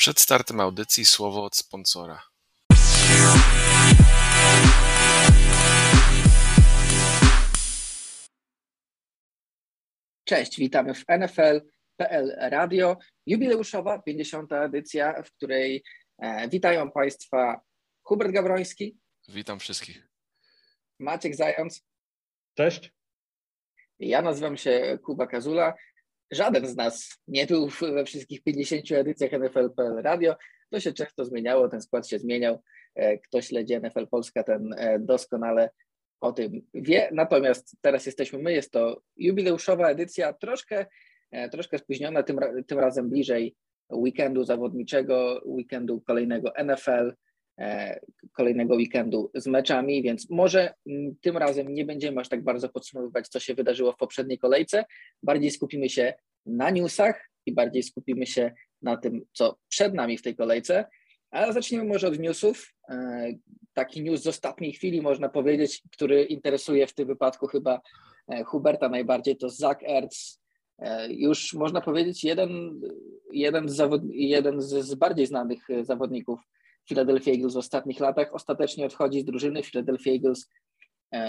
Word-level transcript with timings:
Przed 0.00 0.20
startem 0.20 0.60
audycji 0.60 1.04
słowo 1.04 1.44
od 1.44 1.56
sponsora. 1.56 2.22
Cześć, 10.24 10.58
witamy 10.58 10.94
w 10.94 11.04
NFL.pl 11.08 12.36
Radio. 12.38 12.96
Jubileuszowa 13.26 13.98
50. 13.98 14.52
edycja, 14.52 15.22
w 15.22 15.32
której 15.32 15.82
e, 16.18 16.48
witają 16.48 16.90
Państwa 16.90 17.60
Hubert 18.02 18.32
Gabroński. 18.32 18.98
Witam 19.28 19.58
wszystkich. 19.58 20.08
Maciek 20.98 21.34
Zając. 21.34 21.82
Cześć. 22.54 22.92
Ja 23.98 24.22
nazywam 24.22 24.56
się 24.56 24.98
Kuba 25.04 25.26
Kazula. 25.26 25.74
Żaden 26.30 26.66
z 26.66 26.76
nas 26.76 27.18
nie 27.28 27.46
był 27.46 27.68
we 27.80 28.04
wszystkich 28.04 28.42
50 28.42 28.92
edycjach 28.92 29.32
NFL.pl 29.32 30.02
Radio. 30.02 30.36
To 30.70 30.80
się 30.80 30.92
często 30.92 31.24
zmieniało, 31.24 31.68
ten 31.68 31.80
skład 31.80 32.08
się 32.08 32.18
zmieniał. 32.18 32.62
E, 32.94 33.18
kto 33.18 33.42
śledzi 33.42 33.76
NFL 33.76 34.06
Polska, 34.06 34.42
ten 34.42 34.74
e, 34.76 34.98
doskonale 34.98 35.70
o 36.20 36.32
tym 36.32 36.62
wie. 36.74 37.08
Natomiast 37.12 37.76
teraz 37.80 38.06
jesteśmy 38.06 38.38
my, 38.38 38.52
jest 38.52 38.70
to 38.70 39.02
jubileuszowa 39.16 39.90
edycja, 39.90 40.32
troszkę, 40.32 40.86
e, 41.30 41.48
troszkę 41.48 41.78
spóźniona, 41.78 42.22
tym, 42.22 42.38
tym 42.66 42.78
razem 42.78 43.10
bliżej 43.10 43.56
weekendu 43.92 44.44
zawodniczego, 44.44 45.42
weekendu 45.44 46.00
kolejnego 46.00 46.52
NFL, 46.64 47.12
kolejnego 48.32 48.74
weekendu 48.74 49.30
z 49.34 49.46
meczami, 49.46 50.02
więc 50.02 50.30
może 50.30 50.74
mm, 50.86 51.16
tym 51.20 51.36
razem 51.36 51.74
nie 51.74 51.84
będziemy 51.84 52.20
aż 52.20 52.28
tak 52.28 52.44
bardzo 52.44 52.68
podsumowywać, 52.68 53.28
co 53.28 53.40
się 53.40 53.54
wydarzyło 53.54 53.92
w 53.92 53.96
poprzedniej 53.96 54.38
kolejce. 54.38 54.84
Bardziej 55.22 55.50
skupimy 55.50 55.88
się 55.88 56.14
na 56.46 56.70
newsach 56.70 57.30
i 57.46 57.52
bardziej 57.52 57.82
skupimy 57.82 58.26
się 58.26 58.52
na 58.82 58.96
tym, 58.96 59.24
co 59.32 59.58
przed 59.68 59.94
nami 59.94 60.18
w 60.18 60.22
tej 60.22 60.36
kolejce. 60.36 60.84
Ale 61.30 61.52
zacznijmy 61.52 61.84
może 61.84 62.08
od 62.08 62.18
newsów. 62.18 62.74
E, 62.88 63.32
taki 63.72 64.02
news 64.02 64.22
z 64.22 64.26
ostatniej 64.26 64.72
chwili, 64.72 65.02
można 65.02 65.28
powiedzieć, 65.28 65.82
który 65.92 66.24
interesuje 66.24 66.86
w 66.86 66.94
tym 66.94 67.06
wypadku 67.06 67.46
chyba 67.46 67.80
e, 68.28 68.44
Huberta 68.44 68.88
najbardziej, 68.88 69.36
to 69.36 69.48
Zach 69.48 69.82
Ertz. 69.82 70.40
E, 70.78 71.12
już 71.12 71.54
można 71.54 71.80
powiedzieć, 71.80 72.24
jeden, 72.24 72.80
jeden, 73.32 73.68
z, 73.68 73.76
zawod, 73.76 74.02
jeden 74.10 74.60
z 74.60 74.94
bardziej 74.94 75.26
znanych 75.26 75.68
zawodników 75.82 76.40
Philadelphia 76.88 77.32
Eagles 77.32 77.54
w 77.54 77.56
ostatnich 77.56 78.00
latach 78.00 78.34
ostatecznie 78.34 78.86
odchodzi 78.86 79.20
z 79.20 79.24
drużyny. 79.24 79.62
Philadelphia 79.62 80.12
Eagles 80.12 80.48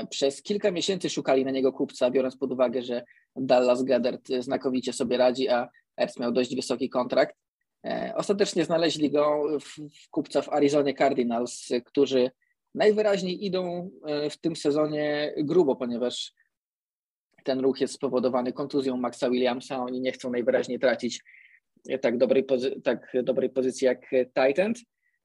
przez 0.09 0.41
kilka 0.41 0.71
miesięcy 0.71 1.09
szukali 1.09 1.45
na 1.45 1.51
niego 1.51 1.73
kupca, 1.73 2.11
biorąc 2.11 2.37
pod 2.37 2.51
uwagę, 2.51 2.81
że 2.81 3.03
Dallas 3.35 3.83
Goddard 3.83 4.27
znakomicie 4.39 4.93
sobie 4.93 5.17
radzi, 5.17 5.49
a 5.49 5.69
Ertz 6.01 6.19
miał 6.19 6.31
dość 6.31 6.55
wysoki 6.55 6.89
kontrakt. 6.89 7.35
E, 7.85 8.13
ostatecznie 8.15 8.65
znaleźli 8.65 9.11
go 9.11 9.47
w, 9.59 10.09
kupca 10.09 10.41
w 10.41 10.49
Arizonie 10.49 10.93
Cardinals, 10.93 11.67
którzy 11.85 12.31
najwyraźniej 12.75 13.45
idą 13.45 13.91
e, 14.05 14.29
w 14.29 14.37
tym 14.37 14.55
sezonie 14.55 15.33
grubo, 15.37 15.75
ponieważ 15.75 16.33
ten 17.43 17.59
ruch 17.59 17.81
jest 17.81 17.93
spowodowany 17.93 18.53
kontuzją 18.53 18.97
Maxa 18.97 19.29
Williamsa. 19.29 19.83
Oni 19.83 20.01
nie 20.01 20.11
chcą 20.11 20.31
najwyraźniej 20.31 20.79
tracić 20.79 21.23
tak 22.01 22.17
dobrej, 22.17 22.45
pozy- 22.45 22.81
tak 22.81 23.13
dobrej 23.23 23.49
pozycji 23.49 23.85
jak 23.85 24.01
Titan. 24.11 24.73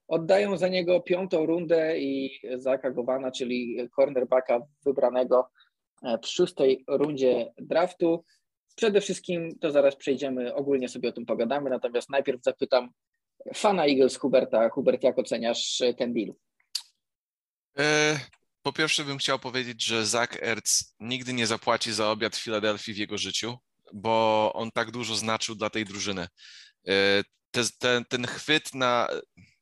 Oddają 0.08 0.56
za 0.56 0.68
niego 0.68 1.00
piątą 1.00 1.46
rundę 1.46 1.98
i 1.98 2.40
Zaka 2.54 2.90
Gowana, 2.90 3.30
czyli 3.30 3.88
cornerbacka 3.96 4.60
wybranego 4.84 5.50
e, 6.02 6.18
w 6.18 6.26
szóstej 6.26 6.84
rundzie 6.88 7.52
draftu. 7.58 8.24
Przede 8.76 9.00
wszystkim 9.00 9.58
to 9.58 9.70
zaraz 9.70 9.96
przejdziemy, 9.96 10.54
ogólnie 10.54 10.88
sobie 10.88 11.08
o 11.08 11.12
tym 11.12 11.26
pogadamy, 11.26 11.70
natomiast 11.70 12.10
najpierw 12.10 12.42
zapytam 12.42 12.90
fana 13.54 13.86
Eagles 13.86 14.16
Huberta. 14.16 14.68
Hubert, 14.68 15.02
jak 15.02 15.18
oceniasz 15.18 15.82
ten 15.98 16.12
deal? 16.12 16.34
E, 17.78 18.18
po 18.62 18.72
pierwsze 18.72 19.04
bym 19.04 19.18
chciał 19.18 19.38
powiedzieć, 19.38 19.84
że 19.84 20.06
Zach 20.06 20.42
Ertz 20.42 20.94
nigdy 21.00 21.32
nie 21.32 21.46
zapłaci 21.46 21.92
za 21.92 22.10
obiad 22.10 22.36
w 22.36 22.42
Filadelfii 22.42 22.94
w 22.94 22.98
jego 22.98 23.18
życiu, 23.18 23.56
bo 23.92 24.52
on 24.54 24.70
tak 24.70 24.90
dużo 24.90 25.14
znaczył 25.14 25.54
dla 25.54 25.70
tej 25.70 25.84
drużyny. 25.84 26.26
Te, 27.56 27.62
te, 27.78 28.04
ten 28.08 28.26
chwyt 28.26 28.74
na, 28.74 29.08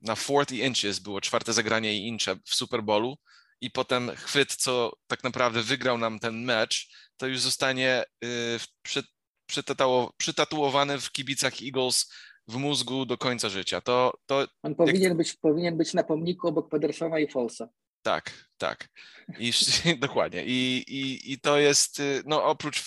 na 0.01 0.17
40 0.17 0.61
inches, 0.61 0.99
było 0.99 1.21
czwarte 1.21 1.53
zagranie 1.53 1.95
i 1.99 2.09
incze 2.09 2.37
w 2.45 2.55
Super 2.55 2.83
Bowlu 2.83 3.17
i 3.61 3.71
potem 3.71 4.11
chwyt, 4.17 4.55
co 4.55 4.93
tak 5.07 5.25
naprawdę 5.25 5.63
wygrał 5.63 5.99
nam 5.99 6.19
ten 6.19 6.45
mecz, 6.45 6.89
to 7.17 7.27
już 7.27 7.41
zostanie 7.41 8.05
y, 8.25 8.59
przy, 8.83 9.03
przytatuowany 10.17 11.01
w 11.01 11.13
kibicach 11.13 11.63
Eagles 11.63 12.13
w 12.49 12.57
mózgu 12.57 13.07
do 13.07 13.19
końca 13.19 13.49
życia. 13.49 13.81
To, 13.81 14.19
to 14.27 14.47
On 14.63 14.75
powinien, 14.75 15.03
jak... 15.03 15.17
być, 15.17 15.35
powinien 15.35 15.77
być 15.77 15.95
na 15.95 16.03
pomniku 16.03 16.49
obok 16.49 16.69
Pedersona 16.69 17.19
i 17.19 17.29
Folsa. 17.29 17.69
Tak, 18.03 18.49
tak. 18.59 18.89
I, 19.39 19.53
dokładnie. 19.99 20.45
I, 20.47 20.85
i, 20.89 21.33
I 21.33 21.41
to 21.41 21.59
jest, 21.59 22.01
y, 22.01 22.23
no 22.27 22.45
oprócz 22.45 22.85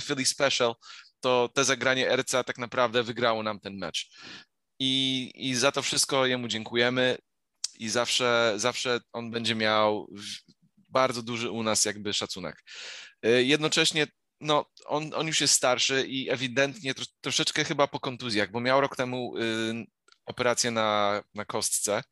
Philly 0.00 0.24
Special, 0.24 0.74
to 1.20 1.48
te 1.54 1.64
zagranie 1.64 2.16
RCA 2.16 2.44
tak 2.44 2.58
naprawdę 2.58 3.02
wygrało 3.02 3.42
nam 3.42 3.60
ten 3.60 3.76
mecz. 3.76 4.10
I, 4.80 5.30
I 5.34 5.54
za 5.54 5.72
to 5.72 5.82
wszystko 5.82 6.26
jemu 6.26 6.48
dziękujemy 6.48 7.18
i 7.78 7.88
zawsze, 7.88 8.52
zawsze 8.56 9.00
on 9.12 9.30
będzie 9.30 9.54
miał 9.54 10.08
bardzo 10.88 11.22
duży 11.22 11.50
u 11.50 11.62
nas 11.62 11.84
jakby 11.84 12.12
szacunek. 12.12 12.64
Y, 13.26 13.44
jednocześnie 13.44 14.06
no, 14.40 14.66
on, 14.86 15.14
on 15.14 15.26
już 15.26 15.40
jest 15.40 15.54
starszy 15.54 16.06
i 16.08 16.30
ewidentnie 16.30 16.94
troszeczkę 17.20 17.64
chyba 17.64 17.86
po 17.86 18.00
kontuzjach, 18.00 18.50
bo 18.50 18.60
miał 18.60 18.80
rok 18.80 18.96
temu 18.96 19.36
y, 19.36 19.86
operację 20.26 20.70
na, 20.70 21.22
na 21.34 21.44
kostce 21.44 22.02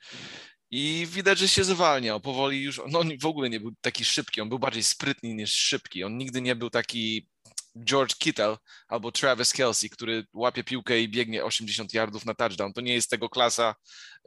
i 0.71 1.07
widać, 1.11 1.39
że 1.39 1.49
się 1.49 1.65
zwalniał 1.65 2.21
powoli 2.21 2.63
już. 2.63 2.81
No, 2.89 2.99
on 2.99 3.19
w 3.19 3.27
ogóle 3.27 3.51
nie 3.51 3.61
był 3.61 3.73
taki 3.81 4.05
szybki, 4.05 4.41
on 4.41 4.49
był 4.49 4.59
bardziej 4.59 4.83
sprytny 4.83 5.35
niż 5.35 5.55
szybki. 5.55 6.05
On 6.05 6.19
nigdy 6.19 6.41
nie 6.41 6.57
był 6.57 6.71
taki 6.71 7.29
George 7.85 8.15
Kittle 8.15 8.57
albo 8.89 9.13
Travis 9.13 9.53
Kelsey, 9.53 9.91
który 9.91 10.27
łapie 10.33 10.65
piłkę 10.65 11.01
i 11.01 11.09
biegnie 11.09 11.45
80 11.45 11.95
yardów 11.95 12.25
na 12.25 12.35
touchdown. 12.35 12.73
To 12.73 12.81
nie 12.81 12.95
jest 12.95 13.11
tego 13.11 13.29
klasa 13.29 13.75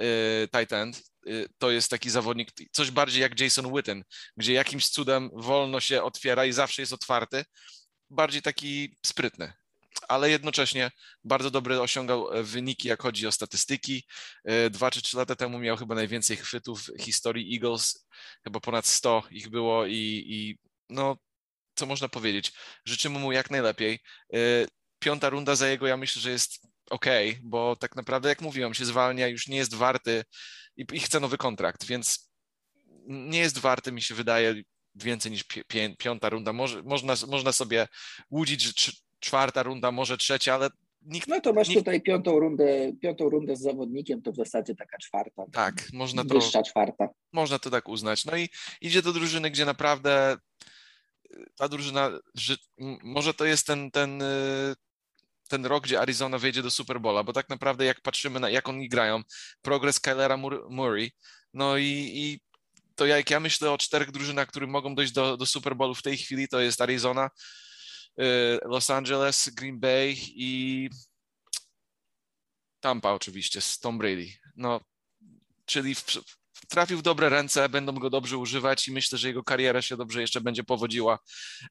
y, 0.02 0.48
tight 0.48 0.74
end. 0.74 1.04
Y, 1.28 1.50
to 1.58 1.72
jest 1.72 1.90
taki 1.90 2.10
zawodnik, 2.10 2.50
coś 2.72 2.92
bardziej 2.92 3.22
jak 3.22 3.40
Jason 3.40 3.76
Witten, 3.76 4.04
gdzie 4.38 4.54
jakimś 4.54 4.90
cudem 4.90 5.30
wolno 5.34 5.80
się 5.80 6.04
otwiera 6.04 6.46
i 6.46 6.52
zawsze 6.52 6.82
jest 6.82 6.94
otwarty. 6.94 7.46
Bardziej 8.10 8.42
taki 8.42 8.98
sprytny, 9.06 9.54
ale 10.08 10.30
jednocześnie 10.30 10.92
bardzo 11.24 11.52
dobre 11.52 11.82
osiągał 11.82 12.28
wyniki, 12.44 12.88
jak 12.88 13.02
chodzi 13.02 13.28
o 13.28 13.32
statystyki. 13.32 14.04
E, 14.46 14.70
dwa 14.70 14.92
czy 14.92 15.02
trzy 15.02 15.18
lata 15.18 15.36
temu 15.36 15.60
miał 15.60 15.78
chyba 15.78 15.96
najwięcej 15.96 16.38
chwytów 16.38 16.84
w 16.84 17.04
historii 17.04 17.56
Eagles, 17.56 18.08
chyba 18.44 18.60
ponad 18.60 18.88
100 18.88 19.24
ich 19.32 19.50
było 19.50 19.86
i, 19.86 20.26
i 20.28 20.58
no 20.90 21.18
co 21.80 21.86
można 21.86 22.10
powiedzieć. 22.10 22.54
Życzymy 22.86 23.20
mu 23.20 23.32
jak 23.32 23.52
najlepiej. 23.52 24.00
E, 24.34 24.38
piąta 25.00 25.30
runda 25.30 25.56
za 25.56 25.68
jego, 25.68 25.88
ja 25.88 25.98
myślę, 25.98 26.22
że 26.22 26.32
jest 26.32 26.68
ok, 26.90 27.06
bo 27.42 27.76
tak 27.76 27.96
naprawdę, 27.96 28.30
jak 28.30 28.42
mówiłem, 28.42 28.74
się 28.74 28.86
zwalnia, 28.86 29.28
już 29.28 29.48
nie 29.48 29.58
jest 29.58 29.74
warty 29.74 30.24
i, 30.78 30.86
i 30.94 31.00
chce 31.00 31.20
nowy 31.20 31.38
kontrakt, 31.38 31.86
więc 31.86 32.32
nie 33.08 33.40
jest 33.40 33.58
warty, 33.58 33.92
mi 33.92 34.02
się 34.02 34.16
wydaje, 34.16 34.56
więcej 34.96 35.32
niż 35.32 35.44
pi 35.44 35.62
piąta 35.98 36.30
runda. 36.30 36.54
Może, 36.54 36.84
można, 36.84 37.16
można 37.28 37.52
sobie 37.52 37.88
łudzić, 38.32 38.62
że 38.62 38.92
czwarta 39.20 39.64
runda, 39.64 39.92
może 39.92 40.18
trzecia, 40.18 40.56
ale 40.56 40.70
nikt. 41.02 41.28
No 41.28 41.42
to 41.42 41.54
masz 41.54 41.68
nikt... 41.68 41.80
tutaj 41.80 42.02
piątą 42.02 42.40
rundę, 42.40 42.94
piątą 43.02 43.30
rundę 43.30 43.56
z 43.56 43.62
zawodnikiem, 43.62 44.22
to 44.22 44.32
w 44.32 44.36
zasadzie 44.36 44.76
taka 44.76 44.98
czwarta. 44.98 45.46
Tak, 45.52 45.74
można 45.94 46.26
to. 46.26 46.34
Wyższa 46.34 46.64
czwarta. 46.64 47.08
Można 47.34 47.60
to 47.60 47.70
tak 47.70 47.90
uznać. 47.90 48.26
No 48.26 48.38
i 48.38 48.50
idzie 48.82 49.02
do 49.02 49.14
drużyny, 49.14 49.52
gdzie 49.52 49.66
naprawdę 49.66 50.38
ta 51.56 51.68
drużyna, 51.68 52.12
że 52.36 52.56
może 53.04 53.34
to 53.34 53.46
jest 53.46 53.68
ten, 53.68 53.92
ten, 53.92 54.22
y, 54.22 54.76
ten 55.50 55.66
rok, 55.66 55.84
gdzie 55.84 56.02
Arizona 56.02 56.38
wejdzie 56.38 56.64
do 56.64 56.72
Super 56.72 57.02
Bowla, 57.02 57.24
bo 57.24 57.34
tak 57.34 57.50
naprawdę 57.50 57.86
jak 57.86 58.02
patrzymy 58.02 58.40
na 58.40 58.50
jak 58.50 58.70
oni 58.70 58.90
grają, 58.90 59.22
progres 59.62 60.00
Kylera 60.00 60.38
Murray, 60.70 61.12
no 61.54 61.78
i, 61.78 62.12
i 62.14 62.40
to 62.96 63.06
jak 63.06 63.30
ja 63.30 63.40
myślę 63.40 63.72
o 63.72 63.78
czterech 63.78 64.12
drużynach, 64.12 64.48
które 64.48 64.68
mogą 64.68 64.96
dojść 64.96 65.14
do, 65.14 65.38
do 65.38 65.46
Super 65.46 65.76
Bowlu 65.76 65.96
w 65.96 66.02
tej 66.02 66.18
chwili, 66.18 66.48
to 66.48 66.60
jest 66.60 66.82
Arizona, 66.82 67.30
y, 68.22 68.24
Los 68.66 68.90
Angeles, 68.90 69.50
Green 69.50 69.80
Bay 69.80 70.16
i 70.18 70.90
Tampa 72.80 73.12
oczywiście 73.12 73.62
z 73.62 73.80
Tom 73.80 73.98
Brady. 73.98 74.28
No, 74.56 74.82
czyli 75.66 75.96
w, 75.96 76.06
trafił 76.70 76.98
w 76.98 77.02
dobre 77.02 77.30
ręce, 77.30 77.70
będą 77.70 77.94
go 77.94 78.10
dobrze 78.10 78.38
używać 78.38 78.88
i 78.88 78.92
myślę, 78.92 79.18
że 79.18 79.28
jego 79.28 79.44
kariera 79.44 79.82
się 79.82 79.98
dobrze 79.98 80.22
jeszcze 80.22 80.42
będzie 80.42 80.64
powodziła. 80.64 81.20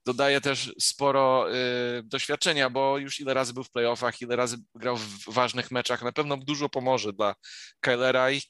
Dodaje 0.06 0.40
też 0.40 0.73
sporo 0.81 1.55
y, 1.55 2.02
doświadczenia, 2.02 2.70
bo 2.70 2.99
już 2.99 3.20
ile 3.20 3.35
razy 3.35 3.55
był 3.55 3.64
w 3.64 3.70
playoffach, 3.70 4.20
ile 4.20 4.37
razy 4.37 4.56
grał 4.75 4.96
w 4.96 5.25
ważnych 5.26 5.70
meczach, 5.70 6.02
na 6.02 6.12
pewno 6.12 6.37
dużo 6.37 6.69
pomoże 6.69 7.12
dla 7.12 7.35
Kylera 7.81 8.31
i 8.31 8.43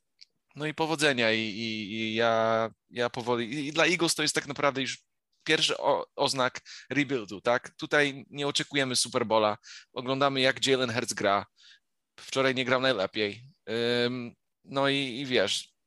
no 0.57 0.67
i 0.67 0.75
powodzenia 0.75 1.33
i, 1.33 1.41
i, 1.41 1.93
i 1.93 2.15
ja, 2.15 2.71
ja 2.91 3.11
powoli, 3.11 3.67
i 3.67 3.73
dla 3.73 3.87
Eagles 3.87 4.15
to 4.15 4.23
jest 4.23 4.35
tak 4.35 4.47
naprawdę 4.47 4.81
już 4.81 4.99
pierwszy 5.45 5.79
o, 5.79 6.07
oznak 6.17 6.61
rebuildu, 6.91 7.41
tak? 7.41 7.71
Tutaj 7.77 8.25
nie 8.31 8.47
oczekujemy 8.47 8.97
Superbola, 8.97 9.57
oglądamy 9.93 10.41
jak 10.41 10.67
Jalen 10.67 10.93
Hurts 10.93 11.13
gra, 11.13 11.47
wczoraj 12.21 12.55
nie 12.55 12.65
grał 12.65 12.81
najlepiej, 12.81 13.45
No 14.65 14.89
i, 14.89 14.97
i 14.97 15.27
wiesz, 15.27 15.78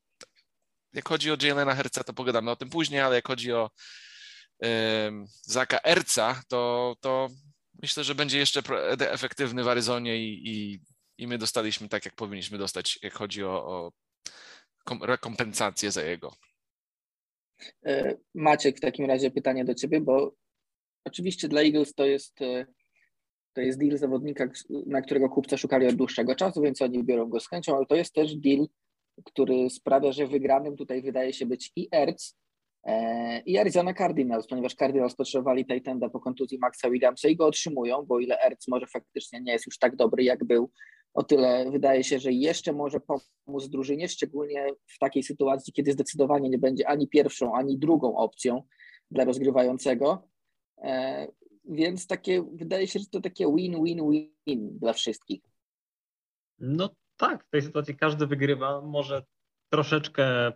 jak 0.94 1.08
chodzi 1.08 1.32
o 1.32 1.38
Jalena 1.42 1.76
Herca, 1.76 2.04
to 2.04 2.14
pogadamy 2.14 2.52
o 2.52 2.56
tym 2.56 2.70
później, 2.70 3.02
ale 3.02 3.16
jak 3.16 3.28
chodzi 3.28 3.54
o 3.54 3.70
Zaka 5.42 5.80
Erca, 5.84 6.42
to, 6.48 6.96
to 7.00 7.30
myślę, 7.82 8.04
że 8.04 8.16
będzie 8.16 8.40
jeszcze 8.40 8.62
efektywny 9.00 9.64
w 9.64 9.68
Aryzonie 9.68 10.18
i, 10.18 10.50
i, 10.50 10.80
i 11.18 11.28
my 11.28 11.38
dostaliśmy 11.38 11.90
tak, 11.90 12.06
jak 12.06 12.16
powinniśmy 12.16 12.58
dostać, 12.58 13.00
jak 13.04 13.14
chodzi 13.14 13.44
o, 13.44 13.66
o 13.68 13.92
rekompensację 15.02 15.92
za 15.92 16.04
jego. 16.04 16.34
E, 17.86 18.18
Maciek, 18.36 18.78
w 18.78 18.82
takim 18.82 19.06
razie 19.06 19.32
pytanie 19.32 19.66
do 19.66 19.76
Ciebie, 19.76 20.02
bo 20.02 20.36
oczywiście 21.06 21.48
dla 21.48 21.62
Eagles 21.62 21.94
to 21.94 22.06
jest, 22.06 22.42
e, 22.42 22.66
to 23.54 23.62
jest 23.62 23.80
deal 23.80 23.98
zawodnika, 23.98 24.50
na 24.70 25.02
którego 25.02 25.30
kupca 25.30 25.58
szukali 25.58 25.88
od 25.88 25.96
dłuższego 25.96 26.36
czasu, 26.36 26.62
więc 26.62 26.82
oni 26.82 27.04
biorą 27.04 27.30
go 27.30 27.40
z 27.40 27.50
chęcią, 27.50 27.78
ale 27.78 27.86
to 27.86 27.96
jest 27.96 28.14
też 28.14 28.36
deal, 28.36 28.68
który 29.26 29.70
sprawia, 29.70 30.12
że 30.12 30.28
wygranym 30.28 30.78
tutaj 30.78 31.02
wydaje 31.02 31.34
się 31.34 31.46
być 31.46 31.72
i 31.76 31.90
Ertz, 31.92 32.38
e, 32.84 33.42
i 33.42 33.58
Arizona 33.58 33.94
Cardinals, 33.94 34.48
ponieważ 34.48 34.76
Cardinals 34.76 35.16
potrzebowali 35.16 35.66
Titanda 35.66 36.10
po 36.10 36.20
kontuzji 36.20 36.60
Maxa 36.60 36.90
Williamsa 36.90 37.28
i 37.28 37.36
go 37.36 37.46
otrzymują, 37.46 38.06
bo 38.06 38.20
ile 38.20 38.46
Ertz 38.46 38.68
może 38.68 38.88
faktycznie 38.88 39.42
nie 39.42 39.52
jest 39.52 39.66
już 39.66 39.78
tak 39.78 39.96
dobry, 39.96 40.24
jak 40.24 40.44
był 40.44 40.72
o 41.14 41.24
tyle 41.24 41.72
wydaje 41.72 42.04
się, 42.04 42.20
że 42.20 42.32
jeszcze 42.32 42.74
może 42.74 43.00
pomóc 43.46 43.70
drużynie, 43.70 44.08
szczególnie 44.08 44.68
w 44.88 45.00
takiej 45.00 45.24
sytuacji, 45.24 45.74
kiedy 45.74 45.92
zdecydowanie 45.92 46.50
nie 46.50 46.58
będzie 46.58 46.88
ani 46.88 47.08
pierwszą, 47.08 47.56
ani 47.56 47.78
drugą 47.78 48.16
opcją 48.16 48.64
dla 49.12 49.24
rozgrywającego. 49.24 50.28
E, 50.84 51.28
więc 51.66 52.08
takie, 52.08 52.44
wydaje 52.54 52.88
się, 52.88 53.00
że 53.00 53.06
to 53.06 53.22
takie 53.22 53.56
win-win-win 53.56 54.80
dla 54.80 54.94
wszystkich. 54.94 55.42
No 56.60 56.90
tak, 57.22 57.44
w 57.44 57.50
tej 57.50 57.62
sytuacji 57.62 57.98
każdy 57.98 58.28
wygrywa. 58.28 58.82
Może 58.82 59.24
troszeczkę 59.70 60.52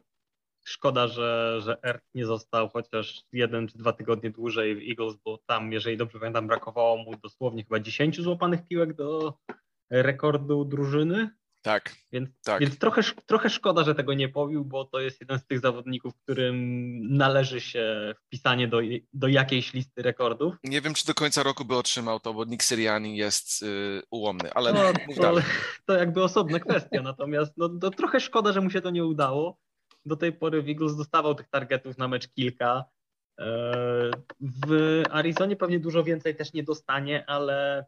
szkoda, 0.65 1.07
że, 1.07 1.61
że 1.61 1.77
Ert 1.83 2.03
nie 2.13 2.25
został 2.25 2.69
chociaż 2.69 3.23
jeden 3.31 3.67
czy 3.67 3.77
dwa 3.77 3.93
tygodnie 3.93 4.29
dłużej 4.29 4.75
w 4.75 4.89
Eagles, 4.89 5.15
bo 5.25 5.39
tam, 5.45 5.71
jeżeli 5.71 5.97
dobrze 5.97 6.19
pamiętam, 6.19 6.47
brakowało 6.47 6.97
mu 6.97 7.17
dosłownie 7.23 7.63
chyba 7.63 7.79
10 7.79 8.21
złapanych 8.21 8.67
piłek 8.67 8.93
do, 8.93 9.33
rekordu 9.89 10.65
drużyny. 10.65 11.29
Tak. 11.65 11.95
Więc, 12.11 12.29
tak. 12.43 12.61
więc 12.61 12.77
trochę, 12.77 13.01
trochę 13.25 13.49
szkoda, 13.49 13.83
że 13.83 13.95
tego 13.95 14.13
nie 14.13 14.29
powił, 14.29 14.65
bo 14.65 14.85
to 14.85 14.99
jest 14.99 15.21
jeden 15.21 15.39
z 15.39 15.45
tych 15.45 15.59
zawodników, 15.59 16.13
którym 16.15 16.55
należy 17.17 17.61
się 17.61 18.13
wpisanie 18.25 18.67
do, 18.67 18.79
do 19.13 19.27
jakiejś 19.27 19.73
listy 19.73 20.01
rekordów. 20.01 20.55
Nie 20.63 20.81
wiem, 20.81 20.93
czy 20.93 21.07
do 21.07 21.13
końca 21.13 21.43
roku 21.43 21.65
by 21.65 21.75
otrzymał 21.75 22.19
to, 22.19 22.33
bo 22.33 22.45
Nick 22.45 22.63
Siriani 22.63 23.17
jest 23.17 23.61
yy, 23.61 24.01
ułomny, 24.11 24.53
ale 24.53 24.73
no, 24.73 24.79
to, 25.21 25.35
to, 25.85 25.93
jakby 25.93 26.23
osobna 26.23 26.59
kwestia. 26.59 27.01
Natomiast 27.01 27.53
no, 27.57 27.69
to 27.69 27.89
trochę 27.89 28.19
szkoda, 28.19 28.53
że 28.53 28.61
mu 28.61 28.69
się 28.69 28.81
to 28.81 28.89
nie 28.89 29.05
udało. 29.05 29.57
Do 30.05 30.15
tej 30.15 30.33
pory 30.33 30.63
Eagles 30.67 30.95
dostawał 30.95 31.35
tych 31.35 31.49
targetów 31.49 31.97
na 31.97 32.07
mecz 32.07 32.27
kilka. 32.27 32.85
E, 33.39 33.45
w 34.39 35.03
Arizonie 35.11 35.55
pewnie 35.55 35.79
dużo 35.79 36.03
więcej 36.03 36.35
też 36.35 36.53
nie 36.53 36.63
dostanie, 36.63 37.29
ale 37.29 37.85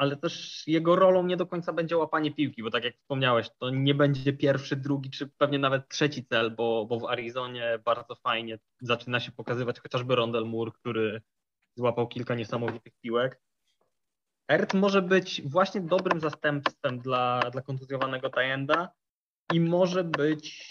ale 0.00 0.16
też 0.16 0.62
jego 0.66 0.96
rolą 0.96 1.22
nie 1.22 1.36
do 1.36 1.46
końca 1.46 1.72
będzie 1.72 1.96
łapanie 1.96 2.34
piłki, 2.34 2.62
bo 2.62 2.70
tak 2.70 2.84
jak 2.84 2.96
wspomniałeś, 2.96 3.50
to 3.58 3.70
nie 3.70 3.94
będzie 3.94 4.32
pierwszy, 4.32 4.76
drugi, 4.76 5.10
czy 5.10 5.26
pewnie 5.26 5.58
nawet 5.58 5.88
trzeci 5.88 6.24
cel, 6.24 6.50
bo, 6.50 6.86
bo 6.86 7.00
w 7.00 7.04
Arizonie 7.04 7.78
bardzo 7.84 8.14
fajnie 8.14 8.58
zaczyna 8.80 9.20
się 9.20 9.32
pokazywać 9.32 9.80
chociażby 9.80 10.14
Rondel 10.14 10.46
Moore, 10.46 10.72
który 10.72 11.22
złapał 11.76 12.08
kilka 12.08 12.34
niesamowitych 12.34 12.92
piłek. 13.00 13.40
Ert 14.48 14.74
może 14.74 15.02
być 15.02 15.42
właśnie 15.44 15.80
dobrym 15.80 16.20
zastępstwem 16.20 16.98
dla, 16.98 17.40
dla 17.52 17.62
kontuzjowanego 17.62 18.30
Tajenda 18.30 18.88
i 19.52 19.60
może 19.60 20.04
być 20.04 20.70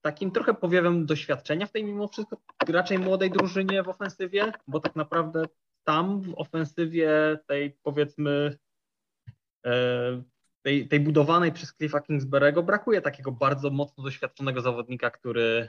takim 0.00 0.30
trochę 0.30 0.54
powiewem 0.54 1.06
doświadczenia 1.06 1.66
w 1.66 1.72
tej 1.72 1.84
mimo 1.84 2.08
wszystko 2.08 2.36
raczej 2.68 2.98
młodej 2.98 3.30
drużynie 3.30 3.82
w 3.82 3.88
ofensywie, 3.88 4.52
bo 4.66 4.80
tak 4.80 4.96
naprawdę 4.96 5.44
tam 5.84 6.20
w 6.20 6.34
ofensywie 6.36 7.38
tej 7.46 7.76
powiedzmy 7.82 8.58
e, 9.66 10.22
tej, 10.62 10.88
tej 10.88 11.00
budowanej 11.00 11.52
przez 11.52 11.74
Cliffa 11.74 11.98
Kingsbury'ego 11.98 12.62
brakuje 12.62 13.00
takiego 13.00 13.32
bardzo 13.32 13.70
mocno 13.70 14.04
doświadczonego 14.04 14.60
zawodnika, 14.60 15.10
który, 15.10 15.68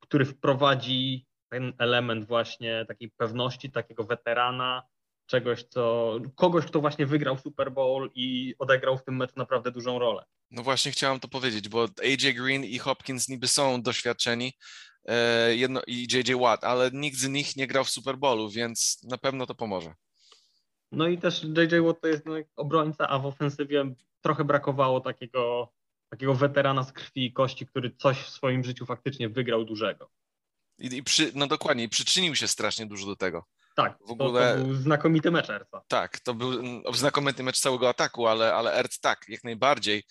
który 0.00 0.24
wprowadzi 0.24 1.26
ten 1.48 1.72
element 1.78 2.26
właśnie 2.26 2.84
takiej 2.88 3.10
pewności, 3.10 3.70
takiego 3.70 4.04
weterana, 4.04 4.82
czegoś, 5.26 5.64
co 5.64 6.14
kogoś, 6.34 6.64
kto 6.64 6.80
właśnie 6.80 7.06
wygrał 7.06 7.38
Super 7.38 7.72
Bowl 7.72 8.10
i 8.14 8.54
odegrał 8.58 8.98
w 8.98 9.04
tym 9.04 9.16
meczu 9.16 9.34
naprawdę 9.36 9.70
dużą 9.70 9.98
rolę. 9.98 10.24
No 10.50 10.62
właśnie 10.62 10.92
chciałem 10.92 11.20
to 11.20 11.28
powiedzieć, 11.28 11.68
bo 11.68 11.88
AJ 12.02 12.34
Green 12.34 12.64
i 12.64 12.78
Hopkins 12.78 13.28
niby 13.28 13.48
są 13.48 13.82
doświadczeni, 13.82 14.52
jedno, 15.50 15.80
i 15.86 16.06
JJ 16.12 16.34
Watt, 16.40 16.64
ale 16.64 16.90
nikt 16.92 17.18
z 17.18 17.28
nich 17.28 17.56
nie 17.56 17.66
grał 17.66 17.84
w 17.84 17.90
Super 17.90 18.16
Bowlu, 18.16 18.50
więc 18.50 19.00
na 19.02 19.18
pewno 19.18 19.46
to 19.46 19.54
pomoże. 19.54 19.94
No 20.92 21.08
i 21.08 21.18
też 21.18 21.44
JJ 21.44 21.80
Watt 21.80 22.00
to 22.00 22.08
jest 22.08 22.26
no, 22.26 22.34
obrońca, 22.56 23.08
a 23.08 23.18
w 23.18 23.26
ofensywie 23.26 23.94
trochę 24.20 24.44
brakowało 24.44 25.00
takiego, 25.00 25.72
takiego 26.08 26.34
weterana 26.34 26.82
z 26.82 26.92
krwi 26.92 27.26
i 27.26 27.32
kości, 27.32 27.66
który 27.66 27.96
coś 27.96 28.18
w 28.18 28.28
swoim 28.28 28.64
życiu 28.64 28.86
faktycznie 28.86 29.28
wygrał 29.28 29.64
dużego. 29.64 30.10
I, 30.78 30.96
i 30.96 31.02
przy, 31.02 31.32
no 31.34 31.46
dokładnie, 31.46 31.84
i 31.84 31.88
przyczynił 31.88 32.34
się 32.36 32.48
strasznie 32.48 32.86
dużo 32.86 33.06
do 33.06 33.16
tego. 33.16 33.44
Tak, 33.76 33.98
w 34.06 34.10
ogóle... 34.10 34.52
to, 34.52 34.58
to 34.58 34.64
był 34.64 34.74
znakomity 34.74 35.30
mecz 35.30 35.50
Erca. 35.50 35.82
Tak, 35.88 36.20
to 36.20 36.34
był 36.34 36.52
znakomity 36.92 37.42
mecz 37.42 37.60
całego 37.60 37.88
ataku, 37.88 38.26
ale, 38.26 38.54
ale 38.54 38.74
Erc 38.74 39.00
tak, 39.00 39.24
jak 39.28 39.44
najbardziej. 39.44 40.04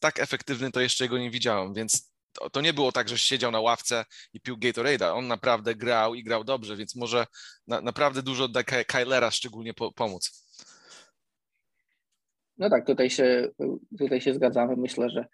Tak 0.00 0.20
efektywny 0.20 0.72
to 0.72 0.80
jeszcze 0.80 1.08
go 1.08 1.18
nie 1.18 1.30
widziałem, 1.30 1.74
więc 1.74 2.15
to, 2.38 2.50
to, 2.50 2.60
nie 2.60 2.72
było 2.72 2.92
tak, 2.92 3.08
że 3.08 3.18
siedział 3.18 3.50
na 3.50 3.60
ławce 3.60 4.04
i 4.32 4.40
pił 4.40 4.56
Gatorade'a. 4.56 5.14
On 5.14 5.26
naprawdę 5.26 5.74
grał 5.74 6.14
i 6.14 6.22
grał 6.22 6.44
dobrze, 6.44 6.76
więc 6.76 6.96
może 6.96 7.26
na, 7.66 7.80
naprawdę 7.80 8.22
dużo 8.22 8.48
da 8.48 8.62
Kylera 8.62 9.30
szczególnie 9.30 9.74
po, 9.74 9.92
pomóc. 9.92 10.46
No 12.58 12.70
tak, 12.70 12.86
tutaj 12.86 13.10
się, 13.10 13.48
tutaj 13.98 14.20
się 14.20 14.34
zgadzamy. 14.34 14.76
Myślę, 14.76 15.10
że 15.10 15.24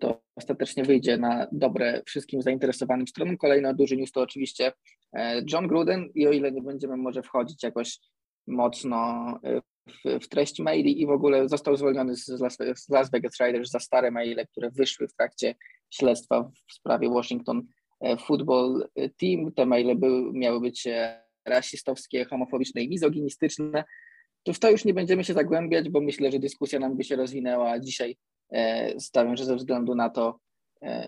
to 0.00 0.22
ostatecznie 0.36 0.84
wyjdzie 0.84 1.16
na 1.16 1.46
dobre 1.52 2.02
wszystkim 2.06 2.42
zainteresowanym 2.42 3.06
stronom. 3.06 3.36
Kolejna 3.36 3.74
duży 3.74 3.96
news 3.96 4.12
to 4.12 4.20
oczywiście 4.20 4.72
e, 5.12 5.42
John 5.52 5.68
Gruden 5.68 6.08
i 6.14 6.26
o 6.26 6.32
ile 6.32 6.52
nie 6.52 6.62
będziemy 6.62 6.96
może 6.96 7.22
wchodzić 7.22 7.62
jakoś 7.62 7.98
mocno 8.46 8.98
e, 9.44 9.60
w, 9.86 10.24
w 10.24 10.28
treść 10.28 10.60
maili 10.60 11.02
i 11.02 11.06
w 11.06 11.10
ogóle 11.10 11.48
został 11.48 11.76
zwolniony 11.76 12.16
z 12.16 12.28
Las, 12.28 12.56
z 12.76 12.88
Las 12.88 13.10
Vegas 13.10 13.40
Riders 13.40 13.70
za 13.70 13.80
stare 13.80 14.10
maile, 14.10 14.46
które 14.50 14.70
wyszły 14.70 15.08
w 15.08 15.14
trakcie 15.14 15.54
śledztwa 15.90 16.50
w 16.68 16.72
sprawie 16.72 17.10
Washington 17.10 17.62
e, 18.00 18.16
Football 18.16 18.88
Team. 19.20 19.52
Te 19.52 19.66
maile 19.66 19.96
były, 19.96 20.32
miały 20.32 20.60
być 20.60 20.86
e, 20.86 21.22
rasistowskie, 21.44 22.24
homofobiczne 22.24 22.82
i 22.82 22.88
mizoginistyczne. 22.88 23.84
To 24.42 24.52
w 24.52 24.58
to 24.58 24.70
już 24.70 24.84
nie 24.84 24.94
będziemy 24.94 25.24
się 25.24 25.34
zagłębiać, 25.34 25.88
bo 25.88 26.00
myślę, 26.00 26.32
że 26.32 26.38
dyskusja 26.38 26.78
nam 26.78 26.96
by 26.96 27.04
się 27.04 27.16
rozwinęła 27.16 27.80
dzisiaj. 27.80 28.16
E, 28.52 29.00
stawiam, 29.00 29.36
że 29.36 29.44
ze 29.44 29.56
względu 29.56 29.94
na 29.94 30.10
to, 30.10 30.38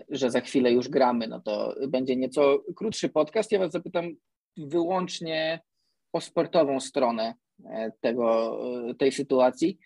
że 0.09 0.31
za 0.31 0.41
chwilę 0.41 0.71
już 0.71 0.89
gramy, 0.89 1.27
no 1.27 1.41
to 1.41 1.75
będzie 1.87 2.15
nieco 2.15 2.63
krótszy 2.75 3.09
podcast. 3.09 3.51
Ja 3.51 3.59
Was 3.59 3.71
zapytam 3.71 4.15
wyłącznie 4.57 5.59
o 6.13 6.21
sportową 6.21 6.79
stronę 6.79 7.33
tego, 8.01 8.59
tej 8.97 9.11
sytuacji 9.11 9.79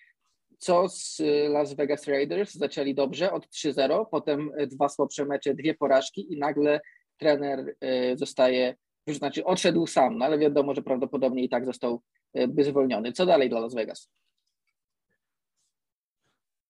co 0.59 0.89
z 0.89 1.19
y, 1.19 1.49
Las 1.49 1.73
Vegas 1.73 2.07
Raiders 2.07 2.53
zaczęli 2.53 2.95
dobrze 2.95 3.31
od 3.31 3.47
3-0, 3.47 4.05
potem 4.11 4.51
y, 4.59 4.67
dwa 4.67 4.89
słabsze 4.89 5.25
mecze, 5.25 5.53
dwie 5.53 5.73
porażki 5.73 6.33
i 6.33 6.37
nagle 6.37 6.81
trener 7.17 7.75
zostaje, 8.15 8.75
znaczy 9.07 9.45
odszedł 9.45 9.87
sam, 9.87 10.17
no 10.17 10.25
ale 10.25 10.37
wiadomo, 10.37 10.75
że 10.75 10.81
prawdopodobnie 10.81 11.43
i 11.43 11.49
tak 11.49 11.65
został 11.65 12.01
by 12.47 12.63
zwolniony. 12.63 13.11
Co 13.11 13.25
dalej 13.25 13.49
dla 13.49 13.59
Las 13.59 13.73
Vegas? 13.73 14.09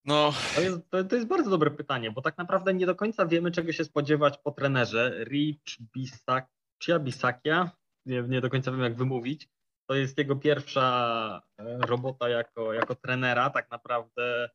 No. 0.06 0.34
To, 0.56 0.62
jest, 0.62 0.80
to, 0.90 1.04
to 1.04 1.16
jest 1.16 1.28
bardzo 1.28 1.50
dobre 1.50 1.72
pytanie, 1.72 2.12
bo 2.12 2.22
tak 2.22 2.38
naprawdę 2.38 2.74
nie 2.74 2.86
do 2.86 2.96
końca 2.96 3.26
wiemy, 3.26 3.52
czego 3.52 3.72
się 3.72 3.84
spodziewać 3.84 4.38
po 4.44 4.52
trenerze. 4.52 5.24
Rich 5.24 5.78
Bisakia, 5.96 7.00
Bisakia, 7.00 7.72
nie, 8.06 8.24
nie 8.24 8.42
do 8.42 8.50
końca 8.50 8.72
wiem, 8.72 8.82
jak 8.82 8.96
wymówić. 8.96 9.50
To 9.90 9.96
jest 9.96 10.18
jego 10.18 10.36
pierwsza 10.36 11.42
e, 11.58 11.78
robota 11.78 12.30
jako, 12.30 12.74
jako 12.74 12.96
trenera. 12.96 13.50
Tak 13.50 13.72
naprawdę 13.72 14.50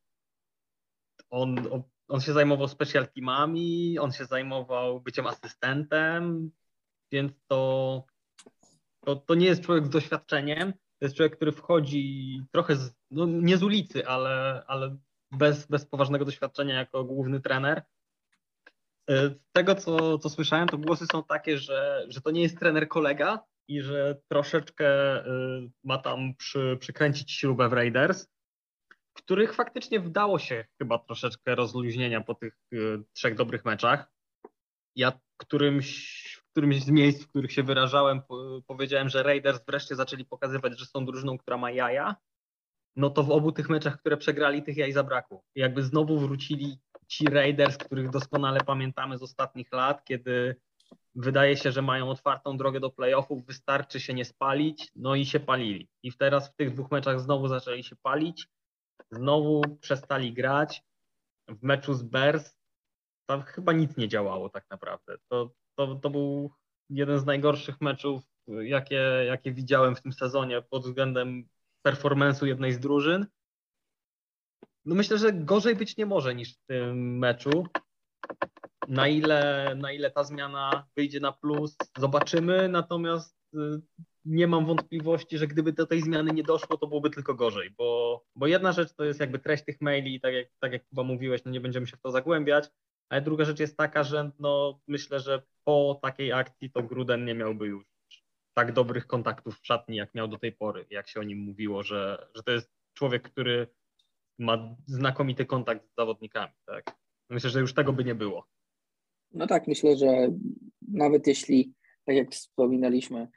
on, 1.29 1.55
on 2.07 2.21
się 2.21 2.33
zajmował 2.33 2.67
special 2.67 3.07
teamami, 3.07 3.99
on 3.99 4.11
się 4.11 4.25
zajmował 4.25 5.01
byciem 5.01 5.27
asystentem, 5.27 6.51
więc 7.11 7.33
to, 7.47 8.03
to, 9.05 9.15
to 9.15 9.35
nie 9.35 9.45
jest 9.45 9.61
człowiek 9.61 9.85
z 9.85 9.89
doświadczeniem. 9.89 10.73
To 10.73 11.05
jest 11.05 11.15
człowiek, 11.15 11.35
który 11.35 11.51
wchodzi 11.51 12.41
trochę 12.51 12.75
z, 12.75 12.95
no 13.11 13.25
nie 13.25 13.57
z 13.57 13.63
ulicy, 13.63 14.07
ale, 14.07 14.63
ale 14.67 14.97
bez, 15.31 15.67
bez 15.67 15.85
poważnego 15.85 16.25
doświadczenia 16.25 16.75
jako 16.75 17.03
główny 17.03 17.41
trener. 17.41 17.83
E, 19.09 19.29
z 19.29 19.51
tego, 19.51 19.75
co, 19.75 20.17
co 20.17 20.29
słyszałem, 20.29 20.67
to 20.67 20.77
głosy 20.77 21.05
są 21.11 21.23
takie, 21.23 21.57
że, 21.57 22.05
że 22.09 22.21
to 22.21 22.31
nie 22.31 22.41
jest 22.41 22.59
trener 22.59 22.87
kolega, 22.87 23.43
i 23.67 23.81
że 23.81 24.21
troszeczkę 24.27 25.19
y, 25.25 25.69
ma 25.83 25.97
tam 25.97 26.35
przy, 26.35 26.77
przykręcić 26.79 27.31
śrubę 27.31 27.69
w 27.69 27.73
Raiders. 27.73 28.27
których 29.13 29.53
faktycznie 29.53 29.99
wdało 29.99 30.39
się 30.39 30.65
chyba 30.77 30.99
troszeczkę 30.99 31.55
rozluźnienia 31.55 32.21
po 32.21 32.35
tych 32.35 32.57
y, 32.73 33.03
trzech 33.13 33.35
dobrych 33.35 33.65
meczach. 33.65 34.11
Ja 34.95 35.19
którymś, 35.37 36.41
w 36.43 36.51
którymś 36.51 36.83
z 36.83 36.89
miejsc, 36.89 37.23
w 37.23 37.27
których 37.27 37.51
się 37.51 37.63
wyrażałem, 37.63 38.21
po, 38.21 38.61
powiedziałem, 38.67 39.09
że 39.09 39.23
Raiders 39.23 39.59
wreszcie 39.67 39.95
zaczęli 39.95 40.25
pokazywać, 40.25 40.79
że 40.79 40.85
są 40.85 41.05
drużyną, 41.05 41.37
która 41.37 41.57
ma 41.57 41.71
jaja. 41.71 42.15
No 42.95 43.09
to 43.09 43.23
w 43.23 43.31
obu 43.31 43.51
tych 43.51 43.69
meczach, 43.69 43.99
które 43.99 44.17
przegrali, 44.17 44.63
tych 44.63 44.77
jaj 44.77 44.93
zabrakło. 44.93 45.43
Jakby 45.55 45.83
znowu 45.83 46.19
wrócili 46.19 46.79
ci 47.07 47.25
Raiders, 47.25 47.77
których 47.77 48.09
doskonale 48.09 48.59
pamiętamy 48.61 49.17
z 49.17 49.23
ostatnich 49.23 49.71
lat, 49.71 50.05
kiedy 50.05 50.55
wydaje 51.15 51.57
się, 51.57 51.71
że 51.71 51.81
mają 51.81 52.09
otwartą 52.09 52.57
drogę 52.57 52.79
do 52.79 52.89
playoffów, 52.89 53.45
wystarczy 53.45 53.99
się 53.99 54.13
nie 54.13 54.25
spalić, 54.25 54.91
no 54.95 55.15
i 55.15 55.25
się 55.25 55.39
palili. 55.39 55.89
I 56.03 56.13
teraz 56.13 56.49
w 56.49 56.55
tych 56.55 56.73
dwóch 56.73 56.91
meczach 56.91 57.19
znowu 57.19 57.47
zaczęli 57.47 57.83
się 57.83 57.95
palić, 57.95 58.47
znowu 59.11 59.61
przestali 59.81 60.33
grać. 60.33 60.83
W 61.47 61.63
meczu 61.63 61.93
z 61.93 62.03
Bears 62.03 62.57
tam 63.25 63.41
chyba 63.41 63.73
nic 63.73 63.97
nie 63.97 64.07
działało 64.07 64.49
tak 64.49 64.65
naprawdę. 64.69 65.17
To, 65.27 65.51
to, 65.75 65.95
to 65.95 66.09
był 66.09 66.51
jeden 66.89 67.19
z 67.19 67.25
najgorszych 67.25 67.81
meczów, 67.81 68.23
jakie, 68.47 69.01
jakie 69.27 69.51
widziałem 69.51 69.95
w 69.95 70.01
tym 70.01 70.13
sezonie 70.13 70.61
pod 70.61 70.83
względem 70.83 71.47
performance'u 71.87 72.45
jednej 72.45 72.73
z 72.73 72.79
drużyn. 72.79 73.27
No 74.85 74.95
myślę, 74.95 75.17
że 75.17 75.33
gorzej 75.33 75.75
być 75.75 75.97
nie 75.97 76.05
może 76.05 76.35
niż 76.35 76.53
w 76.53 76.65
tym 76.65 77.17
meczu. 77.17 77.67
Na 78.87 79.07
ile, 79.07 79.73
na 79.75 79.91
ile 79.91 80.11
ta 80.11 80.23
zmiana 80.23 80.87
wyjdzie 80.95 81.19
na 81.19 81.31
plus, 81.31 81.77
zobaczymy. 81.97 82.69
Natomiast 82.69 83.37
y, 83.53 83.81
nie 84.25 84.47
mam 84.47 84.65
wątpliwości, 84.65 85.37
że 85.37 85.47
gdyby 85.47 85.73
do 85.73 85.85
tej 85.85 86.01
zmiany 86.01 86.33
nie 86.33 86.43
doszło, 86.43 86.77
to 86.77 86.87
byłoby 86.87 87.09
tylko 87.09 87.33
gorzej, 87.33 87.69
bo, 87.77 88.21
bo 88.35 88.47
jedna 88.47 88.71
rzecz 88.71 88.93
to 88.93 89.03
jest 89.03 89.19
jakby 89.19 89.39
treść 89.39 89.65
tych 89.65 89.81
maili, 89.81 90.21
tak 90.21 90.33
jak, 90.33 90.47
tak 90.59 90.73
jak 90.73 90.89
chyba 90.89 91.03
mówiłeś, 91.03 91.41
no 91.45 91.51
nie 91.51 91.61
będziemy 91.61 91.87
się 91.87 91.97
w 91.97 92.01
to 92.01 92.11
zagłębiać, 92.11 92.69
ale 93.09 93.21
druga 93.21 93.45
rzecz 93.45 93.59
jest 93.59 93.77
taka, 93.77 94.03
że 94.03 94.31
no 94.39 94.79
myślę, 94.87 95.19
że 95.19 95.41
po 95.63 95.99
takiej 96.01 96.33
akcji 96.33 96.71
to 96.71 96.83
Gruden 96.83 97.25
nie 97.25 97.33
miałby 97.33 97.67
już 97.67 97.85
tak 98.53 98.73
dobrych 98.73 99.07
kontaktów 99.07 99.59
w 99.59 99.65
szatni, 99.65 99.97
jak 99.97 100.15
miał 100.15 100.27
do 100.27 100.37
tej 100.37 100.51
pory, 100.51 100.85
jak 100.89 101.07
się 101.07 101.19
o 101.19 101.23
nim 101.23 101.39
mówiło, 101.39 101.83
że, 101.83 102.27
że 102.35 102.43
to 102.43 102.51
jest 102.51 102.71
człowiek, 102.93 103.31
który 103.31 103.67
ma 104.39 104.75
znakomity 104.85 105.45
kontakt 105.45 105.85
z 105.85 105.95
zawodnikami. 105.95 106.53
Tak? 106.65 106.95
Myślę, 107.29 107.49
że 107.49 107.59
już 107.59 107.73
tego 107.73 107.93
by 107.93 108.03
nie 108.03 108.15
było. 108.15 108.47
No 109.35 109.47
tak, 109.47 109.67
myślę, 109.67 109.97
że 109.97 110.31
nawet 110.87 111.27
jeśli, 111.27 111.73
tak 112.05 112.15
jak 112.15 112.31
wspominaliśmy, 112.31 113.27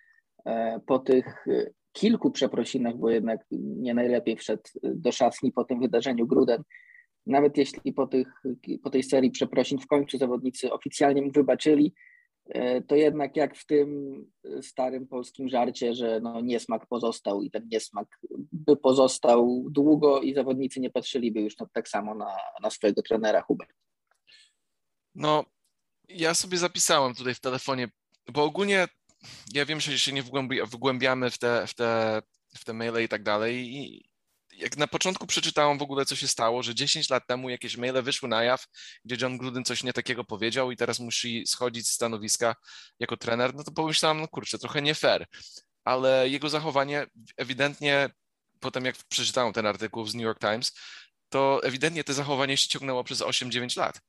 e, 0.46 0.80
po 0.86 0.98
tych 0.98 1.46
e, 1.48 1.70
kilku 1.92 2.30
przeprosinach, 2.30 2.96
bo 2.96 3.10
jednak 3.10 3.46
nie 3.50 3.94
najlepiej 3.94 4.36
wszedł 4.36 4.62
do 4.82 5.12
szatni 5.12 5.52
po 5.52 5.64
tym 5.64 5.80
wydarzeniu 5.80 6.26
Gruden, 6.26 6.62
nawet 7.26 7.56
jeśli 7.56 7.92
po, 7.92 8.06
tych, 8.06 8.28
po 8.82 8.90
tej 8.90 9.02
serii 9.02 9.30
przeprosin 9.30 9.78
w 9.78 9.86
końcu 9.86 10.18
zawodnicy 10.18 10.72
oficjalnie 10.72 11.22
mu 11.22 11.30
wybaczyli, 11.30 11.94
e, 12.48 12.82
to 12.82 12.96
jednak 12.96 13.36
jak 13.36 13.56
w 13.56 13.66
tym 13.66 14.16
starym 14.62 15.06
polskim 15.06 15.48
żarcie, 15.48 15.94
że 15.94 16.20
no 16.22 16.40
niesmak 16.40 16.86
pozostał 16.86 17.42
i 17.42 17.50
ten 17.50 17.68
niesmak 17.72 18.08
by 18.52 18.76
pozostał 18.76 19.66
długo 19.70 20.20
i 20.20 20.34
zawodnicy 20.34 20.80
nie 20.80 20.90
patrzyliby 20.90 21.40
już 21.40 21.56
tak 21.72 21.88
samo 21.88 22.14
na, 22.14 22.36
na 22.62 22.70
swojego 22.70 23.02
trenera 23.02 23.42
Hubert. 23.42 23.72
No, 25.14 25.44
ja 26.08 26.34
sobie 26.34 26.58
zapisałem 26.58 27.14
tutaj 27.14 27.34
w 27.34 27.40
telefonie, 27.40 27.88
bo 28.28 28.44
ogólnie 28.44 28.88
ja 29.52 29.66
wiem, 29.66 29.80
że 29.80 29.98
się 29.98 30.12
nie 30.12 30.22
wgłębiamy 30.66 31.30
w 31.30 31.38
te, 31.38 31.66
w 31.66 31.74
te, 31.74 32.22
w 32.54 32.64
te 32.64 32.72
maile 32.72 33.04
i 33.04 33.08
tak 33.08 33.22
dalej 33.22 33.76
i 33.76 34.08
jak 34.52 34.76
na 34.76 34.86
początku 34.86 35.26
przeczytałem 35.26 35.78
w 35.78 35.82
ogóle, 35.82 36.06
co 36.06 36.16
się 36.16 36.28
stało, 36.28 36.62
że 36.62 36.74
10 36.74 37.10
lat 37.10 37.26
temu 37.26 37.50
jakieś 37.50 37.76
maile 37.76 38.02
wyszły 38.02 38.28
na 38.28 38.42
jaw, 38.44 38.66
gdzie 39.04 39.16
John 39.20 39.38
Gruden 39.38 39.64
coś 39.64 39.82
nie 39.82 39.92
takiego 39.92 40.24
powiedział 40.24 40.70
i 40.70 40.76
teraz 40.76 41.00
musi 41.00 41.46
schodzić 41.46 41.88
z 41.88 41.92
stanowiska 41.92 42.56
jako 43.00 43.16
trener, 43.16 43.54
no 43.54 43.64
to 43.64 43.72
pomyślałem, 43.72 44.20
no 44.20 44.28
kurczę, 44.28 44.58
trochę 44.58 44.82
nie 44.82 44.94
fair, 44.94 45.26
ale 45.84 46.28
jego 46.28 46.48
zachowanie 46.48 47.06
ewidentnie, 47.36 48.10
potem 48.60 48.84
jak 48.84 48.96
przeczytałem 48.96 49.52
ten 49.52 49.66
artykuł 49.66 50.06
z 50.06 50.14
New 50.14 50.24
York 50.24 50.40
Times, 50.40 50.72
to 51.28 51.60
ewidentnie 51.62 52.04
to 52.04 52.14
zachowanie 52.14 52.56
się 52.56 52.68
ciągnęło 52.68 53.04
przez 53.04 53.20
8-9 53.20 53.78
lat. 53.78 54.00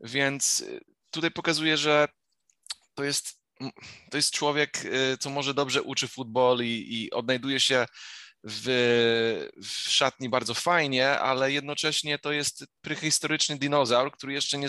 Więc 0.00 0.60
y, 0.60 0.93
tutaj 1.14 1.30
pokazuje, 1.30 1.76
że 1.76 2.08
to 2.94 3.04
jest, 3.04 3.40
to 4.10 4.16
jest 4.16 4.30
człowiek, 4.30 4.84
y, 4.84 5.18
co 5.18 5.30
może 5.30 5.54
dobrze 5.54 5.82
uczy 5.82 6.08
futbol 6.08 6.58
i, 6.62 6.86
i 6.88 7.10
odnajduje 7.10 7.60
się 7.60 7.86
w, 8.44 8.64
w 9.62 9.90
szatni 9.90 10.28
bardzo 10.28 10.54
fajnie, 10.54 11.18
ale 11.18 11.52
jednocześnie 11.52 12.18
to 12.18 12.32
jest 12.32 12.64
prehistoryczny 12.80 13.58
dinozaur, 13.58 14.12
który 14.12 14.32
jeszcze 14.32 14.58
nie, 14.58 14.68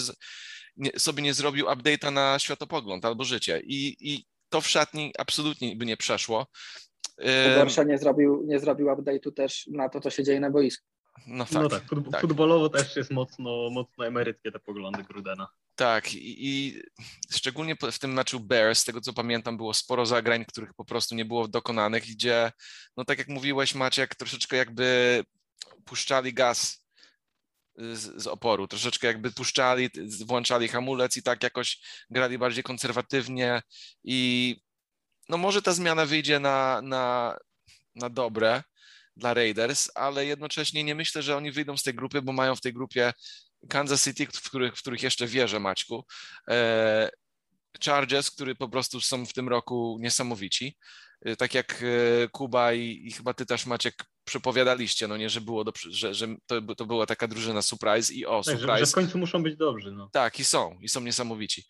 nie, 0.77 0.91
sobie 0.99 1.23
nie 1.23 1.33
zrobił 1.33 1.65
update'a 1.65 2.11
na 2.11 2.39
światopogląd 2.39 3.05
albo 3.05 3.23
życie. 3.23 3.61
I, 3.63 3.97
I 3.99 4.25
to 4.49 4.61
w 4.61 4.67
szatni 4.67 5.13
absolutnie 5.17 5.75
by 5.75 5.85
nie 5.85 5.97
przeszło. 5.97 6.47
Gorsza 7.55 7.83
nie 7.83 7.97
zrobił, 7.97 8.43
nie 8.45 8.59
zrobił 8.59 8.87
update'u 8.87 9.33
też 9.33 9.67
na 9.67 9.89
to, 9.89 10.01
co 10.01 10.09
się 10.09 10.23
dzieje 10.23 10.39
na 10.39 10.51
boisku. 10.51 10.87
No 11.27 11.45
tak, 11.45 11.53
no 11.53 11.69
tak, 11.69 11.83
tak. 12.11 12.21
futbolowo 12.21 12.69
też 12.69 12.95
jest 12.95 13.11
mocno, 13.11 13.69
mocno 13.69 14.07
emeryckie 14.07 14.51
te 14.51 14.59
poglądy 14.59 15.03
Grudena. 15.03 15.47
Tak, 15.75 16.13
i, 16.13 16.47
i, 16.47 16.81
szczególnie 17.31 17.75
w 17.91 17.99
tym 17.99 18.13
meczu 18.13 18.39
Bears, 18.39 18.79
z 18.79 18.85
tego 18.85 19.01
co 19.01 19.13
pamiętam, 19.13 19.57
było 19.57 19.73
sporo 19.73 20.05
zagrań, 20.05 20.45
których 20.45 20.73
po 20.73 20.85
prostu 20.85 21.15
nie 21.15 21.25
było 21.25 21.47
dokonanych, 21.47 22.03
gdzie, 22.03 22.51
no 22.97 23.05
tak 23.05 23.17
jak 23.17 23.27
mówiłeś 23.27 23.75
Maciek, 23.75 24.15
troszeczkę 24.15 24.57
jakby 24.57 25.23
puszczali 25.85 26.33
gaz 26.33 26.85
z, 27.77 28.21
z, 28.23 28.27
oporu, 28.27 28.67
troszeczkę 28.67 29.07
jakby 29.07 29.31
puszczali, 29.31 29.89
włączali 30.25 30.67
hamulec 30.67 31.17
i 31.17 31.23
tak 31.23 31.43
jakoś 31.43 31.81
grali 32.09 32.37
bardziej 32.37 32.63
konserwatywnie 32.63 33.61
i 34.03 34.55
no 35.29 35.37
może 35.37 35.61
ta 35.61 35.73
zmiana 35.73 36.05
wyjdzie 36.05 36.39
na, 36.39 36.81
na, 36.81 37.37
na 37.95 38.09
dobre 38.09 38.63
dla 39.17 39.33
Raiders, 39.33 39.89
ale 39.95 40.25
jednocześnie 40.25 40.83
nie 40.83 40.95
myślę, 40.95 41.21
że 41.21 41.37
oni 41.37 41.51
wyjdą 41.51 41.77
z 41.77 41.83
tej 41.83 41.93
grupy, 41.93 42.21
bo 42.21 42.33
mają 42.33 42.55
w 42.55 42.61
tej 42.61 42.73
grupie 42.73 43.13
Kansas 43.69 44.03
City, 44.03 44.25
w 44.25 44.49
których, 44.49 44.75
w 44.75 44.81
których 44.81 45.03
jeszcze 45.03 45.27
wierzę, 45.27 45.59
Maćku. 45.59 46.05
E, 46.49 47.09
Chargers, 47.85 48.31
który 48.31 48.55
po 48.55 48.69
prostu 48.69 49.01
są 49.01 49.25
w 49.25 49.33
tym 49.33 49.49
roku 49.49 49.97
niesamowici. 50.01 50.77
E, 51.21 51.35
tak 51.35 51.53
jak 51.53 51.83
e, 51.83 52.27
Kuba 52.29 52.73
i, 52.73 53.01
i 53.05 53.11
chyba 53.11 53.33
ty 53.33 53.45
też 53.45 53.65
Maciek 53.65 54.05
przepowiadaliście, 54.23 55.07
no 55.07 55.17
nie, 55.17 55.29
że 55.29 55.41
było, 55.41 55.63
do, 55.63 55.73
że, 55.89 56.13
że 56.13 56.27
to, 56.45 56.75
to 56.75 56.85
była 56.85 57.05
taka 57.05 57.27
drużyna 57.27 57.61
surprise 57.61 58.13
i 58.13 58.25
o, 58.25 58.43
tak, 58.43 58.55
surprise. 58.55 58.79
Że, 58.79 58.85
że 58.85 58.91
w 58.91 58.95
końcu 58.95 59.17
muszą 59.17 59.43
być 59.43 59.55
dobrzy. 59.55 59.91
No. 59.91 60.09
Tak, 60.13 60.39
i 60.39 60.45
są, 60.45 60.77
i 60.81 60.89
są 60.89 61.01
niesamowici. 61.01 61.63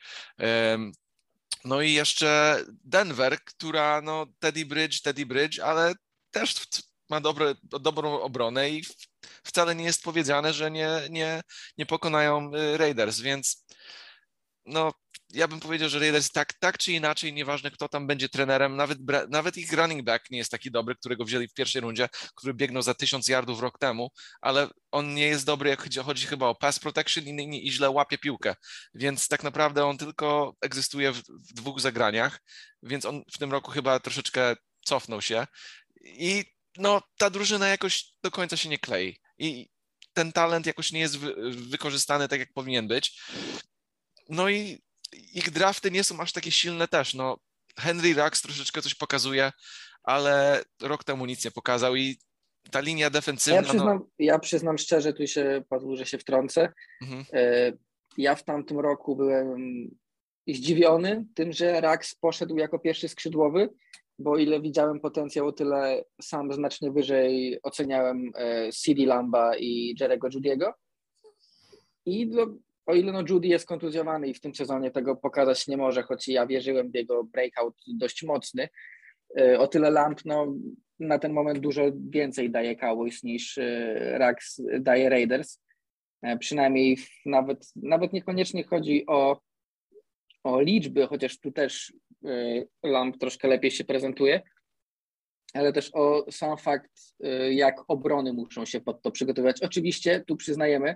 No 1.65 1.81
i 1.81 1.93
jeszcze 1.93 2.59
Denver, 2.83 3.37
która 3.45 4.01
no 4.01 4.25
Teddy 4.39 4.65
Bridge, 4.65 5.01
Teddy 5.01 5.25
Bridge, 5.25 5.59
ale 5.59 5.93
też 6.31 6.55
ma 7.09 7.21
dobre, 7.21 7.55
dobrą 7.63 8.21
obronę 8.21 8.69
i 8.69 8.83
wcale 9.43 9.75
nie 9.75 9.85
jest 9.85 10.03
powiedziane, 10.03 10.53
że 10.53 10.71
nie, 10.71 10.89
nie, 11.09 11.41
nie 11.77 11.85
pokonają 11.85 12.51
y, 12.55 12.77
Raiders, 12.77 13.19
więc 13.19 13.65
no, 14.65 14.91
ja 15.33 15.47
bym 15.47 15.59
powiedział, 15.59 15.89
że 15.89 15.99
Raiders 15.99 16.31
tak, 16.31 16.53
tak 16.53 16.77
czy 16.77 16.91
inaczej, 16.91 17.33
nieważne 17.33 17.71
kto 17.71 17.89
tam 17.89 18.07
będzie 18.07 18.29
trenerem, 18.29 18.75
nawet, 18.75 18.99
nawet 19.29 19.57
ich 19.57 19.73
running 19.73 20.03
back 20.03 20.31
nie 20.31 20.37
jest 20.37 20.51
taki 20.51 20.71
dobry, 20.71 20.95
którego 20.95 21.25
wzięli 21.25 21.47
w 21.47 21.53
pierwszej 21.53 21.81
rundzie, 21.81 22.09
który 22.35 22.53
biegnął 22.53 22.81
za 22.81 22.93
tysiąc 22.93 23.27
yardów 23.27 23.59
rok 23.59 23.79
temu, 23.79 24.09
ale 24.41 24.69
on 24.91 25.13
nie 25.13 25.27
jest 25.27 25.45
dobry, 25.45 25.69
jak 25.69 25.83
chodzi, 25.83 25.99
chodzi 25.99 26.27
chyba 26.27 26.47
o 26.47 26.55
pass 26.55 26.79
protection 26.79 27.23
i, 27.23 27.67
i, 27.67 27.71
źle 27.71 27.89
łapie 27.89 28.17
piłkę, 28.17 28.55
więc 28.93 29.27
tak 29.27 29.43
naprawdę 29.43 29.85
on 29.85 29.97
tylko 29.97 30.55
egzystuje 30.61 31.11
w, 31.11 31.23
w 31.27 31.53
dwóch 31.53 31.81
zagraniach, 31.81 32.41
więc 32.83 33.05
on 33.05 33.23
w 33.33 33.37
tym 33.37 33.51
roku 33.51 33.71
chyba 33.71 33.99
troszeczkę 33.99 34.55
cofnął 34.85 35.21
się. 35.21 35.47
I 36.03 36.54
no, 36.77 37.01
ta 37.17 37.29
drużyna 37.29 37.67
jakoś 37.67 38.13
do 38.23 38.31
końca 38.31 38.57
się 38.57 38.69
nie 38.69 38.79
klei 38.79 39.19
i 39.37 39.69
ten 40.13 40.31
talent 40.31 40.65
jakoś 40.65 40.91
nie 40.91 40.99
jest 40.99 41.17
wy, 41.17 41.51
wykorzystany 41.51 42.27
tak, 42.27 42.39
jak 42.39 42.53
powinien 42.53 42.87
być. 42.87 43.21
No 44.29 44.49
i 44.49 44.81
ich 45.33 45.51
drafty 45.51 45.91
nie 45.91 46.03
są 46.03 46.19
aż 46.19 46.31
takie 46.31 46.51
silne 46.51 46.87
też. 46.87 47.13
No, 47.13 47.37
Henry 47.79 48.13
Rux 48.13 48.41
troszeczkę 48.41 48.81
coś 48.81 48.95
pokazuje, 48.95 49.51
ale 50.03 50.63
rok 50.81 51.03
temu 51.03 51.25
nic 51.25 51.45
nie 51.45 51.51
pokazał 51.51 51.95
i 51.95 52.19
ta 52.71 52.79
linia 52.79 53.09
defensywna... 53.09 53.55
Ja 53.55 53.61
no 53.61 53.67
przyznam, 53.67 53.97
no... 53.97 54.07
ja 54.19 54.39
przyznam 54.39 54.77
szczerze, 54.77 55.13
tu 55.13 55.27
się 55.27 55.63
padło, 55.69 55.95
że 55.95 56.05
się 56.05 56.17
wtrącę. 56.17 56.73
Mhm. 57.01 57.25
E, 57.33 57.71
ja 58.17 58.35
w 58.35 58.43
tamtym 58.43 58.79
roku 58.79 59.15
byłem 59.15 59.89
zdziwiony 60.47 61.25
tym, 61.35 61.53
że 61.53 61.81
Rax 61.81 62.15
poszedł 62.15 62.57
jako 62.57 62.79
pierwszy 62.79 63.07
skrzydłowy 63.07 63.69
bo 64.19 64.37
ile 64.37 64.61
widziałem 64.61 64.99
potencjał, 64.99 65.47
o 65.47 65.51
tyle 65.51 66.03
sam 66.21 66.53
znacznie 66.53 66.91
wyżej 66.91 67.59
oceniałem 67.63 68.31
e, 68.35 68.71
CD 68.71 69.05
Lamba 69.05 69.57
i 69.57 69.95
Jerego 69.99 70.27
Judiego. 70.33 70.73
I 72.05 72.27
do, 72.27 72.47
o 72.85 72.93
ile 72.93 73.11
no 73.11 73.23
Judy 73.29 73.47
jest 73.47 73.67
kontuzjowany 73.67 74.27
i 74.27 74.33
w 74.33 74.41
tym 74.41 74.55
sezonie 74.55 74.91
tego 74.91 75.15
pokazać 75.15 75.67
nie 75.67 75.77
może, 75.77 76.03
choć 76.03 76.27
ja 76.27 76.47
wierzyłem 76.47 76.91
w 76.91 76.95
jego 76.95 77.23
breakout 77.23 77.75
dość 77.87 78.23
mocny, 78.23 78.69
e, 79.39 79.59
o 79.59 79.67
tyle 79.67 79.91
Lamb 79.91 80.25
no, 80.25 80.55
na 80.99 81.19
ten 81.19 81.33
moment 81.33 81.59
dużo 81.59 81.81
więcej 82.09 82.51
daje 82.51 82.75
Cowboys 82.75 83.23
niż 83.23 83.59
Rax 84.11 84.61
daje 84.79 85.09
Raiders. 85.09 85.61
Przynajmniej 86.39 86.97
nawet, 87.25 87.71
nawet 87.75 88.13
niekoniecznie 88.13 88.63
chodzi 88.63 89.03
o, 89.07 89.41
o 90.43 90.61
liczby, 90.61 91.07
chociaż 91.07 91.39
tu 91.39 91.51
też 91.51 91.93
Lamp 92.83 93.17
troszkę 93.17 93.47
lepiej 93.47 93.71
się 93.71 93.83
prezentuje, 93.83 94.41
ale 95.53 95.73
też 95.73 95.91
o 95.93 96.25
sam 96.31 96.57
fakt, 96.57 96.91
jak 97.49 97.83
obrony 97.87 98.33
muszą 98.33 98.65
się 98.65 98.81
pod 98.81 99.01
to 99.01 99.11
przygotowywać. 99.11 99.61
Oczywiście 99.61 100.23
tu 100.27 100.35
przyznajemy, 100.35 100.95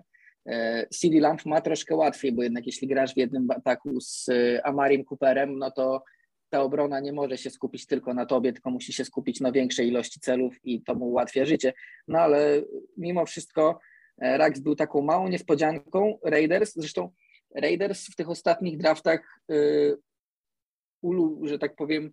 CD 0.90 1.20
Lamp 1.20 1.46
ma 1.46 1.62
troszkę 1.62 1.96
łatwiej, 1.96 2.32
bo 2.32 2.44
jednak 2.44 2.66
jeśli 2.66 2.88
grasz 2.88 3.14
w 3.14 3.18
jednym 3.18 3.52
ataku 3.52 4.02
z 4.02 4.30
Amarim 4.64 5.06
Cooperem, 5.06 5.60
no 5.60 5.72
to 5.72 6.04
ta 6.50 6.62
obrona 6.62 7.00
nie 7.00 7.14
może 7.14 7.38
się 7.38 7.50
skupić 7.50 7.86
tylko 7.86 8.14
na 8.14 8.26
tobie, 8.26 8.54
tylko 8.54 8.70
musi 8.70 8.94
się 8.94 9.06
skupić 9.06 9.40
na 9.40 9.52
większej 9.52 9.88
ilości 9.88 10.20
celów 10.20 10.56
i 10.64 10.82
to 10.82 10.96
mu 10.96 11.06
ułatwia 11.06 11.46
życie. 11.46 11.74
No 12.08 12.20
ale 12.20 12.62
mimo 12.98 13.26
wszystko 13.26 13.80
e, 14.18 14.38
Rax 14.38 14.60
był 14.60 14.76
taką 14.76 15.02
małą 15.02 15.28
niespodzianką 15.28 16.20
Raiders, 16.24 16.74
zresztą 16.76 17.12
Raiders 17.56 18.06
w 18.06 18.16
tych 18.16 18.30
ostatnich 18.30 18.78
draftach 18.78 19.42
ulu, 21.02 21.48
że 21.48 21.60
tak 21.60 21.76
powiem, 21.76 22.12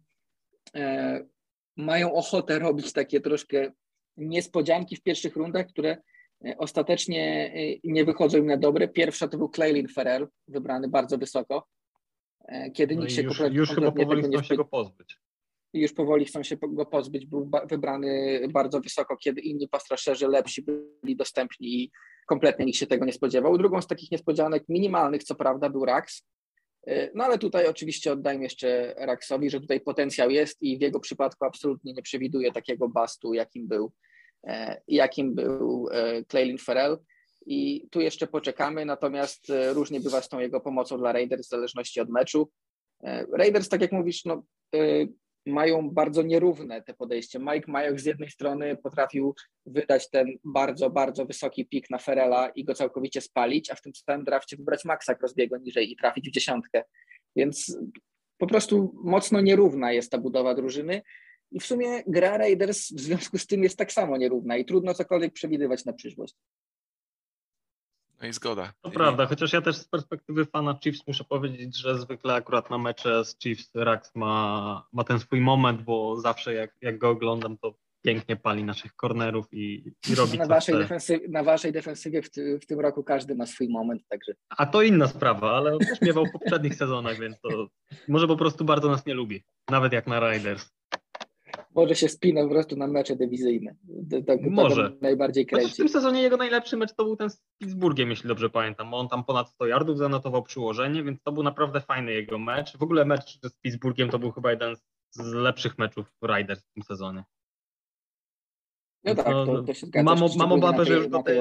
mają 1.76 2.14
ochotę 2.14 2.58
robić 2.58 2.92
takie 2.92 3.20
troszkę 3.20 3.72
niespodzianki 4.16 4.96
w 4.96 5.02
pierwszych 5.02 5.36
rundach, 5.36 5.66
które 5.66 5.96
E, 6.44 6.58
ostatecznie 6.58 7.52
e, 7.54 7.78
nie 7.84 8.04
wychodzą 8.04 8.38
im 8.38 8.46
na 8.46 8.56
dobre. 8.56 8.88
Pierwsza 8.88 9.28
to 9.28 9.38
był 9.38 9.48
Claylin 9.48 9.88
Ferrell, 9.88 10.28
wybrany 10.48 10.88
bardzo 10.88 11.18
wysoko, 11.18 11.66
e, 12.48 12.70
kiedy 12.70 12.94
no 12.94 13.00
nikt 13.00 13.12
się 13.12 13.22
już, 13.22 13.38
kompletnie, 13.38 13.58
już 13.58 13.70
chyba 13.70 13.92
powoli 13.92 14.22
chcą 14.22 14.42
się 14.42 14.56
go 14.56 14.64
pozbyć. 14.64 15.18
Już 15.72 15.92
powoli 15.92 16.24
chcą 16.24 16.42
się 16.42 16.56
go 16.62 16.86
pozbyć. 16.86 17.26
Był 17.26 17.50
wybrany 17.68 18.40
bardzo 18.52 18.80
wysoko, 18.80 19.16
kiedy 19.16 19.40
inni 19.40 19.68
pastraszerzy 19.68 20.28
lepsi 20.28 20.62
byli 20.62 21.16
dostępni 21.16 21.82
i 21.82 21.90
kompletnie 22.26 22.64
nikt 22.64 22.78
się 22.78 22.86
tego 22.86 23.04
nie 23.04 23.12
spodziewał. 23.12 23.58
Drugą 23.58 23.82
z 23.82 23.86
takich 23.86 24.10
niespodzianek, 24.10 24.64
minimalnych 24.68 25.24
co 25.24 25.34
prawda, 25.34 25.70
był 25.70 25.84
Rax. 25.84 26.22
No 27.14 27.24
ale 27.24 27.38
tutaj 27.38 27.66
oczywiście 27.66 28.12
oddajmy 28.12 28.44
jeszcze 28.44 28.94
Raxowi, 28.98 29.50
że 29.50 29.60
tutaj 29.60 29.80
potencjał 29.80 30.30
jest 30.30 30.62
i 30.62 30.78
w 30.78 30.80
jego 30.80 31.00
przypadku 31.00 31.44
absolutnie 31.44 31.92
nie 31.92 32.02
przewiduje 32.02 32.52
takiego 32.52 32.88
bastu, 32.88 33.34
jakim 33.34 33.68
był 33.68 33.92
E, 34.46 34.80
jakim 34.88 35.34
był 35.34 35.88
e, 35.92 36.24
Claylin 36.24 36.58
Ferrell. 36.58 36.98
I 37.46 37.88
tu 37.90 38.00
jeszcze 38.00 38.26
poczekamy, 38.26 38.84
natomiast 38.84 39.50
e, 39.50 39.72
różnie 39.72 40.00
bywa 40.00 40.22
z 40.22 40.28
tą 40.28 40.38
jego 40.38 40.60
pomocą 40.60 40.98
dla 40.98 41.12
Raiders 41.12 41.46
w 41.46 41.50
zależności 41.50 42.00
od 42.00 42.08
meczu. 42.08 42.50
Raiders, 43.32 43.68
tak 43.68 43.80
jak 43.80 43.92
mówisz, 43.92 44.24
no, 44.24 44.42
mają 45.46 45.90
bardzo 45.90 46.22
nierówne 46.22 46.82
te 46.82 46.94
podejście. 46.94 47.38
Mike 47.38 47.72
Majok 47.72 48.00
z 48.00 48.04
jednej 48.04 48.30
strony 48.30 48.76
potrafił 48.76 49.34
wydać 49.66 50.10
ten 50.10 50.38
bardzo, 50.44 50.90
bardzo 50.90 51.26
wysoki 51.26 51.66
pik 51.66 51.90
na 51.90 51.98
Ferela 51.98 52.48
i 52.48 52.64
go 52.64 52.74
całkowicie 52.74 53.20
spalić, 53.20 53.70
a 53.70 53.74
w 53.74 53.82
tym 53.82 53.92
samym 53.94 54.24
drafcie 54.24 54.56
wybrać 54.56 54.84
Maxa 54.84 55.14
Crosbiego 55.14 55.58
niżej 55.58 55.92
i 55.92 55.96
trafić 55.96 56.28
w 56.28 56.32
dziesiątkę. 56.32 56.82
Więc 57.36 57.78
po 58.38 58.46
prostu 58.46 58.94
mocno 59.04 59.40
nierówna 59.40 59.92
jest 59.92 60.10
ta 60.10 60.18
budowa 60.18 60.54
drużyny 60.54 61.02
i 61.52 61.60
w 61.60 61.66
sumie 61.66 62.02
gra 62.06 62.36
Raiders 62.36 62.92
w 62.92 63.00
związku 63.00 63.38
z 63.38 63.46
tym 63.46 63.62
jest 63.62 63.78
tak 63.78 63.92
samo 63.92 64.16
nierówna 64.16 64.56
i 64.56 64.64
trudno 64.64 64.94
cokolwiek 64.94 65.32
przewidywać 65.32 65.84
na 65.84 65.92
przyszłość. 65.92 66.34
No 68.22 68.28
i 68.28 68.32
zgoda. 68.32 68.72
To 68.82 68.90
I... 68.90 68.92
prawda, 68.92 69.26
chociaż 69.26 69.52
ja 69.52 69.60
też 69.60 69.76
z 69.76 69.88
perspektywy 69.88 70.44
fana 70.44 70.78
Chiefs 70.84 71.06
muszę 71.06 71.24
powiedzieć, 71.24 71.76
że 71.76 71.98
zwykle 71.98 72.34
akurat 72.34 72.70
na 72.70 72.78
mecze 72.78 73.24
z 73.24 73.38
Chiefs 73.38 73.70
Rax 73.74 74.14
ma, 74.14 74.86
ma 74.92 75.04
ten 75.04 75.18
swój 75.18 75.40
moment, 75.40 75.82
bo 75.82 76.20
zawsze 76.20 76.54
jak, 76.54 76.74
jak 76.80 76.98
go 76.98 77.10
oglądam, 77.10 77.58
to 77.58 77.74
pięknie 78.06 78.36
pali 78.36 78.64
naszych 78.64 78.96
kornerów 78.96 79.46
i, 79.52 79.92
i 80.10 80.14
robi 80.14 80.38
na 80.38 80.46
waszej, 80.46 80.78
defensywie, 80.78 81.28
na 81.28 81.42
waszej 81.42 81.72
defensywie 81.72 82.22
w, 82.22 82.30
ty, 82.30 82.58
w, 82.58 82.66
tym 82.66 82.80
roku 82.80 83.04
każdy 83.04 83.34
ma 83.34 83.46
swój 83.46 83.68
moment, 83.68 84.02
także. 84.08 84.32
A 84.48 84.66
to 84.66 84.82
inna 84.82 85.08
sprawa, 85.08 85.56
ale 85.56 85.78
też 85.78 86.00
miewał 86.00 86.26
w 86.26 86.32
poprzednich 86.32 86.74
sezonach, 86.74 87.18
więc 87.18 87.40
to 87.40 87.68
może 88.08 88.26
po 88.26 88.36
prostu 88.36 88.64
bardzo 88.64 88.88
nas 88.88 89.06
nie 89.06 89.14
lubi, 89.14 89.44
nawet 89.70 89.92
jak 89.92 90.06
na 90.06 90.32
Riders 90.32 90.70
może 91.74 91.94
się 91.94 92.08
spina 92.08 92.42
po 92.42 92.48
prostu 92.48 92.76
na 92.76 92.86
mecze 92.86 93.16
dywizyjne. 93.16 93.76
Tak, 94.26 94.40
może. 94.42 94.92
najbardziej 95.00 95.46
kręci. 95.46 95.72
w 95.72 95.76
tym 95.76 95.88
sezonie 95.88 96.22
jego 96.22 96.36
najlepszy 96.36 96.76
mecz 96.76 96.94
to 96.94 97.04
był 97.04 97.16
ten 97.16 97.30
z 97.30 97.42
Pittsburghiem, 97.58 98.10
jeśli 98.10 98.28
dobrze 98.28 98.50
pamiętam. 98.50 98.94
On 98.94 99.08
tam 99.08 99.24
ponad 99.24 99.50
100 99.50 99.66
yardów 99.66 99.98
zanotował 99.98 100.42
przyłożenie, 100.42 101.02
więc 101.02 101.22
to 101.22 101.32
był 101.32 101.42
naprawdę 101.42 101.80
fajny 101.80 102.12
jego 102.12 102.38
mecz. 102.38 102.76
W 102.76 102.82
ogóle 102.82 103.04
mecz 103.04 103.38
z 103.42 103.56
Pittsburghiem 103.60 104.10
to 104.10 104.18
był 104.18 104.32
chyba 104.32 104.50
jeden 104.50 104.76
z 105.10 105.32
lepszych 105.32 105.78
meczów 105.78 106.12
Riders 106.22 106.60
w 106.60 106.72
tym 106.72 106.82
sezonie. 106.82 107.24
No 109.04 109.14
tak, 109.14 109.26
to, 109.26 109.62
to 109.62 109.74
się 109.74 109.86
zgadza. 109.86 110.14
Mam, 110.14 110.28
mam 110.36 110.52
obawę, 110.52 110.84
że 110.84 110.94
już, 110.94 111.08
do 111.08 111.22
tej, 111.22 111.38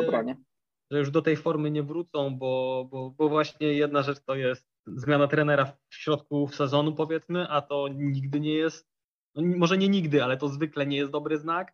że 0.91 0.99
już 0.99 1.11
do 1.11 1.21
tej 1.21 1.37
formy 1.37 1.71
nie 1.71 1.83
wrócą, 1.83 2.37
bo, 2.37 2.87
bo, 2.91 3.09
bo 3.09 3.29
właśnie 3.29 3.67
jedna 3.67 4.01
rzecz 4.01 4.19
to 4.25 4.35
jest 4.35 4.65
zmiana 4.87 5.27
trenera 5.27 5.65
w 5.65 5.95
środku 5.95 6.47
sezonu 6.47 6.95
powiedzmy, 6.95 7.47
a 7.49 7.61
to 7.61 7.87
nigdy 7.87 8.39
nie 8.39 8.53
jest 8.53 8.94
no, 9.35 9.57
może 9.57 9.77
nie 9.77 9.89
nigdy, 9.89 10.23
ale 10.23 10.37
to 10.37 10.49
zwykle 10.49 10.85
nie 10.85 10.97
jest 10.97 11.11
dobry 11.11 11.37
znak, 11.37 11.73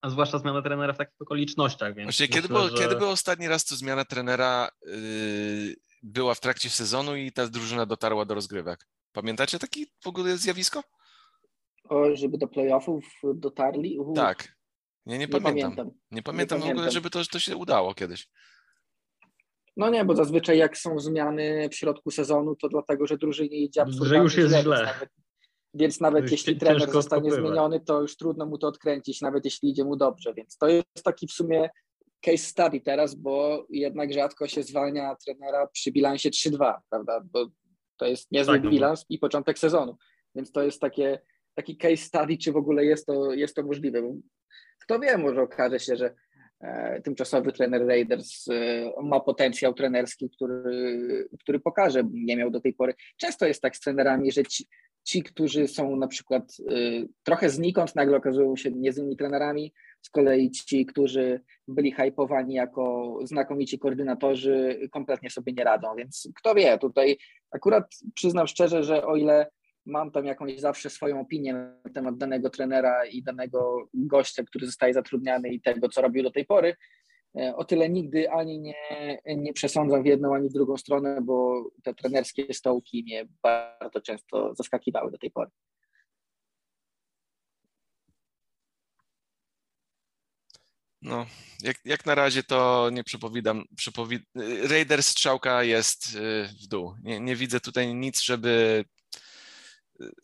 a 0.00 0.10
zwłaszcza 0.10 0.38
zmiana 0.38 0.62
trenera 0.62 0.92
w 0.92 0.98
takich 0.98 1.20
okolicznościach. 1.20 1.94
Więc 1.94 2.06
Właśnie, 2.06 2.24
myślę, 2.24 2.34
kiedy, 2.34 2.48
było, 2.48 2.68
że... 2.68 2.76
kiedy 2.82 2.96
był 2.96 3.08
ostatni 3.08 3.48
raz, 3.48 3.64
to 3.64 3.76
zmiana 3.76 4.04
trenera 4.04 4.68
yy, 4.82 5.76
była 6.02 6.34
w 6.34 6.40
trakcie 6.40 6.70
sezonu 6.70 7.16
i 7.16 7.32
ta 7.32 7.46
drużyna 7.46 7.86
dotarła 7.86 8.24
do 8.24 8.34
rozgrywek? 8.34 8.86
Pamiętacie 9.12 9.58
takie 9.58 9.84
w 10.00 10.06
ogóle 10.06 10.36
zjawisko? 10.36 10.82
O, 11.84 12.16
żeby 12.16 12.38
do 12.38 12.48
playoffów 12.48 13.04
dotarli? 13.34 13.98
Tak. 14.14 14.58
Nie, 15.06 15.12
nie, 15.12 15.18
nie 15.18 15.28
pamiętam. 15.28 15.76
pamiętam. 15.76 15.98
Nie 16.10 16.22
pamiętam 16.22 16.60
nie 16.60 16.66
w 16.66 16.70
ogóle, 16.70 16.90
żeby 16.90 17.10
to, 17.10 17.24
to 17.24 17.38
się 17.38 17.56
udało 17.56 17.94
kiedyś. 17.94 18.28
No 19.76 19.90
nie, 19.90 20.04
bo 20.04 20.16
zazwyczaj 20.16 20.58
jak 20.58 20.78
są 20.78 20.98
zmiany 20.98 21.68
w 21.72 21.74
środku 21.74 22.10
sezonu, 22.10 22.56
to 22.56 22.68
dlatego, 22.68 23.06
że 23.06 23.18
drużynie 23.18 23.56
idzie 23.56 23.82
absolutnie 23.82 24.08
Że 24.08 24.16
już 24.16 24.36
jest 24.36 24.50
źle. 24.50 24.62
źle. 24.62 24.84
Nawet, 24.84 25.10
więc 25.74 26.00
nawet 26.00 26.30
jeśli 26.30 26.56
trener 26.56 26.90
zostanie 26.90 27.30
zmieniony, 27.30 27.80
to 27.80 28.00
już 28.00 28.16
trudno 28.16 28.46
mu 28.46 28.58
to 28.58 28.68
odkręcić, 28.68 29.20
nawet 29.20 29.44
jeśli 29.44 29.70
idzie 29.70 29.84
mu 29.84 29.96
dobrze. 29.96 30.34
Więc 30.34 30.56
to 30.56 30.68
jest 30.68 31.04
taki 31.04 31.26
w 31.26 31.32
sumie 31.32 31.70
case 32.20 32.38
study 32.38 32.80
teraz, 32.80 33.14
bo 33.14 33.66
jednak 33.70 34.12
rzadko 34.12 34.48
się 34.48 34.62
zwalnia 34.62 35.16
trenera 35.24 35.66
przy 35.66 35.92
bilansie 35.92 36.30
3-2, 36.30 36.74
prawda? 36.90 37.20
Bo 37.32 37.46
to 37.96 38.06
jest 38.06 38.32
niezły 38.32 38.54
tak, 38.54 38.64
no 38.64 38.70
bilans 38.70 39.04
i 39.08 39.18
początek 39.18 39.58
sezonu. 39.58 39.96
Więc 40.34 40.52
to 40.52 40.62
jest 40.62 40.80
takie, 40.80 41.20
taki 41.54 41.76
case 41.76 41.96
study, 41.96 42.38
czy 42.38 42.52
w 42.52 42.56
ogóle 42.56 42.84
jest 42.84 43.06
to, 43.06 43.32
jest 43.32 43.56
to 43.56 43.62
możliwe. 43.62 44.02
Bo 44.02 44.14
kto 44.82 44.98
wie, 44.98 45.18
może 45.18 45.42
okaże 45.42 45.80
się, 45.80 45.96
że 45.96 46.14
e, 46.60 47.00
tymczasowy 47.02 47.52
trener 47.52 47.86
Raiders 47.86 48.48
e, 48.48 48.92
ma 49.02 49.20
potencjał 49.20 49.74
trenerski, 49.74 50.30
który, 50.30 51.28
który 51.40 51.60
pokaże, 51.60 52.02
nie 52.12 52.36
miał 52.36 52.50
do 52.50 52.60
tej 52.60 52.74
pory. 52.74 52.94
Często 53.16 53.46
jest 53.46 53.62
tak 53.62 53.76
z 53.76 53.80
trenerami, 53.80 54.32
że 54.32 54.42
ci, 54.44 54.66
ci, 55.04 55.22
którzy 55.22 55.68
są 55.68 55.96
na 55.96 56.08
przykład 56.08 56.56
y, 56.72 57.08
trochę 57.22 57.50
znikąd, 57.50 57.94
nagle 57.96 58.16
okazują 58.16 58.56
się 58.56 58.70
niezłymi 58.70 59.16
trenerami, 59.16 59.72
z 60.02 60.10
kolei 60.10 60.50
ci, 60.50 60.86
którzy 60.86 61.40
byli 61.68 61.92
hypowani 61.92 62.54
jako 62.54 63.14
znakomici 63.24 63.78
koordynatorzy, 63.78 64.88
kompletnie 64.92 65.30
sobie 65.30 65.52
nie 65.52 65.64
radzą, 65.64 65.94
więc 65.96 66.28
kto 66.36 66.54
wie, 66.54 66.78
tutaj 66.78 67.18
akurat 67.50 67.84
przyznam 68.14 68.46
szczerze, 68.46 68.82
że 68.82 69.06
o 69.06 69.16
ile 69.16 69.50
mam 69.86 70.10
tam 70.10 70.24
jakąś 70.24 70.60
zawsze 70.60 70.90
swoją 70.90 71.20
opinię 71.20 71.52
na 71.54 71.90
temat 71.94 72.16
danego 72.16 72.50
trenera 72.50 73.06
i 73.06 73.22
danego 73.22 73.88
gościa, 73.94 74.42
który 74.42 74.66
zostaje 74.66 74.94
zatrudniany 74.94 75.48
i 75.48 75.60
tego, 75.60 75.88
co 75.88 76.02
robił 76.02 76.22
do 76.22 76.30
tej 76.30 76.46
pory, 76.46 76.76
o 77.56 77.64
tyle 77.64 77.88
nigdy 77.88 78.30
ani 78.30 78.60
nie, 78.60 78.74
nie 79.26 79.52
przesądzam 79.52 80.02
w 80.02 80.06
jedną, 80.06 80.34
ani 80.34 80.48
w 80.48 80.52
drugą 80.52 80.76
stronę, 80.76 81.20
bo 81.22 81.64
te 81.82 81.94
trenerskie 81.94 82.54
stołki 82.54 83.02
mnie 83.02 83.28
bardzo 83.42 84.00
często 84.00 84.54
zaskakiwały 84.54 85.10
do 85.10 85.18
tej 85.18 85.30
pory. 85.30 85.50
No, 91.02 91.26
jak, 91.62 91.76
jak 91.84 92.06
na 92.06 92.14
razie 92.14 92.42
to 92.42 92.90
nie 92.92 93.04
przepowiadam. 93.04 93.64
Przepowi... 93.76 94.18
Raiders 94.62 95.06
strzałka 95.06 95.64
jest 95.64 96.14
y, 96.14 96.48
w 96.62 96.66
dół. 96.66 96.94
Nie, 97.02 97.20
nie 97.20 97.36
widzę 97.36 97.60
tutaj 97.60 97.94
nic, 97.94 98.22
żeby. 98.22 98.84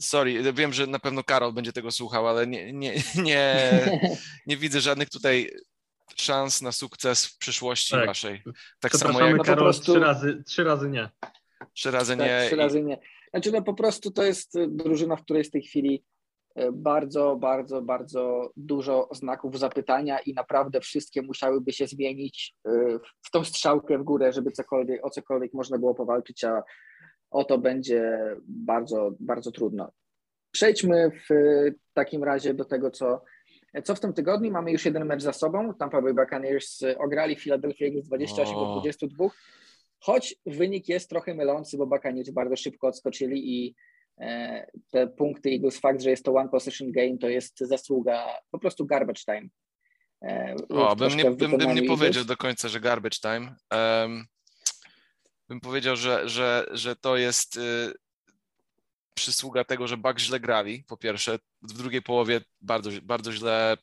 Sorry, 0.01 0.53
wiem, 0.53 0.73
że 0.73 0.87
na 0.87 0.99
pewno 0.99 1.25
Karol 1.25 1.53
będzie 1.53 1.73
tego 1.73 1.90
słuchał, 1.90 2.29
ale 2.29 2.47
nie, 2.47 2.73
nie, 2.73 2.95
nie, 3.14 3.71
nie 4.47 4.57
widzę 4.57 4.81
żadnych 4.81 5.11
tutaj 5.11 5.51
szans 6.16 6.62
na 6.62 6.72
sukces 6.72 7.27
w 7.27 7.38
przyszłości 7.38 7.90
tak. 7.90 8.07
waszej. 8.07 8.42
Tak 8.81 8.92
samo 8.92 9.20
jak 9.20 9.37
Karol, 9.37 9.57
po 9.57 9.62
prostu... 9.62 9.92
trzy, 9.92 10.00
razy, 10.00 10.42
trzy 10.46 10.64
razy 10.64 10.88
nie. 10.88 11.09
Trzy 11.72 11.90
razy 11.90 12.16
tak, 12.16 12.27
nie. 12.27 12.46
Trzy 12.46 12.57
razy 12.57 12.83
nie. 12.83 12.98
Znaczy 13.31 13.53
no 13.53 13.62
po 13.62 13.74
prostu 13.74 14.11
to 14.11 14.22
jest 14.22 14.55
drużyna, 14.68 15.16
w 15.16 15.22
której 15.22 15.40
jest 15.40 15.50
w 15.50 15.53
tej 15.53 15.62
chwili 15.62 16.05
e, 16.55 16.72
bardzo, 16.72 17.37
bardzo, 17.37 17.83
bardzo 17.83 18.53
dużo 18.57 19.09
znaków 19.12 19.59
zapytania 19.59 20.18
i 20.18 20.35
naprawdę 20.35 20.81
wszystkie 20.81 21.22
musiałyby 21.22 21.72
się 21.72 21.87
zmienić 21.87 22.55
e, 22.66 22.70
w 23.22 23.31
tą 23.31 23.44
strzałkę 23.44 23.98
w 23.98 24.03
górę, 24.03 24.33
żeby 24.33 24.50
cokolwiek, 24.50 25.07
o 25.07 25.11
cokolwiek 25.11 25.55
można 25.55 25.79
było 25.79 25.94
powalczyć, 25.94 26.44
a 26.44 26.62
o 27.31 27.44
to 27.44 27.59
będzie 27.59 28.18
bardzo, 28.46 29.11
bardzo 29.20 29.50
trudno. 29.50 29.92
Przejdźmy 30.50 31.11
w 31.11 31.35
takim 31.94 32.24
razie 32.24 32.55
do 32.55 32.64
tego, 32.64 32.90
co 32.90 33.22
Co 33.85 33.95
w 33.95 34.01
tym 34.01 34.13
tygodniu? 34.13 34.51
Mamy 34.51 34.73
już 34.73 34.85
jeden 34.85 35.05
mecz 35.05 35.23
za 35.23 35.33
sobą. 35.33 35.75
Tampa 35.75 36.03
Bay 36.03 36.15
Buccaneers 36.15 36.81
ograli 36.99 37.37
Philadelphia 37.37 37.87
Eagles 37.87 38.07
28 38.07 38.55
do 38.55 38.73
22. 38.73 39.25
Choć 39.99 40.35
wynik 40.47 40.89
jest 40.89 41.11
trochę 41.11 41.35
mylący, 41.35 41.79
bo 41.79 41.87
Buccaneers 41.87 42.31
bardzo 42.31 42.57
szybko 42.57 42.87
odskoczyli 42.87 43.57
i 43.57 43.75
e, 44.19 44.67
te 44.91 45.07
punkty 45.07 45.51
Eagles, 45.51 45.81
fakt, 45.81 46.03
że 46.03 46.11
jest 46.11 46.25
to 46.25 46.35
one 46.35 46.49
possession 46.49 46.93
game, 46.93 47.19
to 47.19 47.29
jest 47.29 47.59
zasługa 47.59 48.27
po 48.51 48.59
prostu 48.59 48.87
garbage 48.87 49.23
time. 49.27 49.49
E, 50.23 50.55
o, 50.69 50.97
bym 50.97 51.17
nie, 51.17 51.31
bym, 51.31 51.59
bym 51.59 51.75
nie 51.75 51.89
powiedział 51.89 52.25
do 52.25 52.37
końca, 52.37 52.69
że 52.69 52.81
garbage 52.81 53.19
time. 53.23 53.55
Um, 53.73 54.25
bym 55.49 55.61
powiedział, 55.61 55.97
że, 55.97 56.29
że, 56.29 56.67
że 56.71 56.97
to 56.97 57.17
jest 57.17 57.57
y, 57.57 57.93
przysługa 59.14 59.64
tego, 59.64 59.87
że 59.87 59.96
Bucks 59.96 60.22
źle 60.22 60.40
grali, 60.40 60.85
po 60.88 60.96
pierwsze. 60.96 61.38
W 61.62 61.72
drugiej 61.72 62.03
połowie 62.03 62.40
bardzo, 62.61 62.90
bardzo 63.03 63.33
źle, 63.33 63.77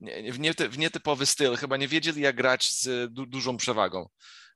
nie, 0.00 0.32
w, 0.32 0.40
niety, 0.40 0.68
w 0.68 0.78
nietypowy 0.78 1.26
styl. 1.26 1.56
Chyba 1.56 1.76
nie 1.76 1.88
wiedzieli, 1.88 2.20
jak 2.20 2.36
grać 2.36 2.72
z 2.72 3.12
du, 3.12 3.26
dużą 3.26 3.56
przewagą. 3.56 4.08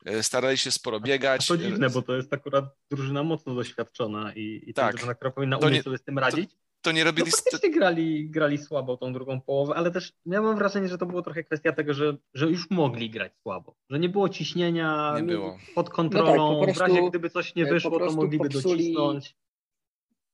E, 0.04 0.22
starali 0.22 0.58
się 0.58 0.70
sporo 0.70 1.00
biegać. 1.00 1.44
A 1.44 1.48
to 1.48 1.56
dziwne, 1.56 1.90
bo 1.90 2.02
to 2.02 2.16
jest 2.16 2.32
akurat 2.32 2.64
drużyna 2.90 3.22
mocno 3.22 3.54
doświadczona 3.54 4.32
i, 4.34 4.62
i 4.66 4.74
tak. 4.74 4.92
drużyna, 4.92 5.14
która 5.14 5.30
powinna 5.30 5.58
umieć 5.58 5.74
nie, 5.74 5.82
sobie 5.82 5.98
z 5.98 6.02
tym 6.02 6.18
radzić. 6.18 6.50
To, 6.50 6.56
to 6.82 6.92
nie 6.92 7.04
robili... 7.04 7.30
No, 7.30 7.36
faktycznie 7.36 7.70
grali, 7.70 8.30
grali 8.30 8.58
słabo 8.58 8.96
tą 8.96 9.12
drugą 9.12 9.40
połowę, 9.40 9.74
ale 9.74 9.90
też 9.90 10.12
miałem 10.26 10.56
wrażenie, 10.56 10.88
że 10.88 10.98
to 10.98 11.06
było 11.06 11.22
trochę 11.22 11.44
kwestia 11.44 11.72
tego, 11.72 11.94
że, 11.94 12.16
że 12.34 12.46
już 12.46 12.70
mogli 12.70 13.10
grać 13.10 13.32
słabo. 13.42 13.76
Że 13.90 13.98
nie 13.98 14.08
było 14.08 14.28
ciśnienia 14.28 15.14
nie 15.16 15.22
było. 15.22 15.58
pod 15.74 15.90
kontrolą. 15.90 16.52
No 16.52 16.60
tak, 16.60 16.64
prostu, 16.64 16.84
w 16.84 16.88
razie 16.88 17.08
gdyby 17.08 17.30
coś 17.30 17.54
nie 17.54 17.64
e, 17.64 17.72
wyszło, 17.72 17.98
to 17.98 18.12
mogliby 18.12 18.48
popsuli, 18.48 18.78
docisnąć. 18.78 19.36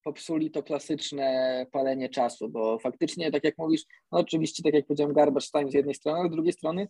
Popsuli 0.04 0.50
to 0.50 0.62
klasyczne 0.62 1.66
palenie 1.72 2.08
czasu, 2.08 2.48
bo 2.48 2.78
faktycznie, 2.78 3.30
tak 3.30 3.44
jak 3.44 3.58
mówisz, 3.58 3.82
no 4.12 4.18
oczywiście, 4.18 4.62
tak 4.62 4.74
jak 4.74 4.86
powiedziałem, 4.86 5.14
garbage 5.14 5.46
time 5.52 5.70
z 5.70 5.74
jednej 5.74 5.94
strony, 5.94 6.20
ale 6.20 6.28
z 6.28 6.32
drugiej 6.32 6.52
strony 6.52 6.88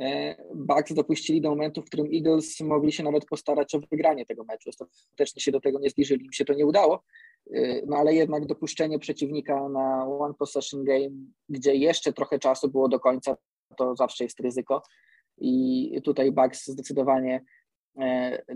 E, 0.00 0.36
Bucks 0.54 0.94
dopuścili 0.94 1.40
do 1.40 1.50
momentu, 1.50 1.82
w 1.82 1.84
którym 1.84 2.08
Eagles 2.14 2.60
mogli 2.60 2.92
się 2.92 3.02
nawet 3.02 3.24
postarać 3.24 3.74
o 3.74 3.80
wygranie 3.90 4.26
tego 4.26 4.44
meczu. 4.44 4.70
Ostatecznie 4.70 5.42
się 5.42 5.52
do 5.52 5.60
tego 5.60 5.78
nie 5.78 5.90
zbliżyli, 5.90 6.24
im 6.24 6.32
się 6.32 6.44
to 6.44 6.54
nie 6.54 6.66
udało, 6.66 7.02
e, 7.54 7.86
no 7.86 7.96
ale 7.96 8.14
jednak 8.14 8.46
dopuszczenie 8.46 8.98
przeciwnika 8.98 9.68
na 9.68 10.06
one 10.06 10.34
possession 10.34 10.84
game, 10.84 11.10
gdzie 11.48 11.74
jeszcze 11.74 12.12
trochę 12.12 12.38
czasu 12.38 12.68
było 12.68 12.88
do 12.88 13.00
końca, 13.00 13.36
to 13.76 13.96
zawsze 13.96 14.24
jest 14.24 14.40
ryzyko 14.40 14.82
i 15.38 16.00
tutaj 16.04 16.32
Bucks 16.32 16.66
zdecydowanie 16.66 17.44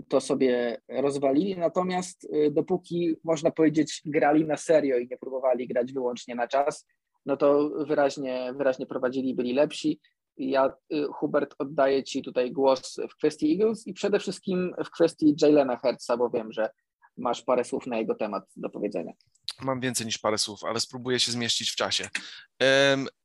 to 0.07 0.21
sobie 0.21 0.81
rozwalili, 0.89 1.57
natomiast 1.57 2.27
dopóki 2.51 3.15
można 3.23 3.51
powiedzieć 3.51 4.01
grali 4.05 4.45
na 4.45 4.57
serio 4.57 4.97
i 4.97 5.07
nie 5.07 5.17
próbowali 5.17 5.67
grać 5.67 5.93
wyłącznie 5.93 6.35
na 6.35 6.47
czas, 6.47 6.87
no 7.27 7.37
to 7.37 7.69
wyraźnie, 7.69 8.53
wyraźnie 8.57 8.85
prowadzili, 8.85 9.35
byli 9.35 9.53
lepsi. 9.53 9.99
Ja, 10.37 10.73
y, 10.93 11.05
Hubert, 11.13 11.55
oddaję 11.59 12.03
Ci 12.03 12.21
tutaj 12.21 12.51
głos 12.51 12.99
w 13.11 13.15
kwestii 13.15 13.51
Eagles 13.51 13.87
i 13.87 13.93
przede 13.93 14.19
wszystkim 14.19 14.73
w 14.85 14.89
kwestii 14.89 15.35
Jalena 15.41 15.77
Hertza, 15.77 16.17
bo 16.17 16.29
wiem, 16.29 16.51
że 16.51 16.69
masz 17.17 17.41
parę 17.41 17.63
słów 17.63 17.87
na 17.87 17.97
jego 17.97 18.15
temat 18.15 18.43
do 18.55 18.69
powiedzenia. 18.69 19.13
Mam 19.61 19.79
więcej 19.79 20.05
niż 20.05 20.17
parę 20.17 20.37
słów, 20.37 20.63
ale 20.63 20.79
spróbuję 20.79 21.19
się 21.19 21.31
zmieścić 21.31 21.71
w 21.71 21.75
czasie. 21.75 22.09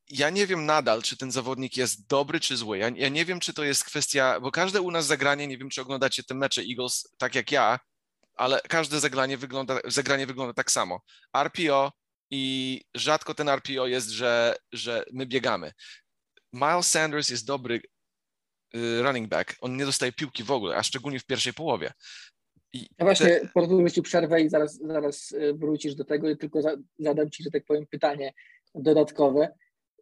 Ja 0.09 0.29
nie 0.29 0.47
wiem 0.47 0.65
nadal, 0.65 1.01
czy 1.01 1.17
ten 1.17 1.31
zawodnik 1.31 1.77
jest 1.77 2.07
dobry 2.07 2.39
czy 2.39 2.57
zły. 2.57 2.77
Ja, 2.77 2.89
ja 2.95 3.09
nie 3.09 3.25
wiem, 3.25 3.39
czy 3.39 3.53
to 3.53 3.63
jest 3.63 3.83
kwestia, 3.83 4.39
bo 4.39 4.51
każde 4.51 4.81
u 4.81 4.91
nas 4.91 5.05
zagranie, 5.05 5.47
nie 5.47 5.57
wiem, 5.57 5.69
czy 5.69 5.81
oglądacie 5.81 6.23
te 6.23 6.33
mecze 6.33 6.61
Eagles 6.61 7.07
tak 7.17 7.35
jak 7.35 7.51
ja, 7.51 7.79
ale 8.35 8.61
każde 8.69 8.99
zagranie 8.99 9.37
wygląda, 9.37 9.79
zagranie 9.85 10.27
wygląda 10.27 10.53
tak 10.53 10.71
samo. 10.71 11.01
RPO, 11.33 11.91
i 12.35 12.81
rzadko 12.95 13.33
ten 13.33 13.49
RPO 13.49 13.87
jest, 13.87 14.09
że, 14.09 14.55
że 14.71 15.05
my 15.11 15.25
biegamy. 15.25 15.71
Miles 16.53 16.91
Sanders 16.91 17.29
jest 17.29 17.45
dobry 17.45 17.81
y, 18.75 19.01
running 19.03 19.29
back. 19.29 19.55
On 19.61 19.77
nie 19.77 19.85
dostaje 19.85 20.11
piłki 20.11 20.43
w 20.43 20.51
ogóle, 20.51 20.75
a 20.75 20.83
szczególnie 20.83 21.19
w 21.19 21.25
pierwszej 21.25 21.53
połowie. 21.53 21.93
I 22.73 22.79
ja 22.99 23.05
właśnie 23.05 23.27
te... 23.27 23.49
pozwolę 23.53 23.91
Ci 23.91 24.01
przerwę 24.01 24.41
i 24.41 24.49
zaraz, 24.49 24.77
zaraz 24.77 25.31
y, 25.31 25.53
wrócisz 25.53 25.95
do 25.95 26.05
tego 26.05 26.29
i 26.29 26.37
tylko 26.37 26.61
za, 26.61 26.77
zadam 26.99 27.29
Ci, 27.29 27.43
że 27.43 27.51
tak 27.51 27.65
powiem, 27.65 27.85
pytanie 27.87 28.33
dodatkowe. 28.75 29.53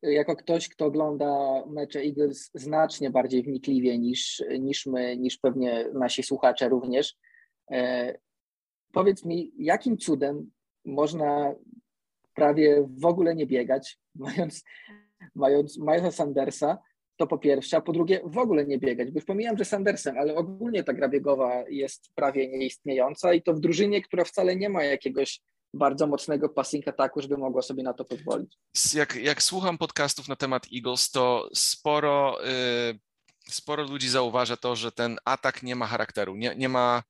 Jako 0.02 0.36
ktoś, 0.36 0.70
kto 0.70 0.86
ogląda 0.86 1.64
mecze 1.66 2.00
Eagles 2.00 2.52
znacznie 2.54 3.10
bardziej 3.10 3.44
wnikliwie 3.44 4.00
niż, 4.00 4.44
niż 4.60 4.86
my, 4.86 5.18
niż 5.18 5.38
pewnie 5.38 5.90
nasi 5.94 6.24
słuchacze 6.24 6.70
również, 6.70 7.16
e, 7.72 8.18
powiedz 8.92 9.26
mi, 9.26 9.52
jakim 9.58 9.98
cudem 9.98 10.52
można 10.86 11.56
prawie 12.36 12.88
w 12.98 13.06
ogóle 13.06 13.36
nie 13.36 13.48
biegać, 13.48 14.00
mając 14.16 14.64
mając 15.36 15.78
Milesa 15.78 16.12
Sandersa, 16.12 16.78
to 17.22 17.28
po 17.28 17.38
pierwsze, 17.38 17.78
a 17.78 17.82
po 17.82 17.92
drugie 17.92 18.22
w 18.26 18.38
ogóle 18.38 18.66
nie 18.66 18.78
biegać, 18.78 19.12
bo 19.12 19.18
już 19.18 19.26
pomijam, 19.26 19.58
że 19.58 19.66
Sandersem, 19.66 20.18
ale 20.18 20.36
ogólnie 20.36 20.84
ta 20.84 20.94
gra 20.94 21.10
biegowa 21.10 21.64
jest 21.70 22.10
prawie 22.16 22.48
nieistniejąca 22.48 23.34
i 23.34 23.42
to 23.42 23.54
w 23.54 23.60
drużynie, 23.60 24.02
która 24.02 24.24
wcale 24.24 24.56
nie 24.56 24.70
ma 24.70 24.84
jakiegoś 24.84 25.40
bardzo 25.74 26.08
mocnego 26.08 26.50
passing 26.50 26.88
ataku, 26.88 27.22
żeby 27.22 27.38
mogła 27.38 27.62
sobie 27.62 27.84
na 27.84 27.94
to 27.94 28.06
pozwolić. 28.06 28.58
Jak, 28.94 29.16
jak 29.16 29.44
słucham 29.44 29.78
podcastów 29.78 30.28
na 30.28 30.36
temat 30.36 30.68
Eagles, 30.76 31.12
to 31.12 31.50
sporo, 31.54 32.38
yy, 32.44 33.00
sporo 33.50 33.84
ludzi 33.84 34.10
zauważa 34.10 34.58
to, 34.58 34.76
że 34.76 34.92
ten 34.92 35.18
atak 35.26 35.64
nie 35.64 35.76
ma 35.76 35.88
charakteru, 35.88 36.36
nie, 36.36 36.56
nie, 36.58 36.70
ma, 36.70 37.04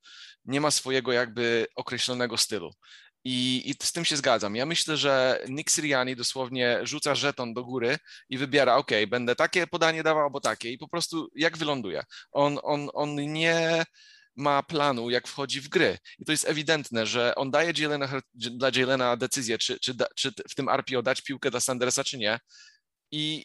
nie 0.44 0.60
ma 0.60 0.70
swojego 0.70 1.12
jakby 1.12 1.66
określonego 1.76 2.36
stylu. 2.36 2.70
I, 3.24 3.70
I, 3.70 3.74
z 3.82 3.92
tym 3.92 4.04
się 4.04 4.16
zgadzam. 4.16 4.56
Ja 4.56 4.66
myślę, 4.66 4.96
że 4.96 5.40
Nick 5.48 5.70
Siriani 5.70 6.16
dosłownie 6.16 6.78
rzuca 6.82 7.14
żeton 7.14 7.54
do 7.54 7.64
góry 7.64 7.98
i 8.28 8.38
wybiera, 8.38 8.76
ok, 8.76 8.90
będę 9.08 9.36
takie 9.36 9.66
podanie 9.66 10.02
dawał 10.02 10.22
albo 10.22 10.40
takie 10.40 10.72
i 10.72 10.78
po 10.78 10.88
prostu 10.88 11.28
jak 11.34 11.58
wyląduje. 11.58 12.02
On, 12.32 12.58
on, 12.62 12.88
on 12.94 13.32
nie 13.32 13.84
ma 14.36 14.62
planu, 14.62 15.10
jak 15.10 15.28
wchodzi 15.28 15.60
w 15.60 15.68
gry. 15.68 15.98
I 16.18 16.24
to 16.24 16.32
jest 16.32 16.48
ewidentne, 16.48 17.06
że 17.06 17.34
on 17.34 17.50
daje 17.50 17.72
Jalena, 17.78 18.20
dla 18.34 18.70
Jalena 18.76 19.16
decyzję, 19.16 19.58
czy, 19.58 19.80
czy, 19.80 19.94
czy 20.16 20.32
w 20.50 20.54
tym 20.54 20.68
RPO 20.68 21.02
dać 21.02 21.22
piłkę 21.22 21.50
dla 21.50 21.60
Sandersa, 21.60 22.04
czy 22.04 22.18
nie. 22.18 22.38
I 23.10 23.44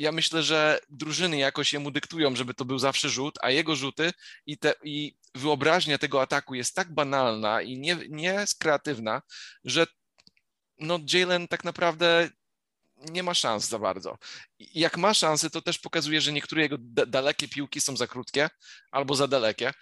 ja 0.00 0.12
myślę, 0.12 0.42
że 0.42 0.80
drużyny 0.88 1.38
jakoś 1.38 1.72
jemu 1.72 1.90
dyktują, 1.90 2.36
żeby 2.36 2.54
to 2.54 2.64
był 2.64 2.78
zawsze 2.78 3.08
rzut, 3.08 3.38
a 3.42 3.50
jego 3.50 3.76
rzuty 3.76 4.12
i, 4.46 4.58
te, 4.58 4.74
i 4.84 5.16
wyobraźnia 5.34 5.98
tego 5.98 6.22
ataku 6.22 6.54
jest 6.54 6.74
tak 6.74 6.94
banalna 6.94 7.62
i 7.62 7.78
nie, 7.78 7.96
nie 8.08 8.44
kreatywna, 8.58 9.22
że 9.64 9.86
no 10.78 10.98
Jalen 11.12 11.48
tak 11.48 11.64
naprawdę 11.64 12.30
nie 12.96 13.22
ma 13.22 13.34
szans 13.34 13.68
za 13.68 13.78
bardzo. 13.78 14.18
Jak 14.58 14.96
ma 14.96 15.14
szansę, 15.14 15.50
to 15.50 15.62
też 15.62 15.78
pokazuje, 15.78 16.20
że 16.20 16.32
niektóre 16.32 16.62
jego 16.62 16.76
dalekie 17.06 17.48
piłki 17.48 17.80
są 17.80 17.96
za 17.96 18.06
krótkie 18.06 18.50
albo 18.90 19.14
za 19.14 19.28
dalekie. 19.28 19.72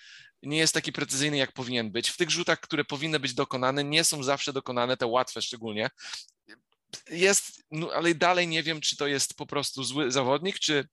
Nie 0.42 0.58
jest 0.58 0.74
taki 0.74 0.92
precyzyjny, 0.92 1.36
jak 1.36 1.52
powinien 1.52 1.92
być. 1.92 2.08
W 2.08 2.16
tych 2.16 2.30
rzutach, 2.30 2.60
które 2.60 2.84
powinny 2.84 3.20
być 3.20 3.34
dokonane, 3.34 3.84
nie 3.84 4.04
są 4.04 4.22
zawsze 4.22 4.52
dokonane, 4.52 4.96
te 4.96 5.06
łatwe 5.06 5.42
szczególnie 5.42 5.90
jest, 7.10 7.62
no, 7.70 7.92
ale 7.92 8.14
dalej 8.14 8.48
nie 8.48 8.62
wiem, 8.62 8.80
czy 8.80 8.96
to 8.96 9.06
jest 9.06 9.34
po 9.34 9.46
prostu 9.46 9.84
zły 9.84 10.12
zawodnik, 10.12 10.58
czy, 10.58 10.88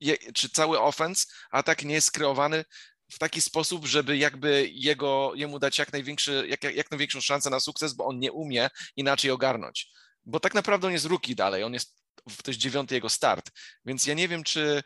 je, 0.00 0.18
czy 0.34 0.48
cały 0.50 0.80
offense, 0.80 1.26
a 1.50 1.62
tak 1.62 1.84
nie 1.84 1.94
jest 1.94 2.06
skreowany 2.06 2.64
w 3.12 3.18
taki 3.18 3.40
sposób, 3.40 3.86
żeby 3.86 4.16
jakby 4.16 4.68
jego, 4.72 5.32
jemu 5.34 5.58
dać 5.58 5.78
jak, 5.78 5.92
największy, 5.92 6.46
jak, 6.48 6.64
jak 6.64 6.90
największą 6.90 7.20
szansę 7.20 7.50
na 7.50 7.60
sukces, 7.60 7.94
bo 7.94 8.06
on 8.06 8.18
nie 8.18 8.32
umie 8.32 8.70
inaczej 8.96 9.30
ogarnąć. 9.30 9.90
Bo 10.24 10.40
tak 10.40 10.54
naprawdę 10.54 10.86
on 10.86 10.92
jest 10.92 11.06
rookie 11.06 11.34
dalej, 11.34 11.64
on 11.64 11.74
jest, 11.74 12.02
to 12.44 12.50
jest 12.50 12.60
dziewiąty 12.60 12.94
jego 12.94 13.08
start, 13.08 13.50
więc 13.84 14.06
ja 14.06 14.14
nie 14.14 14.28
wiem, 14.28 14.44
czy 14.44 14.82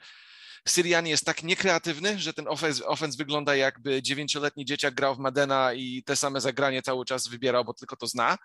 Syrian 0.69 1.07
jest 1.07 1.25
tak 1.25 1.43
niekreatywny, 1.43 2.19
że 2.19 2.35
ten 2.35 2.49
offense, 2.49 2.87
offense 2.87 3.19
wygląda 3.19 3.57
jakby 3.57 4.03
dziewięcioletni 4.03 4.65
dzieciak 4.65 4.95
grał 4.95 5.15
w 5.15 5.19
Madena 5.19 5.73
i 5.75 6.03
te 6.07 6.17
same 6.17 6.41
zagranie 6.41 6.83
cały 6.83 7.05
czas 7.05 7.29
wybierał, 7.29 7.65
bo 7.65 7.75
tylko 7.75 7.97
to 7.97 8.07
zna, 8.07 8.39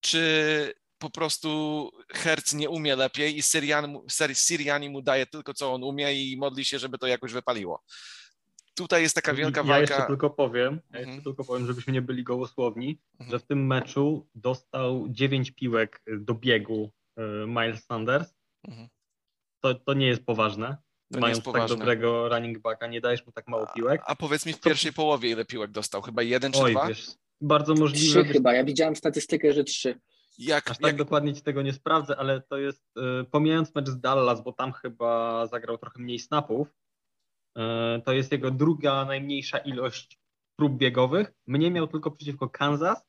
czy 0.00 0.74
po 0.98 1.10
prostu 1.10 1.90
Herc 2.12 2.52
nie 2.52 2.70
umie 2.70 2.96
lepiej 2.96 3.36
i 3.36 3.42
Syrian, 3.42 3.98
Syriani 4.34 4.90
mu 4.90 5.02
daje 5.02 5.26
tylko 5.26 5.54
co 5.54 5.72
on 5.72 5.84
umie 5.84 6.14
i 6.14 6.36
modli 6.36 6.64
się, 6.64 6.78
żeby 6.78 6.98
to 6.98 7.06
jakoś 7.06 7.32
wypaliło. 7.32 7.82
Tutaj 8.74 9.02
jest 9.02 9.14
taka 9.14 9.34
wielka 9.34 9.60
ja 9.60 9.66
walka. 9.66 9.94
Jeszcze 9.94 10.06
tylko 10.06 10.30
powiem, 10.30 10.80
ja 10.90 10.98
jeszcze 10.98 11.14
mhm. 11.14 11.22
tylko 11.22 11.44
powiem, 11.44 11.66
żebyśmy 11.66 11.92
nie 11.92 12.02
byli 12.02 12.24
gołosłowni, 12.24 13.00
mhm. 13.12 13.30
że 13.30 13.38
w 13.38 13.46
tym 13.46 13.66
meczu 13.66 14.28
dostał 14.34 15.06
9 15.08 15.50
piłek 15.50 16.02
do 16.06 16.34
biegu 16.34 16.92
e, 17.16 17.22
Miles 17.46 17.84
Sanders. 17.84 18.34
Mhm. 18.68 18.88
To, 19.60 19.74
to 19.74 19.94
nie 19.94 20.06
jest 20.06 20.24
poważne. 20.24 20.76
To 21.12 21.20
Mając 21.20 21.46
jest 21.46 21.52
tak 21.52 21.68
dobrego 21.68 22.28
running 22.28 22.58
backa, 22.58 22.86
nie 22.86 23.00
dajesz 23.00 23.26
mu 23.26 23.32
tak 23.32 23.48
mało 23.48 23.66
piłek. 23.74 24.00
A, 24.04 24.06
a 24.06 24.16
powiedz 24.16 24.46
mi 24.46 24.52
w 24.52 24.60
pierwszej 24.60 24.92
to... 24.92 24.96
połowie, 24.96 25.30
ile 25.30 25.44
piłek 25.44 25.70
dostał? 25.70 26.02
Chyba 26.02 26.22
jeden 26.22 26.52
czy 26.52 26.58
Oj, 26.58 26.72
dwa? 26.72 26.88
Wiesz, 26.88 27.10
bardzo 27.40 27.74
możliwe. 27.74 28.24
Trzy 28.24 28.32
chyba, 28.32 28.54
ja 28.54 28.64
widziałem 28.64 28.96
statystykę, 28.96 29.52
że 29.52 29.64
trzy. 29.64 30.00
Jak, 30.38 30.70
Aż 30.70 30.78
tak 30.78 30.86
jak... 30.86 30.96
dokładnie 30.96 31.34
ci 31.34 31.42
tego 31.42 31.62
nie 31.62 31.72
sprawdzę, 31.72 32.16
ale 32.16 32.40
to 32.40 32.58
jest, 32.58 32.84
y, 33.20 33.24
pomijając 33.24 33.74
mecz 33.74 33.88
z 33.88 34.00
Dallas, 34.00 34.42
bo 34.42 34.52
tam 34.52 34.72
chyba 34.72 35.46
zagrał 35.46 35.78
trochę 35.78 36.02
mniej 36.02 36.18
snapów, 36.18 36.68
y, 37.58 37.60
to 38.04 38.12
jest 38.12 38.32
jego 38.32 38.50
druga 38.50 39.04
najmniejsza 39.04 39.58
ilość 39.58 40.18
prób 40.56 40.76
biegowych. 40.76 41.32
Mnie 41.46 41.70
miał 41.70 41.86
tylko 41.86 42.10
przeciwko 42.10 42.48
Kansas 42.48 43.04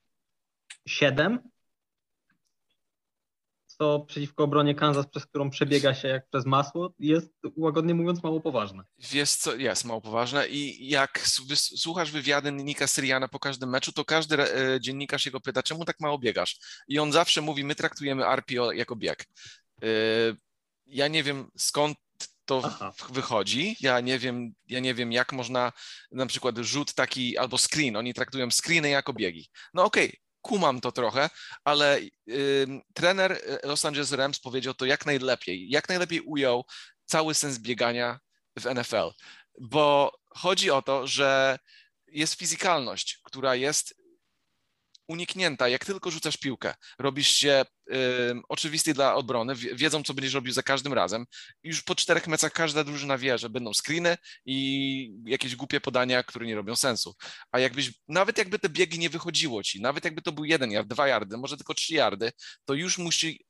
7, 0.87 1.39
co 3.77 3.99
przeciwko 3.99 4.43
obronie 4.43 4.75
Kansas, 4.75 5.07
przez 5.07 5.25
którą 5.25 5.49
przebiega 5.49 5.93
się 5.93 6.07
jak 6.07 6.27
przez 6.27 6.45
masło, 6.45 6.93
jest 6.99 7.33
łagodnie 7.57 7.93
mówiąc 7.93 8.23
mało 8.23 8.41
poważne. 8.41 8.83
Wiesz 9.11 9.31
co, 9.31 9.55
jest 9.55 9.85
mało 9.85 10.01
poważne 10.01 10.47
i 10.47 10.89
jak 10.89 11.19
słuchasz 11.55 12.11
wywiady 12.11 12.51
Nika 12.51 12.87
Syriana 12.87 13.27
po 13.27 13.39
każdym 13.39 13.69
meczu, 13.69 13.91
to 13.91 14.05
każdy 14.05 14.41
e, 14.41 14.81
dziennikarz 14.81 15.25
jego 15.25 15.39
pyta, 15.39 15.63
czemu 15.63 15.85
tak 15.85 15.99
mało 15.99 16.19
biegasz? 16.19 16.59
I 16.87 16.99
on 16.99 17.11
zawsze 17.11 17.41
mówi, 17.41 17.63
my 17.63 17.75
traktujemy 17.75 18.25
RPO 18.25 18.71
jako 18.71 18.95
bieg. 18.95 19.25
E, 19.83 19.87
ja 20.85 21.07
nie 21.07 21.23
wiem 21.23 21.47
skąd 21.57 21.97
to 22.45 22.61
Aha. 22.63 22.93
wychodzi. 23.09 23.75
Ja 23.79 23.99
nie 23.99 24.19
wiem, 24.19 24.53
ja 24.67 24.79
nie 24.79 24.93
wiem, 24.93 25.11
jak 25.11 25.33
można 25.33 25.71
na 26.11 26.25
przykład 26.25 26.57
rzut 26.57 26.93
taki 26.93 27.37
albo 27.37 27.57
screen. 27.57 27.95
Oni 27.95 28.13
traktują 28.13 28.51
screeny 28.51 28.89
jako 28.89 29.13
biegi. 29.13 29.49
No 29.73 29.83
okej, 29.83 30.07
okay, 30.07 30.19
kumam 30.45 30.81
to 30.81 30.91
trochę, 30.91 31.29
ale 31.63 31.99
y, 32.29 32.67
trener 32.93 33.41
Los 33.63 33.85
Angeles 33.85 34.11
Rams 34.11 34.39
powiedział 34.39 34.73
to 34.73 34.85
jak 34.85 35.05
najlepiej. 35.05 35.69
Jak 35.69 35.89
najlepiej 35.89 36.21
ujął 36.21 36.65
cały 37.05 37.33
sens 37.33 37.57
biegania 37.59 38.19
w 38.59 38.65
NFL. 38.75 39.11
Bo 39.61 40.11
chodzi 40.29 40.71
o 40.71 40.81
to, 40.81 41.07
że 41.07 41.59
jest 42.07 42.33
fizykalność, 42.33 43.19
która 43.23 43.55
jest 43.55 44.04
uniknięta, 45.07 45.69
jak 45.69 45.85
tylko 45.85 46.11
rzucasz 46.11 46.37
piłkę. 46.37 46.73
Robisz 46.99 47.27
się 47.27 47.65
y, 47.89 47.95
oczywisty 48.49 48.93
dla 48.93 49.15
obrony, 49.15 49.55
wiedzą, 49.55 50.03
co 50.03 50.13
będziesz 50.13 50.33
robił 50.33 50.53
za 50.53 50.63
każdym 50.63 50.93
razem. 50.93 51.25
Już 51.63 51.83
po 51.83 51.95
czterech 51.95 52.27
meczach 52.27 52.51
każda 52.51 52.83
drużyna 52.83 53.17
wie, 53.17 53.37
że 53.37 53.49
będą 53.49 53.71
screeny 53.73 54.17
i 54.45 55.11
jakieś 55.25 55.55
głupie 55.55 55.81
podania, 55.81 56.23
które 56.23 56.45
nie 56.45 56.55
robią 56.55 56.75
sensu. 56.75 57.15
A 57.51 57.59
jakbyś, 57.59 57.91
nawet 58.07 58.37
jakby 58.37 58.59
te 58.59 58.69
biegi 58.69 58.99
nie 58.99 59.09
wychodziło 59.09 59.63
ci, 59.63 59.81
nawet 59.81 60.05
jakby 60.05 60.21
to 60.21 60.31
był 60.31 60.45
jeden 60.45 60.71
yard, 60.71 60.87
dwa 60.87 61.07
yardy, 61.07 61.37
może 61.37 61.57
tylko 61.57 61.73
trzy 61.73 61.93
yardy, 61.93 62.31
to 62.65 62.73
już 62.73 62.97
musi 62.97 63.45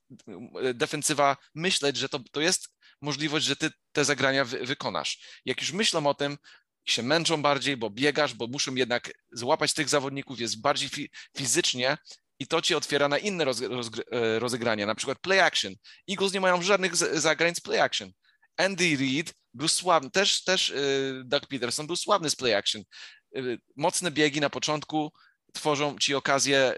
y, 0.65 0.74
defensywa 0.74 1.38
myśleć, 1.56 1.98
że 1.98 2.10
to, 2.10 2.20
to 2.32 2.41
jest 2.41 2.76
możliwość, 3.02 3.46
że 3.46 3.56
ty 3.56 3.72
te 3.91 4.06
zagrania 4.06 4.46
wy, 4.46 4.65
wykonasz. 4.65 5.41
Jak 5.46 5.62
już 5.62 5.72
myślą 5.72 6.08
o 6.08 6.13
tym, 6.13 6.38
się 6.86 7.04
męczą 7.04 7.41
bardziej, 7.41 7.78
bo 7.78 7.89
biegasz, 7.89 8.34
bo 8.34 8.48
muszą 8.48 8.76
jednak 8.76 9.12
złapać 9.32 9.74
tych 9.74 9.89
zawodników, 9.89 10.39
jest 10.39 10.62
bardziej 10.62 10.89
fi 10.89 11.10
fizycznie 11.38 11.98
i 12.39 12.48
to 12.48 12.62
ci 12.62 12.76
otwiera 12.76 13.08
na 13.08 13.17
inne 13.17 13.45
roz 13.45 13.62
e, 13.62 14.39
rozegrania, 14.39 14.86
na 14.86 14.95
przykład 14.95 15.19
play 15.19 15.39
action. 15.39 15.74
Eagles 16.10 16.34
nie 16.34 16.41
mają 16.41 16.62
żadnych 16.62 16.95
zagrań 16.95 17.56
z 17.56 17.60
play 17.60 17.80
action. 17.80 18.12
Andy 18.58 18.98
Reid 18.98 19.34
był 19.54 19.67
sławny, 19.67 20.12
też, 20.12 20.43
też 20.43 20.69
yy, 20.69 21.24
Doug 21.26 21.48
Peterson 21.48 21.88
był 21.88 21.95
sławny 21.95 22.30
z 22.30 22.36
play 22.36 22.54
action. 22.54 22.84
Yy, 23.32 23.60
mocne 23.76 24.12
biegi 24.12 24.41
na 24.41 24.50
początku 24.50 25.13
tworzą 25.54 25.98
ci 26.00 26.15
okazję 26.15 26.76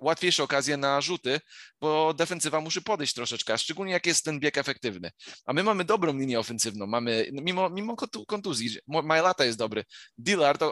łatwiejsze 0.00 0.42
okazje 0.42 0.76
na 0.76 1.00
rzuty, 1.00 1.40
bo 1.80 2.14
defensywa 2.14 2.60
musi 2.60 2.82
podejść 2.82 3.14
troszeczkę, 3.14 3.58
szczególnie 3.58 3.92
jak 3.92 4.06
jest 4.06 4.24
ten 4.24 4.40
bieg 4.40 4.58
efektywny. 4.58 5.10
A 5.46 5.52
my 5.52 5.62
mamy 5.62 5.84
dobrą 5.84 6.18
linię 6.18 6.40
ofensywną, 6.40 6.86
mamy, 6.86 7.28
mimo, 7.32 7.70
mimo 7.70 7.96
kontuzji, 8.28 8.78
Majlata 8.86 9.44
jest 9.44 9.58
dobry, 9.58 9.84
Dillard 10.18 10.62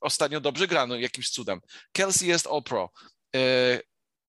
ostatnio 0.00 0.40
dobrze 0.40 0.66
gra, 0.66 0.86
no 0.86 0.96
jakimś 0.96 1.30
cudem, 1.30 1.60
Kelsey 1.92 2.28
jest 2.28 2.46
all-pro, 2.46 2.90
e, 3.36 3.80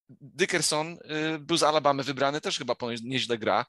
Dickerson 0.08 0.98
e, 1.04 1.38
był 1.38 1.56
z 1.56 1.62
Alabamy 1.62 2.02
wybrany, 2.02 2.40
też 2.40 2.58
chyba 2.58 2.76
nieźle 3.02 3.38
gra, 3.38 3.66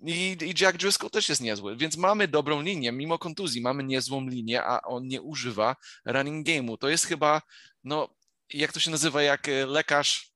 i, 0.00 0.36
I, 0.42 0.54
Jack 0.60 0.78
Driscoll 0.78 1.10
też 1.10 1.28
jest 1.28 1.40
niezły, 1.40 1.76
więc 1.76 1.96
mamy 1.96 2.28
dobrą 2.28 2.62
linię, 2.62 2.92
mimo 2.92 3.18
kontuzji 3.18 3.60
mamy 3.60 3.84
niezłą 3.84 4.28
linię, 4.28 4.64
a 4.64 4.82
on 4.82 5.06
nie 5.06 5.22
używa 5.22 5.76
running 6.04 6.46
game'u. 6.46 6.78
To 6.78 6.88
jest 6.88 7.06
chyba, 7.06 7.42
no, 7.84 8.08
jak 8.54 8.72
to 8.72 8.80
się 8.80 8.90
nazywa, 8.90 9.22
jak 9.22 9.48
e, 9.48 9.66
lekarz 9.66 10.32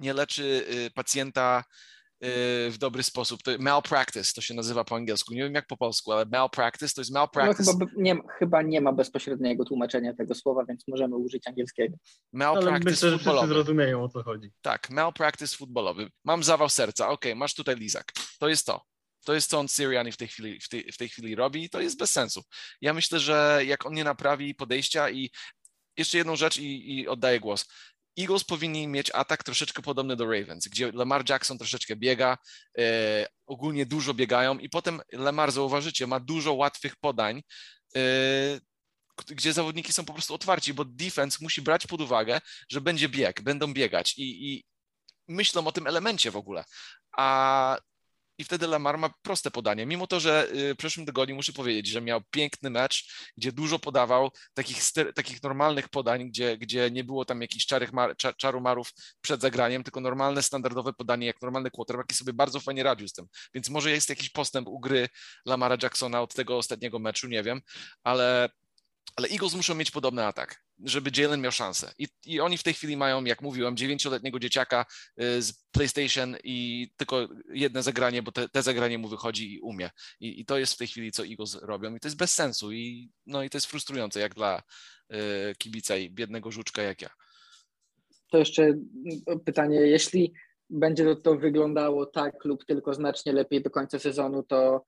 nie 0.00 0.12
leczy 0.12 0.66
e, 0.86 0.90
pacjenta 0.90 1.64
e, 2.20 2.26
w 2.70 2.78
dobry 2.78 3.02
sposób. 3.02 3.42
To 3.42 3.50
malpractice 3.58 4.32
to 4.34 4.40
się 4.40 4.54
nazywa 4.54 4.84
po 4.84 4.96
angielsku. 4.96 5.34
Nie 5.34 5.42
wiem 5.42 5.54
jak 5.54 5.66
po 5.66 5.76
polsku, 5.76 6.12
ale 6.12 6.24
malpractice 6.32 6.94
to 6.94 7.00
jest 7.00 7.12
malpractice. 7.12 7.72
No, 7.72 7.78
chyba, 7.78 7.92
nie, 7.96 8.16
chyba 8.38 8.62
nie 8.62 8.80
ma 8.80 8.92
bezpośredniego 8.92 9.64
tłumaczenia 9.64 10.14
tego 10.14 10.34
słowa, 10.34 10.64
więc 10.68 10.88
możemy 10.88 11.16
użyć 11.16 11.46
angielskiego. 11.46 11.96
Malpractice 12.32 13.06
ale 13.06 13.12
myślę, 13.12 13.18
futbolowy. 13.18 13.48
Że 13.48 13.54
zrozumieją 13.54 14.04
o 14.04 14.08
co 14.08 14.22
chodzi. 14.22 14.50
Tak, 14.62 14.90
malpractice 14.90 15.56
futbolowy. 15.56 16.08
Mam 16.24 16.42
zawał 16.42 16.68
serca, 16.68 17.08
ok, 17.08 17.24
masz 17.36 17.54
tutaj 17.54 17.76
lizak. 17.76 18.12
To 18.38 18.48
jest 18.48 18.66
to. 18.66 18.80
To 19.24 19.34
jest 19.34 19.50
co 19.50 19.58
on 19.58 19.68
Siriani 19.68 20.12
w 20.12 20.16
tej 20.16 20.28
chwili, 20.28 20.60
w 20.60 20.68
tej, 20.68 20.92
w 20.92 20.96
tej 20.96 21.08
chwili 21.08 21.34
robi 21.34 21.64
i 21.64 21.70
to 21.70 21.80
jest 21.80 21.98
bez 21.98 22.10
sensu. 22.10 22.42
Ja 22.80 22.94
myślę, 22.94 23.20
że 23.20 23.62
jak 23.66 23.86
on 23.86 23.94
nie 23.94 24.04
naprawi 24.04 24.54
podejścia 24.54 25.10
i 25.10 25.30
jeszcze 25.96 26.18
jedną 26.18 26.36
rzecz 26.36 26.56
i, 26.58 26.98
i 26.98 27.08
oddaję 27.08 27.40
głos. 27.40 27.66
Eagles 28.18 28.44
powinni 28.44 28.88
mieć 28.88 29.10
atak 29.14 29.44
troszeczkę 29.44 29.82
podobny 29.82 30.16
do 30.16 30.30
Ravens, 30.30 30.68
gdzie 30.68 30.92
Lamar 30.92 31.30
Jackson 31.30 31.58
troszeczkę 31.58 31.96
biega, 31.96 32.38
e, 32.78 33.26
ogólnie 33.46 33.86
dużo 33.86 34.14
biegają 34.14 34.58
i 34.58 34.68
potem 34.68 35.00
Lamar, 35.12 35.52
zauważycie, 35.52 36.06
ma 36.06 36.20
dużo 36.20 36.52
łatwych 36.52 36.96
podań, 36.96 37.42
e, 37.96 38.00
gdzie 39.26 39.52
zawodniki 39.52 39.92
są 39.92 40.04
po 40.04 40.12
prostu 40.12 40.34
otwarci, 40.34 40.74
bo 40.74 40.84
defense 40.84 41.38
musi 41.40 41.62
brać 41.62 41.86
pod 41.86 42.00
uwagę, 42.00 42.40
że 42.68 42.80
będzie 42.80 43.08
bieg, 43.08 43.42
będą 43.42 43.74
biegać 43.74 44.18
i, 44.18 44.52
i 44.52 44.64
myślą 45.28 45.66
o 45.66 45.72
tym 45.72 45.86
elemencie 45.86 46.30
w 46.30 46.36
ogóle. 46.36 46.64
A 47.16 47.78
i 48.38 48.44
wtedy 48.44 48.66
Lamar 48.66 48.98
ma 48.98 49.10
proste 49.22 49.50
podanie. 49.50 49.86
Mimo 49.86 50.06
to, 50.06 50.20
że 50.20 50.48
y, 50.54 50.74
w 50.74 50.76
przeszłym 50.76 51.06
tygodniu 51.06 51.34
muszę 51.34 51.52
powiedzieć, 51.52 51.86
że 51.86 52.00
miał 52.00 52.20
piękny 52.30 52.70
mecz, 52.70 53.14
gdzie 53.36 53.52
dużo 53.52 53.78
podawał 53.78 54.30
takich, 54.54 54.82
takich 55.14 55.42
normalnych 55.42 55.88
podań, 55.88 56.28
gdzie, 56.28 56.58
gdzie 56.58 56.90
nie 56.90 57.04
było 57.04 57.24
tam 57.24 57.42
jakichś 57.42 57.66
czarych 57.66 57.92
mar, 57.92 58.16
czarumarów 58.36 58.92
przed 59.20 59.40
zagraniem, 59.40 59.82
tylko 59.84 60.00
normalne, 60.00 60.42
standardowe 60.42 60.92
podanie, 60.92 61.26
jak 61.26 61.42
normalny 61.42 61.70
quarterback 61.70 62.12
i 62.12 62.14
sobie 62.14 62.32
bardzo 62.32 62.60
fajnie 62.60 62.82
radził 62.82 63.08
z 63.08 63.12
tym. 63.12 63.26
Więc 63.54 63.68
może 63.68 63.90
jest 63.90 64.08
jakiś 64.08 64.30
postęp 64.30 64.68
u 64.68 64.80
gry 64.80 65.08
Lamara 65.46 65.76
Jacksona 65.82 66.22
od 66.22 66.34
tego 66.34 66.56
ostatniego 66.56 66.98
meczu, 66.98 67.28
nie 67.28 67.42
wiem, 67.42 67.60
ale 68.02 68.48
ale 69.16 69.28
Eagles 69.28 69.54
muszą 69.54 69.74
mieć 69.74 69.90
podobny 69.90 70.24
atak, 70.24 70.64
żeby 70.84 71.10
Jalen 71.16 71.40
miał 71.40 71.52
szansę. 71.52 71.92
I, 71.98 72.06
I 72.26 72.40
oni 72.40 72.58
w 72.58 72.62
tej 72.62 72.74
chwili 72.74 72.96
mają, 72.96 73.24
jak 73.24 73.42
mówiłem, 73.42 73.76
dziewięcioletniego 73.76 74.38
dzieciaka 74.38 74.86
y, 75.22 75.42
z 75.42 75.52
PlayStation 75.72 76.36
i 76.44 76.88
tylko 76.96 77.28
jedno 77.48 77.82
zagranie, 77.82 78.22
bo 78.22 78.32
te, 78.32 78.48
te 78.48 78.62
zagranie 78.62 78.98
mu 78.98 79.08
wychodzi 79.08 79.54
i 79.54 79.60
umie. 79.60 79.90
I, 80.20 80.40
I, 80.40 80.44
to 80.44 80.58
jest 80.58 80.74
w 80.74 80.76
tej 80.76 80.86
chwili, 80.86 81.12
co 81.12 81.26
Eagles 81.26 81.54
robią. 81.62 81.94
I 81.94 82.00
to 82.00 82.08
jest 82.08 82.18
bez 82.18 82.34
sensu. 82.34 82.72
I, 82.72 83.10
no, 83.26 83.42
i 83.42 83.50
to 83.50 83.56
jest 83.56 83.66
frustrujące, 83.66 84.20
jak 84.20 84.34
dla 84.34 84.62
y, 85.12 85.16
kibica 85.58 85.96
i 85.96 86.10
biednego 86.10 86.50
żuczka 86.52 86.82
jak 86.82 87.02
ja. 87.02 87.10
To 88.30 88.38
jeszcze 88.38 88.62
mm, 88.62 89.40
pytanie, 89.44 89.76
jeśli 89.76 90.32
będzie 90.70 91.04
to, 91.04 91.16
to 91.16 91.36
wyglądało 91.36 92.06
tak 92.06 92.44
lub 92.44 92.64
tylko 92.64 92.94
znacznie 92.94 93.32
lepiej 93.32 93.62
do 93.62 93.70
końca 93.70 93.98
sezonu, 93.98 94.42
to 94.42 94.84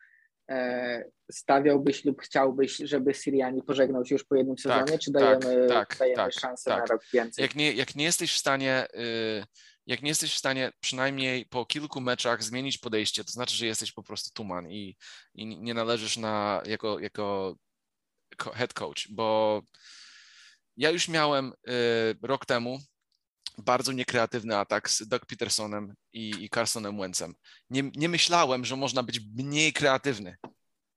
stawiałbyś 1.31 2.05
lub 2.05 2.23
chciałbyś, 2.23 2.77
żeby 2.77 3.15
Syriani 3.15 3.63
pożegnał 3.63 4.05
się 4.05 4.15
już 4.15 4.25
po 4.25 4.35
jednym 4.35 4.59
sezonie, 4.59 4.93
tak, 4.93 5.01
czy 5.01 5.11
dajemy, 5.11 5.67
tak, 5.69 5.89
tak, 5.89 5.99
dajemy 5.99 6.17
tak, 6.17 6.33
szansę 6.33 6.71
na 6.71 6.77
tak. 6.77 6.89
rok 6.89 7.03
więcej? 7.13 7.43
Jak 7.43 7.55
nie, 7.55 7.73
jak 7.73 7.95
nie 7.95 8.05
jesteś 8.05 8.35
w 8.35 8.39
stanie, 8.39 8.87
y, 8.95 9.45
jak 9.87 10.03
nie 10.03 10.09
jesteś 10.09 10.35
w 10.35 10.39
stanie 10.39 10.73
przynajmniej 10.81 11.47
po 11.47 11.67
kilku 11.67 12.01
meczach 12.01 12.43
zmienić 12.43 12.79
podejście, 12.79 13.25
to 13.25 13.33
znaczy, 13.33 13.57
że 13.57 13.67
jesteś 13.67 13.93
po 13.93 14.03
prostu 14.03 14.31
tuman 14.35 14.71
i, 14.71 14.97
i 15.35 15.47
nie 15.47 15.75
należysz 15.75 16.17
na 16.17 16.63
jako, 16.67 16.99
jako 16.99 17.57
head 18.41 18.75
coach, 18.75 19.09
bo 19.11 19.63
ja 20.77 20.91
już 20.91 21.09
miałem 21.09 21.53
y, 21.69 22.17
rok 22.23 22.47
temu 22.47 22.79
bardzo 23.59 23.93
niekreatywny 23.93 24.57
atak 24.57 24.91
z 24.91 25.09
Doug 25.09 25.27
Petersonem 25.27 25.95
i, 26.13 26.45
i 26.45 26.51
Carsonem 26.51 26.99
Wentzem. 26.99 27.35
Nie, 27.71 27.91
nie 27.97 28.09
myślałem, 28.09 28.65
że 28.65 28.77
można 28.77 29.03
być 29.03 29.21
mniej 29.35 29.73
kreatywny. 29.73 30.37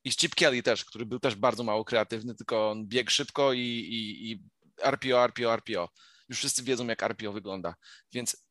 I 0.04 0.12
Chip 0.12 0.36
Kelly 0.36 0.64
też, 0.64 0.86
który 0.86 1.06
był 1.06 1.20
też 1.20 1.36
bardzo 1.36 1.64
mało 1.64 1.86
kreatywny, 1.86 2.36
tylko 2.36 2.72
on 2.72 2.88
biegł 2.88 3.12
szybko 3.12 3.54
i, 3.54 3.60
i, 3.60 4.32
i 4.32 4.44
RPO, 4.84 5.24
RPO, 5.24 5.54
RPO. 5.54 5.90
Już 6.30 6.38
wszyscy 6.38 6.64
wiedzą, 6.64 6.88
jak 6.88 7.04
RPO 7.04 7.34
wygląda. 7.34 7.76
Więc 8.14 8.48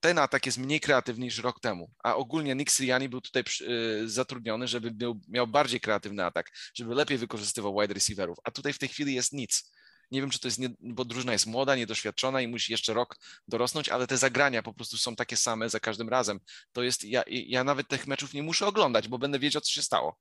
ten 0.00 0.18
atak 0.18 0.46
jest 0.46 0.58
mniej 0.58 0.80
kreatywny 0.80 1.24
niż 1.24 1.38
rok 1.38 1.60
temu, 1.60 1.90
a 2.04 2.16
ogólnie 2.16 2.54
Nick 2.54 2.70
Sirianni 2.70 3.08
był 3.08 3.20
tutaj 3.20 3.44
y, 3.60 4.08
zatrudniony, 4.08 4.68
żeby 4.68 4.94
miał, 5.00 5.20
miał 5.28 5.46
bardziej 5.46 5.80
kreatywny 5.80 6.24
atak, 6.24 6.50
żeby 6.74 6.94
lepiej 6.94 7.18
wykorzystywał 7.18 7.80
wide 7.80 7.94
receiverów, 7.94 8.38
a 8.44 8.50
tutaj 8.50 8.72
w 8.72 8.78
tej 8.78 8.88
chwili 8.88 9.14
jest 9.14 9.32
nic. 9.32 9.72
Nie 10.10 10.20
wiem, 10.20 10.30
czy 10.30 10.40
to 10.40 10.48
jest, 10.48 10.58
nie, 10.58 10.68
bo 10.80 11.04
drużyna 11.04 11.32
jest 11.32 11.46
młoda, 11.46 11.76
niedoświadczona 11.76 12.40
i 12.40 12.48
musi 12.48 12.72
jeszcze 12.72 12.94
rok 12.94 13.16
dorosnąć, 13.48 13.88
ale 13.88 14.06
te 14.06 14.16
zagrania 14.16 14.62
po 14.62 14.72
prostu 14.72 14.96
są 14.96 15.16
takie 15.16 15.36
same 15.36 15.68
za 15.68 15.80
każdym 15.80 16.08
razem. 16.08 16.40
To 16.72 16.82
jest, 16.82 17.04
ja, 17.04 17.22
ja 17.26 17.64
nawet 17.64 17.88
tych 17.88 18.06
meczów 18.06 18.34
nie 18.34 18.42
muszę 18.42 18.66
oglądać, 18.66 19.08
bo 19.08 19.18
będę 19.18 19.38
wiedział, 19.38 19.62
co 19.62 19.72
się 19.72 19.82
stało. 19.82 20.18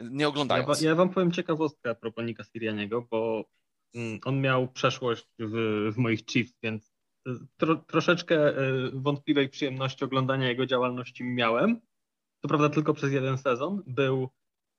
Nie 0.00 0.28
oglądając. 0.28 0.80
Ja, 0.80 0.88
ja 0.88 0.94
wam 0.94 1.10
powiem 1.10 1.32
ciekawostkę 1.32 1.90
a 1.90 1.94
propos 1.94 2.24
Nika 2.24 2.44
Sirianiego, 2.44 3.06
bo 3.10 3.44
mm, 3.94 4.20
on 4.24 4.40
miał 4.40 4.68
przeszłość 4.68 5.26
w, 5.38 5.90
w 5.94 5.96
moich 5.96 6.24
Chiefs, 6.26 6.54
więc 6.62 6.92
tro, 7.56 7.76
troszeczkę 7.76 8.36
e, 8.48 8.90
wątpliwej 8.92 9.48
przyjemności 9.48 10.04
oglądania 10.04 10.48
jego 10.48 10.66
działalności 10.66 11.24
miałem. 11.24 11.80
To 12.40 12.48
prawda 12.48 12.68
tylko 12.68 12.94
przez 12.94 13.12
jeden 13.12 13.38
sezon. 13.38 13.82
Był, 13.86 14.28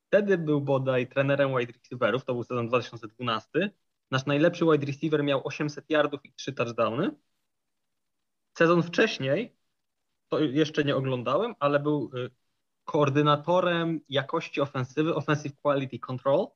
wtedy 0.07 0.37
był 0.37 0.61
bodaj 0.61 1.07
trenerem 1.07 1.57
wide 1.57 1.73
receiverów, 1.73 2.25
to 2.25 2.33
był 2.33 2.43
sezon 2.43 2.67
2012 2.67 3.71
Nasz 4.13 4.25
najlepszy 4.25 4.65
wide 4.65 4.85
receiver 4.85 5.23
miał 5.23 5.47
800 5.47 5.89
yardów 5.89 6.25
i 6.25 6.33
3 6.33 6.53
touchdowny. 6.53 7.11
Sezon 8.57 8.83
wcześniej 8.83 9.55
to 10.29 10.39
jeszcze 10.39 10.83
nie 10.83 10.95
oglądałem, 10.95 11.55
ale 11.59 11.79
był 11.79 12.11
y, 12.15 12.31
koordynatorem 12.83 13.99
jakości 14.09 14.61
ofensywy, 14.61 15.15
Offensive 15.15 15.55
Quality 15.61 15.99
Control 15.99 16.47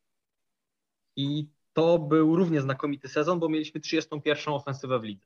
i 1.16 1.50
to 1.74 2.00
był 2.00 2.36
równie 2.36 2.62
znakomity 2.62 3.08
sezon, 3.08 3.40
bo 3.40 3.50
mieliśmy 3.50 3.82
31. 3.82 4.54
ofensywę 4.54 5.00
w 5.00 5.04
lidze. 5.04 5.26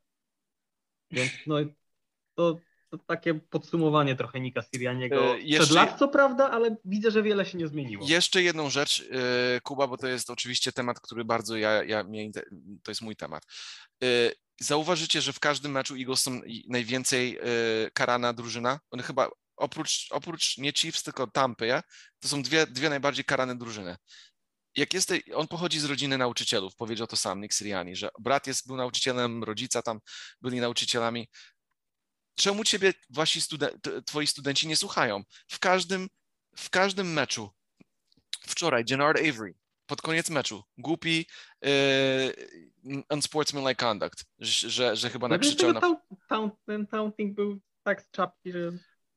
Więc 1.12 1.32
no 1.48 1.56
to, 2.36 2.60
to 2.92 2.98
takie 2.98 3.34
podsumowanie 3.34 4.16
trochę 4.16 4.40
Nika 4.40 4.62
Sirianiego. 4.62 5.36
E, 5.36 5.42
jeszcze... 5.42 5.66
Przed 5.66 5.76
lat 5.76 6.00
co 6.00 6.08
prawda, 6.08 6.52
ale 6.52 6.76
widzę, 6.86 7.12
że 7.12 7.24
wiele 7.24 7.46
się 7.46 7.58
nie 7.58 7.68
zmieniło. 7.68 8.06
Jeszcze 8.08 8.44
jedną 8.44 8.70
rzecz, 8.70 9.10
e, 9.12 9.62
Kuba, 9.62 9.88
bo 9.88 9.98
to 9.98 10.08
jest 10.08 10.30
oczywiście 10.30 10.72
temat, 10.72 11.00
który 11.00 11.26
bardzo 11.26 11.58
ja, 11.58 11.84
ja 11.84 12.04
mnie, 12.04 12.32
to 12.84 12.92
jest 12.92 13.02
mój 13.02 13.16
temat. 13.16 13.44
E, 14.04 14.08
zauważycie, 14.60 15.22
że 15.22 15.34
w 15.34 15.40
każdym 15.40 15.72
meczu 15.72 15.96
Eagles 15.96 16.22
są 16.22 16.42
najwięcej 16.68 17.40
karana 17.94 18.34
drużyna. 18.34 18.80
Chyba 19.04 19.30
oprócz, 19.58 20.08
oprócz 20.12 20.58
nie 20.58 20.74
Chiefs, 20.74 21.04
tylko 21.04 21.28
Tampy, 21.28 21.66
ja? 21.66 21.84
to 22.20 22.28
są 22.28 22.44
dwie, 22.44 22.68
dwie 22.68 22.90
najbardziej 22.90 23.26
karane 23.26 23.58
drużyny. 23.58 23.96
Jak 24.76 24.94
jest, 24.94 25.14
on 25.36 25.48
pochodzi 25.48 25.80
z 25.80 25.86
rodziny 25.86 26.18
nauczycielów, 26.18 26.76
powiedział 26.76 27.08
to 27.08 27.16
sam 27.16 27.42
Nick 27.42 27.54
Siriani, 27.54 27.96
że 27.96 28.10
brat 28.20 28.48
jest, 28.48 28.68
był 28.68 28.76
nauczycielem, 28.76 29.44
rodzica 29.44 29.82
tam 29.82 30.00
byli 30.42 30.60
nauczycielami. 30.60 31.28
Czemu 32.36 32.64
ciebie 32.64 32.94
wasi 33.10 33.42
studen 33.42 33.70
twoi 34.06 34.28
studenci 34.28 34.68
nie 34.68 34.76
słuchają? 34.76 35.24
W 35.48 35.60
każdym, 35.60 36.10
w 36.56 36.70
każdym 36.70 37.14
meczu, 37.14 37.50
wczoraj 38.42 38.86
Gennard 38.86 39.20
Avery, 39.20 39.54
pod 39.86 40.02
koniec 40.02 40.30
meczu, 40.30 40.64
głupi 40.78 41.26
yy, 41.62 43.04
unsportsmanlike 43.10 43.86
conduct, 43.86 44.26
że, 44.40 44.96
że 44.96 45.10
chyba 45.10 45.28
nakrzyczał 45.28 45.74
na... 45.74 45.82
Ten 46.66 46.88
taunting 46.88 47.36
był 47.36 47.60
tak 47.84 48.02
z 48.02 48.12
czapki, 48.12 48.52
że 48.52 48.72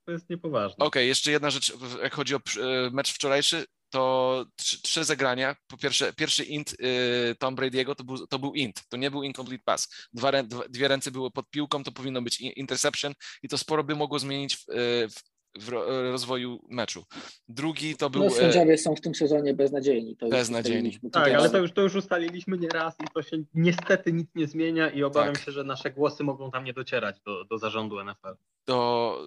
to 0.05 0.13
jest 0.13 0.31
niepoważne. 0.31 0.77
Okej, 0.77 0.87
okay, 0.87 1.05
jeszcze 1.05 1.31
jedna 1.31 1.51
rzecz, 1.51 1.73
jak 2.03 2.15
chodzi 2.15 2.35
o 2.35 2.39
e, 2.39 2.91
mecz 2.91 3.13
wczorajszy, 3.13 3.67
to 3.95 4.47
trzy, 4.57 4.83
trzy 4.83 5.05
zagrania. 5.05 5.57
Po 5.67 5.77
pierwsze, 5.77 6.13
pierwszy 6.13 6.45
int 6.45 6.73
y, 6.73 7.35
Tom 7.39 7.57
Brady'ego 7.57 7.95
to 7.95 8.05
był, 8.05 8.27
to 8.27 8.39
był 8.39 8.55
int, 8.55 8.89
to 8.89 8.97
nie 8.97 9.11
był 9.11 9.23
incomplete 9.23 9.63
pass. 9.65 9.89
Dwa, 10.13 10.33
dwie 10.69 10.89
ręce 10.89 11.11
były 11.11 11.31
pod 11.31 11.51
piłką, 11.51 11.85
to 11.85 11.93
powinno 11.93 12.23
być 12.23 12.41
interception 12.41 13.13
i 13.43 13.49
to 13.49 13.59
sporo 13.59 13.85
by 13.85 13.95
mogło 13.95 14.19
zmienić 14.19 14.57
w, 14.57 14.69
y, 14.69 15.09
w, 15.09 15.23
w 15.61 15.69
rozwoju 16.11 16.67
meczu. 16.71 17.05
Drugi 17.49 17.97
to 17.97 18.11
był... 18.11 18.25
No 18.25 18.31
sędziowie 18.31 18.79
są 18.79 18.97
w 18.97 19.01
tym 19.01 19.15
sezonie 19.15 19.55
beznadziejni. 19.55 20.17
To 20.17 20.29
beznadziejni. 20.29 20.99
Tak, 21.13 21.33
ale 21.33 21.51
to 21.51 21.59
już, 21.59 21.73
to 21.73 21.83
już 21.83 21.95
ustaliliśmy 21.95 22.59
nieraz 22.59 22.95
i 23.01 23.05
to 23.15 23.23
się 23.23 23.45
niestety 23.55 24.13
nic 24.13 24.29
nie 24.35 24.47
zmienia 24.47 24.91
i 24.91 25.03
obawiam 25.03 25.35
tak. 25.35 25.45
się, 25.45 25.53
że 25.53 25.65
nasze 25.65 25.91
głosy 25.91 26.25
mogą 26.25 26.51
tam 26.51 26.65
nie 26.65 26.73
docierać 26.73 27.21
do, 27.27 27.45
do 27.45 27.59
zarządu 27.59 28.05
NFL. 28.05 28.35
Do, 28.67 29.19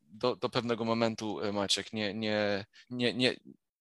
do, 0.00 0.36
do 0.36 0.48
pewnego 0.48 0.84
momentu, 0.84 1.38
Maciek, 1.52 1.92
nie, 1.92 2.14
nie, 2.14 2.66
nie, 2.90 3.14
nie, 3.14 3.36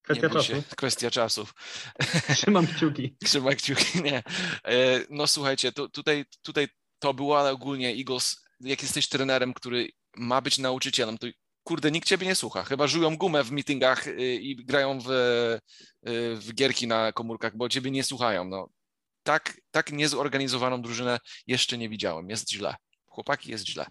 Kwestia 0.05 0.29
czasu. 0.29 0.47
Się, 0.47 0.63
kwestia 0.77 1.11
czasów. 1.11 1.53
Trzymam 2.35 2.67
kciuki. 2.67 3.15
Trzymam 3.25 3.55
kciuki, 3.55 4.03
nie. 4.03 4.23
E, 4.65 4.99
no 5.09 5.27
słuchajcie, 5.27 5.71
tutaj, 5.71 6.25
tutaj 6.41 6.67
to 6.99 7.13
było, 7.13 7.39
ale 7.39 7.51
ogólnie 7.51 7.89
Eagles, 7.89 8.45
jak 8.59 8.81
jesteś 8.81 9.07
trenerem, 9.07 9.53
który 9.53 9.89
ma 10.17 10.41
być 10.41 10.57
nauczycielem, 10.57 11.17
to 11.17 11.27
kurde, 11.63 11.91
nikt 11.91 12.07
ciebie 12.07 12.27
nie 12.27 12.35
słucha. 12.35 12.63
Chyba 12.63 12.87
żują 12.87 13.17
gumę 13.17 13.43
w 13.43 13.51
meetingach 13.51 14.07
y, 14.07 14.35
i 14.35 14.55
grają 14.55 14.99
w, 14.99 15.09
y, 15.09 15.59
w 16.35 16.53
gierki 16.53 16.87
na 16.87 17.11
komórkach, 17.11 17.57
bo 17.57 17.69
ciebie 17.69 17.91
nie 17.91 18.03
słuchają. 18.03 18.45
No, 18.45 18.69
tak, 19.23 19.61
tak 19.71 19.91
niezorganizowaną 19.91 20.81
drużynę 20.81 21.19
jeszcze 21.47 21.77
nie 21.77 21.89
widziałem. 21.89 22.29
Jest 22.29 22.51
źle. 22.51 22.75
Chłopaki, 23.05 23.51
jest 23.51 23.65
źle. 23.65 23.85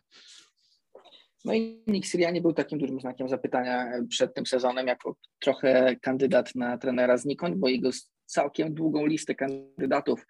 No 1.44 1.54
i 1.54 1.82
Nick 1.86 2.06
Sirianni 2.06 2.40
był 2.40 2.52
takim 2.52 2.78
dużym 2.78 3.00
znakiem 3.00 3.28
zapytania 3.28 3.92
przed 4.08 4.34
tym 4.34 4.46
sezonem, 4.46 4.86
jako 4.86 5.16
trochę 5.38 5.96
kandydat 5.96 6.54
na 6.54 6.78
trenera 6.78 7.16
znikąd, 7.16 7.56
bo 7.56 7.68
jego 7.68 7.90
całkiem 8.26 8.74
długą 8.74 9.06
listę 9.06 9.34
kandydatów 9.34 10.26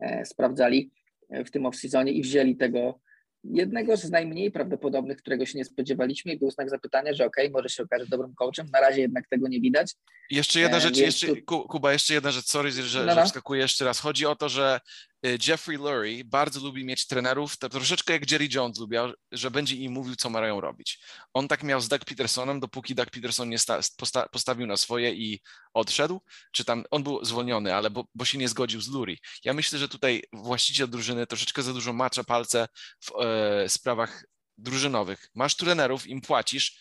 e, 0.00 0.24
sprawdzali 0.24 0.90
w 1.30 1.50
tym 1.50 1.62
off-seasonie 1.62 2.10
i 2.10 2.22
wzięli 2.22 2.56
tego 2.56 3.00
jednego 3.44 3.96
z 3.96 4.10
najmniej 4.10 4.50
prawdopodobnych, 4.50 5.18
którego 5.18 5.46
się 5.46 5.58
nie 5.58 5.64
spodziewaliśmy 5.64 6.32
i 6.32 6.38
był 6.38 6.50
znak 6.50 6.70
zapytania, 6.70 7.14
że 7.14 7.26
okej, 7.26 7.46
okay, 7.46 7.52
może 7.52 7.68
się 7.68 7.82
okaże 7.82 8.06
dobrym 8.06 8.34
coachem, 8.34 8.66
na 8.72 8.80
razie 8.80 9.00
jednak 9.00 9.28
tego 9.28 9.48
nie 9.48 9.60
widać. 9.60 9.94
Jeszcze 10.30 10.60
jedna 10.60 10.76
e, 10.76 10.80
rzecz, 10.80 10.96
jeszcze, 10.96 11.26
tu... 11.26 11.62
Kuba, 11.68 11.92
jeszcze 11.92 12.14
jedna 12.14 12.30
rzecz, 12.30 12.46
sorry, 12.46 12.70
że, 12.70 12.98
no, 12.98 13.06
no. 13.06 13.14
że 13.14 13.24
wskakuję 13.24 13.60
jeszcze 13.60 13.84
raz. 13.84 14.00
Chodzi 14.00 14.26
o 14.26 14.36
to, 14.36 14.48
że 14.48 14.80
Jeffrey 15.22 15.76
Lurie 15.76 16.24
bardzo 16.24 16.60
lubi 16.60 16.84
mieć 16.84 17.06
trenerów, 17.06 17.56
to 17.56 17.68
troszeczkę 17.68 18.12
jak 18.12 18.30
Jerry 18.30 18.48
Jones 18.54 18.78
lubiał, 18.78 19.12
że 19.32 19.50
będzie 19.50 19.76
im 19.76 19.92
mówił, 19.92 20.16
co 20.16 20.30
mają 20.30 20.60
robić. 20.60 21.00
On 21.34 21.48
tak 21.48 21.62
miał 21.62 21.80
z 21.80 21.88
Doug 21.88 22.04
Petersonem, 22.04 22.60
dopóki 22.60 22.94
Doug 22.94 23.10
Peterson 23.10 23.48
nie 23.48 23.58
sta, 23.58 23.80
posta, 23.96 24.28
postawił 24.28 24.66
na 24.66 24.76
swoje 24.76 25.14
i 25.14 25.40
odszedł, 25.74 26.20
czy 26.52 26.64
tam 26.64 26.84
on 26.90 27.02
był 27.02 27.24
zwolniony, 27.24 27.74
ale 27.74 27.90
bo, 27.90 28.08
bo 28.14 28.24
się 28.24 28.38
nie 28.38 28.48
zgodził 28.48 28.80
z 28.80 28.88
Lurie. 28.88 29.16
Ja 29.44 29.54
myślę, 29.54 29.78
że 29.78 29.88
tutaj 29.88 30.22
właściciel 30.32 30.90
drużyny 30.90 31.26
troszeczkę 31.26 31.62
za 31.62 31.72
dużo 31.72 31.92
macza 31.92 32.24
palce 32.24 32.68
w 33.00 33.12
e, 33.20 33.68
sprawach 33.68 34.24
drużynowych. 34.58 35.30
Masz 35.34 35.56
trenerów, 35.56 36.06
im 36.06 36.20
płacisz, 36.20 36.80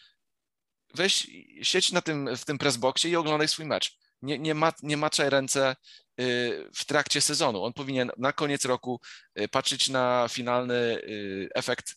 weź 0.93 1.27
sieć 1.61 1.91
na 1.91 2.01
tym, 2.01 2.37
w 2.37 2.45
tym 2.45 2.57
pressboxie 2.57 3.11
i 3.11 3.15
oglądaj 3.15 3.47
swój 3.47 3.65
mecz. 3.65 3.97
Nie, 4.21 4.39
nie, 4.39 4.53
ma, 4.53 4.73
nie 4.83 4.97
maczaj 4.97 5.29
ręce 5.29 5.75
y, 6.21 6.69
w 6.75 6.85
trakcie 6.85 7.21
sezonu. 7.21 7.63
On 7.63 7.73
powinien 7.73 8.11
na 8.17 8.33
koniec 8.33 8.65
roku 8.65 9.01
y, 9.39 9.47
patrzeć 9.47 9.89
na 9.89 10.27
finalny 10.29 10.73
y, 10.75 11.49
efekt, 11.55 11.95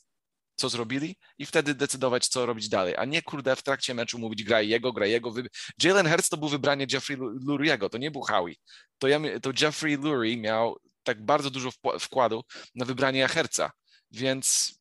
co 0.56 0.68
zrobili 0.68 1.16
i 1.38 1.46
wtedy 1.46 1.74
decydować, 1.74 2.28
co 2.28 2.46
robić 2.46 2.68
dalej, 2.68 2.94
a 2.96 3.04
nie 3.04 3.22
kurde 3.22 3.56
w 3.56 3.62
trakcie 3.62 3.94
meczu 3.94 4.18
mówić 4.18 4.44
graj 4.44 4.68
jego, 4.68 4.92
graj 4.92 5.10
jego. 5.10 5.34
Jalen 5.82 6.08
Hurts 6.08 6.28
to 6.28 6.36
był 6.36 6.48
wybranie 6.48 6.86
Jeffrey 6.92 7.18
Lurie'ego, 7.18 7.88
to 7.88 7.98
nie 7.98 8.10
był 8.10 8.22
Howie. 8.22 8.54
To, 8.98 9.08
ja, 9.08 9.20
to 9.42 9.50
Jeffrey 9.60 9.96
Lurie 9.96 10.36
miał 10.36 10.76
tak 11.02 11.24
bardzo 11.24 11.50
dużo 11.50 11.70
wkładu 12.00 12.42
na 12.74 12.84
wybranie 12.84 13.28
Herca, 13.28 13.70
więc 14.10 14.74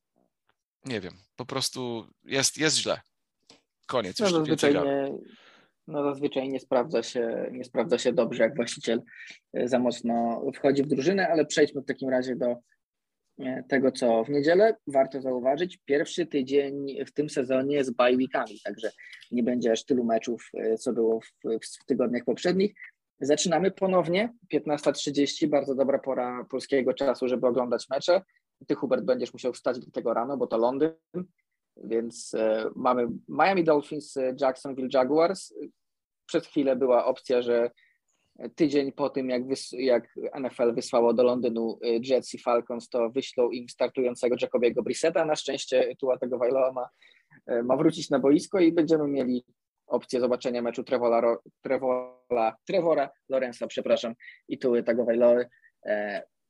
nie 0.86 1.02
wiem, 1.02 1.18
po 1.36 1.46
prostu 1.46 2.10
jest, 2.24 2.58
jest 2.58 2.78
źle. 2.78 3.02
Koniec, 3.88 4.20
no, 4.20 4.30
zazwyczaj 4.30 4.74
nie, 4.74 5.10
no 5.90 6.04
zazwyczaj 6.04 6.50
nie 6.50 6.60
sprawdza, 6.60 7.04
się, 7.04 7.50
nie 7.52 7.64
sprawdza 7.64 7.98
się 7.98 8.14
dobrze, 8.14 8.44
jak 8.44 8.56
właściciel 8.56 9.02
e, 9.54 9.68
za 9.68 9.80
mocno 9.80 10.44
wchodzi 10.56 10.84
w 10.84 10.88
drużynę, 10.88 11.28
ale 11.28 11.46
przejdźmy 11.46 11.82
w 11.82 11.86
takim 11.86 12.10
razie 12.10 12.36
do 12.36 12.56
e, 13.40 13.64
tego, 13.70 13.92
co 13.92 14.24
w 14.24 14.30
niedzielę. 14.30 14.76
Warto 14.88 15.22
zauważyć, 15.22 15.80
pierwszy 15.86 16.26
tydzień 16.26 17.06
w 17.06 17.12
tym 17.12 17.30
sezonie 17.30 17.84
z 17.84 17.92
bye 17.92 18.18
weekami, 18.18 18.60
także 18.64 18.92
nie 19.32 19.44
będzie 19.44 19.72
aż 19.72 19.86
tylu 19.86 20.04
meczów, 20.04 20.50
e, 20.54 20.78
co 20.78 20.94
było 20.94 21.20
w, 21.22 21.32
w 21.82 21.86
tygodniach 21.86 22.24
poprzednich. 22.24 22.74
Zaczynamy 23.22 23.72
ponownie, 23.72 24.34
15.30, 24.54 25.48
bardzo 25.48 25.76
dobra 25.76 26.00
pora 26.00 26.46
polskiego 26.50 26.94
czasu, 26.94 27.28
żeby 27.28 27.48
oglądać 27.48 27.90
mecze. 27.90 28.22
Ty, 28.68 28.76
Hubert, 28.76 29.04
będziesz 29.04 29.34
musiał 29.34 29.54
wstać 29.54 29.80
do 29.80 29.92
tego 29.92 30.14
rano, 30.14 30.38
bo 30.38 30.48
to 30.48 30.58
Londyn, 30.58 30.92
więc 31.84 32.36
mamy 32.76 33.08
Miami 33.30 33.64
Dolphins, 33.64 34.18
Jacksonville 34.42 34.90
Jaguars. 34.94 35.54
Przez 36.30 36.48
chwilę 36.48 36.76
była 36.76 37.06
opcja, 37.06 37.42
że 37.42 37.72
tydzień 38.56 38.92
po 38.92 39.10
tym, 39.10 39.30
jak, 39.30 39.44
wys- 39.44 39.78
jak 39.78 40.16
NFL 40.40 40.74
wysłało 40.74 41.14
do 41.14 41.24
Londynu 41.24 41.80
e, 41.84 41.88
Jets 41.88 42.34
i 42.34 42.40
Falcons, 42.40 42.90
to 42.90 43.10
wyślą 43.10 43.50
im 43.50 43.70
startującego 43.70 44.36
Jacobiego 44.42 44.84
Brissetta. 44.84 45.26
Na 45.26 45.36
szczęście 45.36 45.96
Tua 46.00 46.18
tego 46.18 46.38
Wailoa 46.38 46.72
ma, 46.72 46.90
ma 47.64 47.78
wrócić 47.78 48.10
na 48.10 48.20
boisko 48.20 48.60
i 48.60 48.72
będziemy 48.72 49.08
mieli 49.08 49.46
opcję 49.88 50.20
zobaczenia 50.20 50.62
meczu 50.62 50.84
Trevora, 50.84 51.38
Trevora, 51.62 52.56
Trevora 52.66 53.10
Lorenza, 53.30 53.68
przepraszam, 53.68 54.14
i 54.48 54.58
Tuły 54.58 54.84
tego 54.84 55.06
Wailoa 55.06 55.46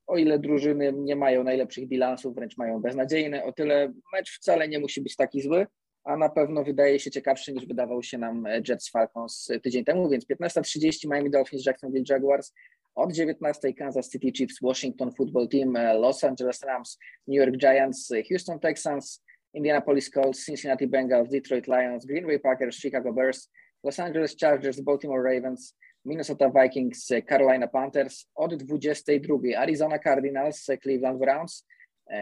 o 0.10 0.18
ile 0.18 0.39
drużyny 0.39 0.94
nie 0.94 1.15
mają 1.15 1.44
najlepszych 1.44 1.88
bilansów, 1.88 2.36
wręcz 2.36 2.58
mają 2.58 2.82
beznadziejne, 2.82 3.44
o 3.44 3.54
tyle 3.54 3.94
mecz 4.13 4.38
wcale 4.38 4.68
nie 4.68 4.80
musi 4.80 5.02
być 5.02 5.15
taki 5.15 5.42
zły, 5.42 5.68
a 6.10 6.17
na 6.17 6.30
pewno 6.30 6.64
wydaje 6.64 6.99
się 6.99 7.12
ciekawszy 7.12 7.53
niż 7.53 7.66
wydawał 7.66 8.03
się 8.03 8.18
nam 8.18 8.47
Jets 8.68 8.89
Falcons 8.89 9.47
tydzień 9.64 9.86
temu, 9.86 10.10
więc 10.10 10.26
15.30 10.26 11.10
Miami 11.10 11.30
Dolphins, 11.30 11.66
Jacksonville 11.66 12.05
Jaguars, 12.10 12.53
od 12.95 13.14
19 13.14 13.74
Kansas 13.74 14.10
City 14.10 14.32
Chiefs, 14.32 14.62
Washington 14.62 15.12
Football 15.12 15.47
Team, 15.47 15.74
Los 15.99 16.24
Angeles 16.24 16.64
Rams, 16.64 16.97
New 17.28 17.38
York 17.38 17.57
Giants, 17.57 18.10
Houston 18.30 18.60
Texans, 18.60 19.24
Indianapolis 19.53 20.10
Colts, 20.10 20.45
Cincinnati 20.45 20.88
Bengals, 20.88 21.30
Detroit 21.30 21.68
Lions, 21.68 22.05
Green 22.05 22.28
Bay 22.28 22.39
Packers, 22.39 22.76
Chicago 22.76 23.14
Bears, 23.14 23.49
Los 23.84 23.99
Angeles 23.99 24.36
Chargers, 24.36 24.82
Baltimore 24.82 25.24
Ravens, 25.34 25.76
Minnesota 26.05 26.49
Vikings, 26.64 27.07
Carolina 27.28 27.68
Panthers, 27.68 28.28
od 28.36 28.53
22 28.53 29.55
Arizona 29.62 29.99
Cardinals, 29.99 30.66
Cleveland 30.82 31.20
Browns, 31.20 31.66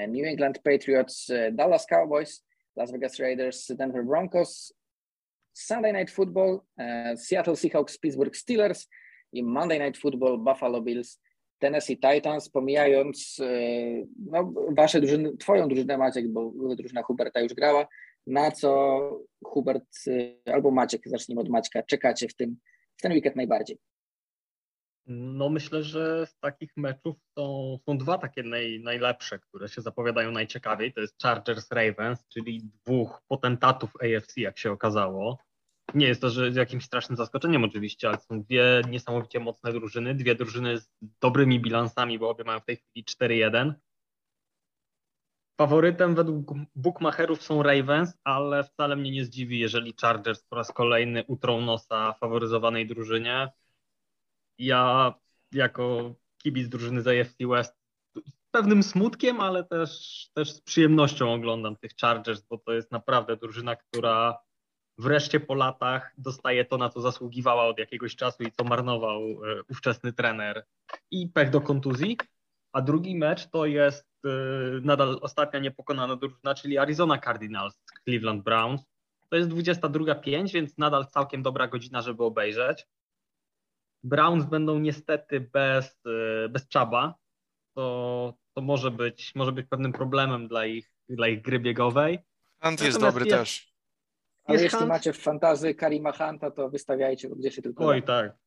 New 0.08 0.26
England 0.26 0.60
Patriots, 0.64 1.28
Dallas 1.52 1.86
Cowboys, 1.90 2.47
Las 2.78 2.92
Vegas 2.92 3.18
Raiders, 3.20 3.68
Denver 3.76 4.04
Broncos, 4.04 4.74
Sunday 5.54 5.92
Night 5.92 6.12
Football, 6.12 6.62
Seattle 7.16 7.56
Seahawks, 7.56 7.98
Pittsburgh 7.98 8.36
Steelers 8.36 8.88
i 9.34 9.44
Monday 9.44 9.80
Night 9.80 9.98
Football, 9.98 10.38
Buffalo 10.38 10.82
Bills, 10.82 11.20
Tennessee 11.60 11.98
Titans, 11.98 12.50
pomijając 12.50 13.42
no, 14.32 14.54
wasze 14.72 15.02
drużyny, 15.02 15.38
twoją 15.38 15.68
drużynę 15.68 15.98
Maciek, 15.98 16.28
bo 16.28 16.52
drużyna 16.76 17.04
Huberta 17.04 17.40
już 17.40 17.54
grała, 17.54 17.88
Na 18.28 18.52
co 18.52 19.10
Hubert 19.44 19.86
albo 20.54 20.72
Maciek, 20.72 21.02
zacznijmy 21.06 21.42
od 21.42 21.50
Maćka, 21.50 21.84
czekacie 21.84 22.28
w, 22.28 22.36
tym, 22.36 22.58
w 22.98 23.02
ten 23.02 23.12
weekend 23.12 23.36
najbardziej? 23.36 23.78
No 25.08 25.50
myślę, 25.50 25.84
że 25.84 26.26
z 26.26 26.40
takich 26.40 26.78
meczów 26.78 27.16
są, 27.38 27.78
są 27.86 27.98
dwa 27.98 28.18
takie 28.18 28.44
naj, 28.44 28.80
najlepsze, 28.80 29.40
które 29.40 29.70
się 29.70 29.82
zapowiadają 29.82 30.32
najciekawiej. 30.32 30.94
To 30.94 31.02
jest 31.02 31.22
Chargers 31.22 31.72
Ravens, 31.72 32.28
czyli 32.28 32.62
dwóch 32.86 33.22
potentatów 33.28 33.92
AFC, 33.96 34.42
jak 34.42 34.58
się 34.58 34.72
okazało. 34.72 35.38
Nie 35.94 36.08
jest 36.08 36.22
to 36.22 36.30
że 36.30 36.50
jakimś 36.50 36.86
strasznym 36.86 37.18
zaskoczeniem 37.18 37.64
oczywiście, 37.64 38.08
ale 38.08 38.18
są 38.20 38.42
dwie 38.42 38.82
niesamowicie 38.90 39.40
mocne 39.40 39.74
drużyny, 39.74 40.16
dwie 40.16 40.36
drużyny 40.36 40.78
z 40.78 40.90
dobrymi 41.22 41.60
bilansami, 41.60 42.20
bo 42.20 42.30
obie 42.30 42.44
mają 42.44 42.60
w 42.60 42.66
tej 42.66 42.78
chwili 42.78 43.06
4-1. 43.06 43.74
Faworytem 45.58 46.16
według 46.16 46.54
bookmacherów 46.76 47.44
są 47.44 47.64
Ravens, 47.64 48.18
ale 48.24 48.64
wcale 48.64 48.96
mnie 48.96 49.12
nie 49.12 49.26
zdziwi, 49.26 49.60
jeżeli 49.60 49.94
Chargers 50.02 50.44
po 50.44 50.56
raz 50.56 50.72
kolejny 50.72 51.24
utrą 51.28 51.62
nosa 51.62 52.14
faworyzowanej 52.14 52.88
drużynie 52.88 53.52
ja 54.58 55.14
jako 55.52 56.16
kibic 56.38 56.70
drużyny 56.70 57.02
z 57.02 57.08
AFC 57.08 57.38
West 57.50 57.78
z 58.16 58.38
pewnym 58.52 58.84
smutkiem, 58.84 59.42
ale 59.42 59.64
też, 59.64 59.92
też 60.34 60.52
z 60.52 60.62
przyjemnością 60.62 61.34
oglądam 61.34 61.76
tych 61.76 61.92
Chargers, 62.02 62.42
bo 62.42 62.58
to 62.58 62.74
jest 62.74 62.92
naprawdę 62.92 63.38
drużyna, 63.38 63.76
która 63.76 64.40
wreszcie 64.98 65.40
po 65.40 65.54
latach 65.54 66.14
dostaje 66.18 66.66
to, 66.66 66.78
na 66.78 66.90
co 66.90 67.02
zasługiwała 67.02 67.66
od 67.66 67.80
jakiegoś 67.80 68.16
czasu 68.16 68.44
i 68.44 68.52
co 68.52 68.64
marnował 68.64 69.22
e, 69.22 69.36
ówczesny 69.70 70.14
trener 70.14 70.66
i 71.12 71.30
pech 71.30 71.50
do 71.50 71.62
kontuzji. 71.62 72.18
A 72.72 72.82
drugi 72.82 73.16
mecz 73.16 73.48
to 73.48 73.66
jest 73.66 74.08
e, 74.26 74.30
nadal 74.82 75.20
ostatnia 75.22 75.60
niepokonana 75.60 76.16
drużyna, 76.16 76.56
czyli 76.56 76.78
Arizona 76.78 77.18
Cardinals, 77.18 77.80
Cleveland 78.04 78.44
Browns. 78.44 78.82
To 79.30 79.36
jest 79.36 79.50
22.05, 79.50 80.54
więc 80.54 80.78
nadal 80.78 81.08
całkiem 81.08 81.44
dobra 81.44 81.68
godzina, 81.68 82.02
żeby 82.02 82.24
obejrzeć. 82.24 82.88
Browns 84.04 84.46
będą 84.46 84.80
niestety 84.80 85.40
bez, 85.40 86.02
e, 86.46 86.50
bez 86.50 86.68
Czaba, 86.68 87.16
to, 87.74 88.34
to 88.54 88.62
może, 88.62 88.92
być, 88.92 89.36
może 89.36 89.52
być 89.52 89.68
pewnym 89.68 89.94
problemem 89.94 90.48
dla 90.48 90.66
ich, 90.66 90.92
dla 91.10 91.28
ich 91.28 91.42
gry 91.42 91.60
biegowej. 91.60 92.20
Hunt 92.64 92.82
jest 92.82 93.00
dobry 93.00 93.26
jest, 93.26 93.38
też. 93.38 93.74
Ale 94.46 94.54
jest 94.54 94.64
jeśli 94.64 94.78
Hunt? 94.78 94.90
macie 94.90 95.14
w 95.14 95.18
fantazy 95.18 95.76
Karima 95.76 96.12
Hunta, 96.12 96.52
to 96.52 96.70
wystawiajcie 96.70 97.30
go 97.30 97.36
gdzie 97.36 97.52
się 97.52 97.62
tylko 97.62 97.86
Oj, 97.86 98.02
da. 98.02 98.08
tak. 98.08 98.38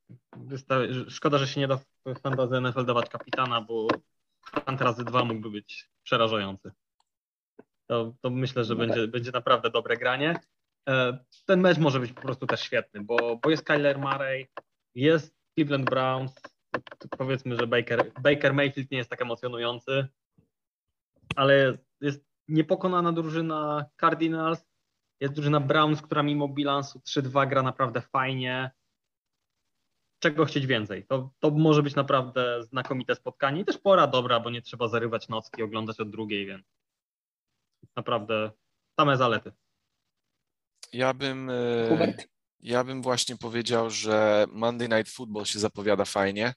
Szkoda, 1.08 1.38
że 1.38 1.46
się 1.46 1.60
nie 1.60 1.68
da 1.68 1.76
w 1.76 2.20
fantazy 2.22 2.60
NFL 2.60 2.84
dawać 2.84 3.08
kapitana, 3.08 3.60
bo 3.60 3.88
Hunt 4.66 4.80
razy 4.80 5.04
dwa 5.04 5.24
mógłby 5.24 5.50
być 5.50 5.90
przerażający. 6.02 6.70
To, 7.86 8.14
to 8.20 8.30
myślę, 8.30 8.64
że 8.64 8.74
no 8.74 8.78
będzie, 8.80 9.00
tak. 9.00 9.10
będzie 9.10 9.30
naprawdę 9.30 9.70
dobre 9.70 9.96
granie. 9.96 10.40
E, 10.88 11.18
ten 11.46 11.60
mecz 11.60 11.78
może 11.78 12.00
być 12.00 12.12
po 12.12 12.22
prostu 12.22 12.46
też 12.46 12.60
świetny, 12.60 13.00
bo, 13.00 13.36
bo 13.36 13.50
jest 13.50 13.64
Kyler 13.64 13.98
Murray, 13.98 14.46
jest 14.94 15.39
Cleveland 15.60 15.90
Browns, 15.90 16.34
powiedzmy, 17.18 17.56
że 17.56 17.66
Baker, 17.66 18.12
Baker 18.22 18.54
Mayfield 18.54 18.90
nie 18.90 18.98
jest 18.98 19.10
tak 19.10 19.22
emocjonujący, 19.22 20.08
ale 21.36 21.78
jest 22.00 22.24
niepokonana 22.48 23.12
drużyna 23.12 23.86
Cardinals, 24.00 24.66
jest 25.20 25.34
drużyna 25.34 25.60
Browns, 25.60 26.02
która 26.02 26.22
mimo 26.22 26.48
bilansu 26.48 26.98
3-2 26.98 27.48
gra 27.48 27.62
naprawdę 27.62 28.00
fajnie. 28.00 28.70
Czego 30.22 30.44
chcieć 30.44 30.66
więcej? 30.66 31.06
To, 31.06 31.30
to 31.38 31.50
może 31.50 31.82
być 31.82 31.94
naprawdę 31.94 32.62
znakomite 32.62 33.14
spotkanie 33.14 33.60
i 33.60 33.64
też 33.64 33.78
pora 33.78 34.06
dobra, 34.06 34.40
bo 34.40 34.50
nie 34.50 34.62
trzeba 34.62 34.88
zarywać 34.88 35.28
nocki, 35.28 35.62
oglądać 35.62 36.00
od 36.00 36.10
drugiej, 36.10 36.46
więc 36.46 36.66
naprawdę 37.96 38.50
same 39.00 39.16
zalety. 39.16 39.52
Ja 40.92 41.14
bym. 41.14 41.50
E, 41.50 41.88
Hubert? 41.88 42.28
Ja 42.62 42.84
bym 42.84 43.02
właśnie 43.02 43.36
powiedział, 43.36 43.90
że 43.90 44.46
Monday 44.52 44.88
Night 44.88 45.12
Football 45.12 45.44
się 45.44 45.58
zapowiada 45.58 46.04
fajnie. 46.04 46.54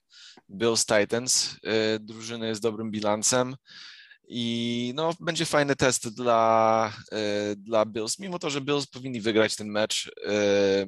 Bills 0.50 0.86
Titans, 0.86 1.54
y, 1.54 2.00
drużyny 2.00 2.54
z 2.54 2.60
dobrym 2.60 2.90
bilansem 2.90 3.56
i 4.28 4.92
no, 4.96 5.14
będzie 5.20 5.46
fajny 5.46 5.76
test 5.76 6.08
dla, 6.08 6.92
y, 7.52 7.56
dla 7.56 7.86
Bills, 7.86 8.18
mimo 8.18 8.38
to, 8.38 8.50
że 8.50 8.60
Bills 8.60 8.86
powinni 8.86 9.20
wygrać 9.20 9.56
ten 9.56 9.68
mecz. 9.68 10.06
Y, 10.06 10.86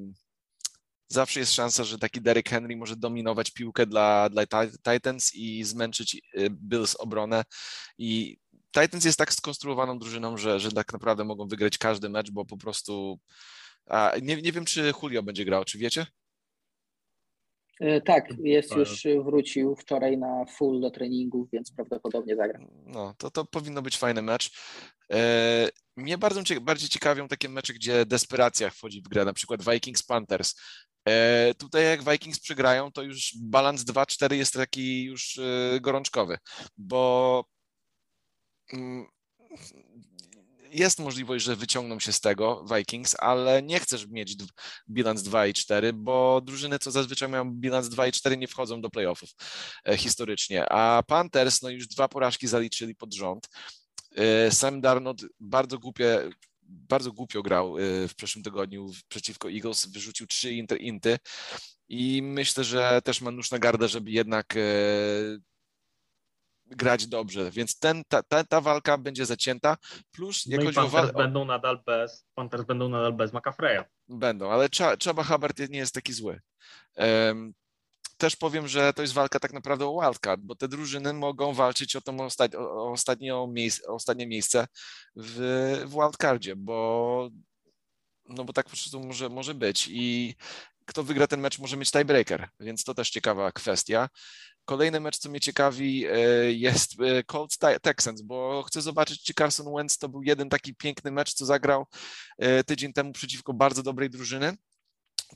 zawsze 1.08 1.40
jest 1.40 1.52
szansa, 1.52 1.84
że 1.84 1.98
taki 1.98 2.20
Derrick 2.20 2.48
Henry 2.48 2.76
może 2.76 2.96
dominować 2.96 3.50
piłkę 3.50 3.86
dla, 3.86 4.28
dla 4.28 4.46
Titans 4.92 5.34
i 5.34 5.64
zmęczyć 5.64 6.22
Bills 6.50 6.96
obronę. 6.96 7.44
I 7.98 8.38
Titans 8.80 9.04
jest 9.04 9.18
tak 9.18 9.32
skonstruowaną 9.32 9.98
drużyną, 9.98 10.36
że, 10.36 10.60
że 10.60 10.72
tak 10.72 10.92
naprawdę 10.92 11.24
mogą 11.24 11.48
wygrać 11.48 11.78
każdy 11.78 12.08
mecz, 12.08 12.30
bo 12.30 12.44
po 12.44 12.56
prostu 12.56 13.20
a 13.86 14.12
nie, 14.22 14.42
nie 14.42 14.52
wiem, 14.52 14.64
czy 14.64 14.92
Julio 15.02 15.22
będzie 15.22 15.44
grał, 15.44 15.64
czy 15.64 15.78
wiecie? 15.78 16.06
E, 17.80 18.00
tak, 18.00 18.28
jest 18.38 18.76
już, 18.76 19.06
wrócił 19.24 19.76
wczoraj 19.76 20.18
na 20.18 20.44
full 20.44 20.80
do 20.80 20.90
treningów, 20.90 21.50
więc 21.52 21.72
prawdopodobnie 21.72 22.36
zagra. 22.36 22.58
No, 22.86 23.14
to, 23.18 23.30
to 23.30 23.44
powinno 23.44 23.82
być 23.82 23.96
fajny 23.98 24.22
mecz. 24.22 24.50
E, 25.12 25.68
mnie 25.96 26.18
bardzo, 26.18 26.40
bardziej 26.60 26.88
ciekawią 26.88 27.28
takie 27.28 27.48
mecze, 27.48 27.74
gdzie 27.74 28.06
desperacja 28.06 28.70
wchodzi 28.70 29.02
w 29.02 29.08
grę, 29.08 29.24
na 29.24 29.32
przykład 29.32 29.62
Vikings-Panthers. 29.62 30.54
E, 31.08 31.54
tutaj 31.54 31.84
jak 31.84 32.10
Vikings 32.10 32.40
przegrają, 32.40 32.92
to 32.92 33.02
już 33.02 33.34
balans 33.40 33.84
2-4 33.84 34.34
jest 34.34 34.54
taki 34.54 35.04
już 35.04 35.40
gorączkowy, 35.80 36.38
bo 36.76 37.44
mm, 38.72 39.06
jest 40.70 40.98
możliwość, 40.98 41.44
że 41.44 41.56
wyciągną 41.56 42.00
się 42.00 42.12
z 42.12 42.20
tego 42.20 42.64
Vikings, 42.76 43.16
ale 43.18 43.62
nie 43.62 43.80
chcesz 43.80 44.06
mieć 44.06 44.36
bilans 44.90 45.22
2 45.22 45.46
i 45.46 45.54
4, 45.54 45.92
bo 45.92 46.40
drużyny, 46.44 46.78
co 46.78 46.90
zazwyczaj 46.90 47.28
mają 47.28 47.50
bilans 47.50 47.88
2 47.88 48.06
i 48.06 48.12
4, 48.12 48.36
nie 48.36 48.48
wchodzą 48.48 48.80
do 48.80 48.90
playoffów 48.90 49.30
e, 49.88 49.96
historycznie. 49.96 50.72
A 50.72 51.02
Panthers, 51.06 51.62
no 51.62 51.70
już 51.70 51.86
dwa 51.86 52.08
porażki 52.08 52.46
zaliczyli 52.46 52.94
pod 52.94 53.14
rząd. 53.14 53.48
E, 54.16 54.50
Sam 54.50 54.80
Darnold 54.80 55.22
bardzo 55.40 55.78
głupie, 55.78 56.30
bardzo 56.62 57.12
głupio 57.12 57.42
grał 57.42 57.78
e, 57.78 58.08
w 58.08 58.14
przeszłym 58.14 58.44
tygodniu 58.44 58.90
przeciwko 59.08 59.50
Eagles, 59.50 59.86
wyrzucił 59.86 60.26
trzy 60.26 60.52
inter, 60.52 60.80
inty 60.80 61.18
i 61.88 62.22
myślę, 62.22 62.64
że 62.64 63.00
też 63.04 63.20
ma 63.20 63.30
nóż 63.30 63.50
na 63.50 63.58
gardę, 63.58 63.88
żeby 63.88 64.10
jednak 64.10 64.54
grać 66.66 67.06
dobrze, 67.06 67.50
więc 67.50 67.78
ten, 67.78 68.02
ta, 68.08 68.22
ta, 68.22 68.44
ta 68.44 68.60
walka 68.60 68.98
będzie 68.98 69.26
zacięta, 69.26 69.76
plus 70.12 70.46
jak 70.46 70.60
no 70.60 70.66
chodzi 70.66 70.78
o 70.78 70.88
walkę... 70.88 71.18
będą 71.18 71.44
nadal 71.44 71.82
bez, 71.86 72.26
Panthers 72.34 72.64
będą 72.64 72.88
nadal 72.88 73.12
bez 73.12 73.32
McAfreya. 73.32 73.84
Będą, 74.08 74.50
ale 74.50 74.68
Chaba 75.04 75.24
Hubbard 75.24 75.58
nie 75.70 75.78
jest 75.78 75.94
taki 75.94 76.12
zły. 76.12 76.40
Um, 76.96 77.54
też 78.16 78.36
powiem, 78.36 78.68
że 78.68 78.92
to 78.92 79.02
jest 79.02 79.14
walka 79.14 79.40
tak 79.40 79.52
naprawdę 79.52 79.86
o 79.86 80.00
wildcard, 80.00 80.40
bo 80.40 80.56
te 80.56 80.68
drużyny 80.68 81.12
mogą 81.12 81.52
walczyć 81.52 81.96
o, 81.96 82.00
tą 82.00 82.24
ostat... 82.24 82.54
o, 82.54 82.92
ostatnie, 82.92 83.32
miejsce, 83.48 83.88
o 83.88 83.94
ostatnie 83.94 84.26
miejsce 84.26 84.66
w, 85.16 85.82
w 85.86 85.90
wildcardzie, 85.90 86.56
bo 86.56 87.30
no 88.28 88.44
bo 88.44 88.52
tak 88.52 88.66
po 88.66 88.70
prostu 88.70 89.00
może, 89.00 89.28
może 89.28 89.54
być 89.54 89.88
i 89.90 90.34
kto 90.86 91.02
wygra 91.02 91.26
ten 91.26 91.40
mecz 91.40 91.58
może 91.58 91.76
mieć 91.76 91.90
tiebreaker, 91.90 92.48
więc 92.60 92.84
to 92.84 92.94
też 92.94 93.10
ciekawa 93.10 93.52
kwestia. 93.52 94.08
Kolejny 94.66 95.00
mecz, 95.00 95.18
co 95.18 95.30
mnie 95.30 95.40
ciekawi, 95.40 96.06
e, 96.06 96.18
jest 96.52 97.00
e, 97.00 97.24
Colts 97.24 97.58
Texans, 97.82 98.22
bo 98.22 98.62
chcę 98.62 98.82
zobaczyć, 98.82 99.22
czy 99.22 99.34
Carson 99.34 99.74
Wentz 99.76 99.98
to 99.98 100.08
był 100.08 100.22
jeden 100.22 100.48
taki 100.48 100.74
piękny 100.74 101.10
mecz, 101.10 101.34
co 101.34 101.46
zagrał 101.46 101.86
e, 102.38 102.64
tydzień 102.64 102.92
temu 102.92 103.12
przeciwko 103.12 103.54
bardzo 103.54 103.82
dobrej 103.82 104.10
drużyny. 104.10 104.56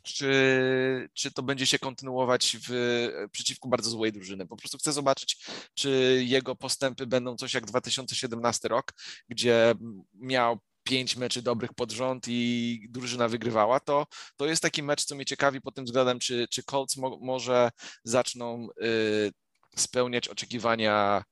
Czy, 0.02 1.08
czy 1.14 1.32
to 1.32 1.42
będzie 1.42 1.66
się 1.66 1.78
kontynuować 1.78 2.56
w, 2.68 2.98
przeciwko 3.32 3.68
bardzo 3.68 3.90
złej 3.90 4.12
drużyny. 4.12 4.46
Po 4.46 4.56
prostu 4.56 4.78
chcę 4.78 4.92
zobaczyć, 4.92 5.46
czy 5.74 6.22
jego 6.26 6.56
postępy 6.56 7.06
będą 7.06 7.36
coś 7.36 7.54
jak 7.54 7.66
2017 7.66 8.68
rok, 8.68 8.92
gdzie 9.28 9.74
miał 10.14 10.60
pięć 10.91 11.16
meczy 11.16 11.43
dobrych 11.43 11.74
pod 11.74 11.93
rząd 11.93 12.24
i 12.28 12.86
drużyna 12.91 13.28
wygrywała, 13.28 13.80
to, 13.80 14.07
to 14.36 14.47
jest 14.47 14.62
taki 14.62 14.82
mecz, 14.82 15.05
co 15.05 15.14
mnie 15.14 15.24
ciekawi 15.24 15.61
pod 15.61 15.74
tym 15.74 15.84
względem, 15.84 16.18
czy, 16.18 16.47
czy 16.51 16.62
Colts 16.62 16.97
mo, 16.97 17.18
może 17.20 17.70
zaczną 18.05 18.68
y, 18.82 19.32
spełniać 19.76 20.28
oczekiwania 20.28 21.24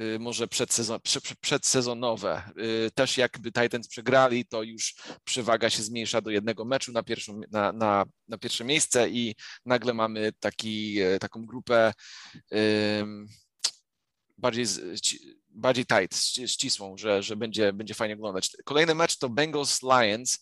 y, 0.00 0.18
może 0.18 0.48
przedsezon, 0.48 1.00
przedsezonowe. 1.40 2.42
Y, 2.86 2.90
też 2.94 3.18
jakby 3.18 3.52
Titans 3.52 3.88
przegrali, 3.88 4.46
to 4.46 4.62
już 4.62 4.94
przewaga 5.24 5.70
się 5.70 5.82
zmniejsza 5.82 6.20
do 6.20 6.30
jednego 6.30 6.64
meczu 6.64 6.92
na, 6.92 7.02
pierwszą, 7.02 7.40
na, 7.50 7.72
na, 7.72 8.04
na 8.28 8.38
pierwsze 8.38 8.64
miejsce 8.64 9.08
i 9.08 9.34
nagle 9.66 9.94
mamy 9.94 10.32
taki, 10.40 11.02
y, 11.02 11.18
taką 11.18 11.46
grupę 11.46 11.92
bardziej 14.38 14.66
bardziej 15.54 15.86
tight, 15.86 16.16
ścisłą, 16.46 16.96
że, 16.96 17.22
że 17.22 17.36
będzie, 17.36 17.72
będzie 17.72 17.94
fajnie 17.94 18.14
oglądać. 18.14 18.50
Kolejny 18.64 18.94
mecz 18.94 19.16
to 19.18 19.28
Bengals-Lions. 19.28 20.38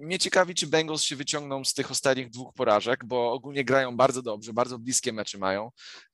Mnie 0.00 0.18
ciekawi, 0.18 0.54
czy 0.54 0.66
Bengals 0.66 1.02
się 1.02 1.16
wyciągną 1.16 1.64
z 1.64 1.74
tych 1.74 1.90
ostatnich 1.90 2.30
dwóch 2.30 2.54
porażek, 2.54 3.04
bo 3.04 3.32
ogólnie 3.32 3.64
grają 3.64 3.96
bardzo 3.96 4.22
dobrze, 4.22 4.52
bardzo 4.52 4.78
bliskie 4.78 5.12
mecze 5.12 5.38
mają. 5.38 5.70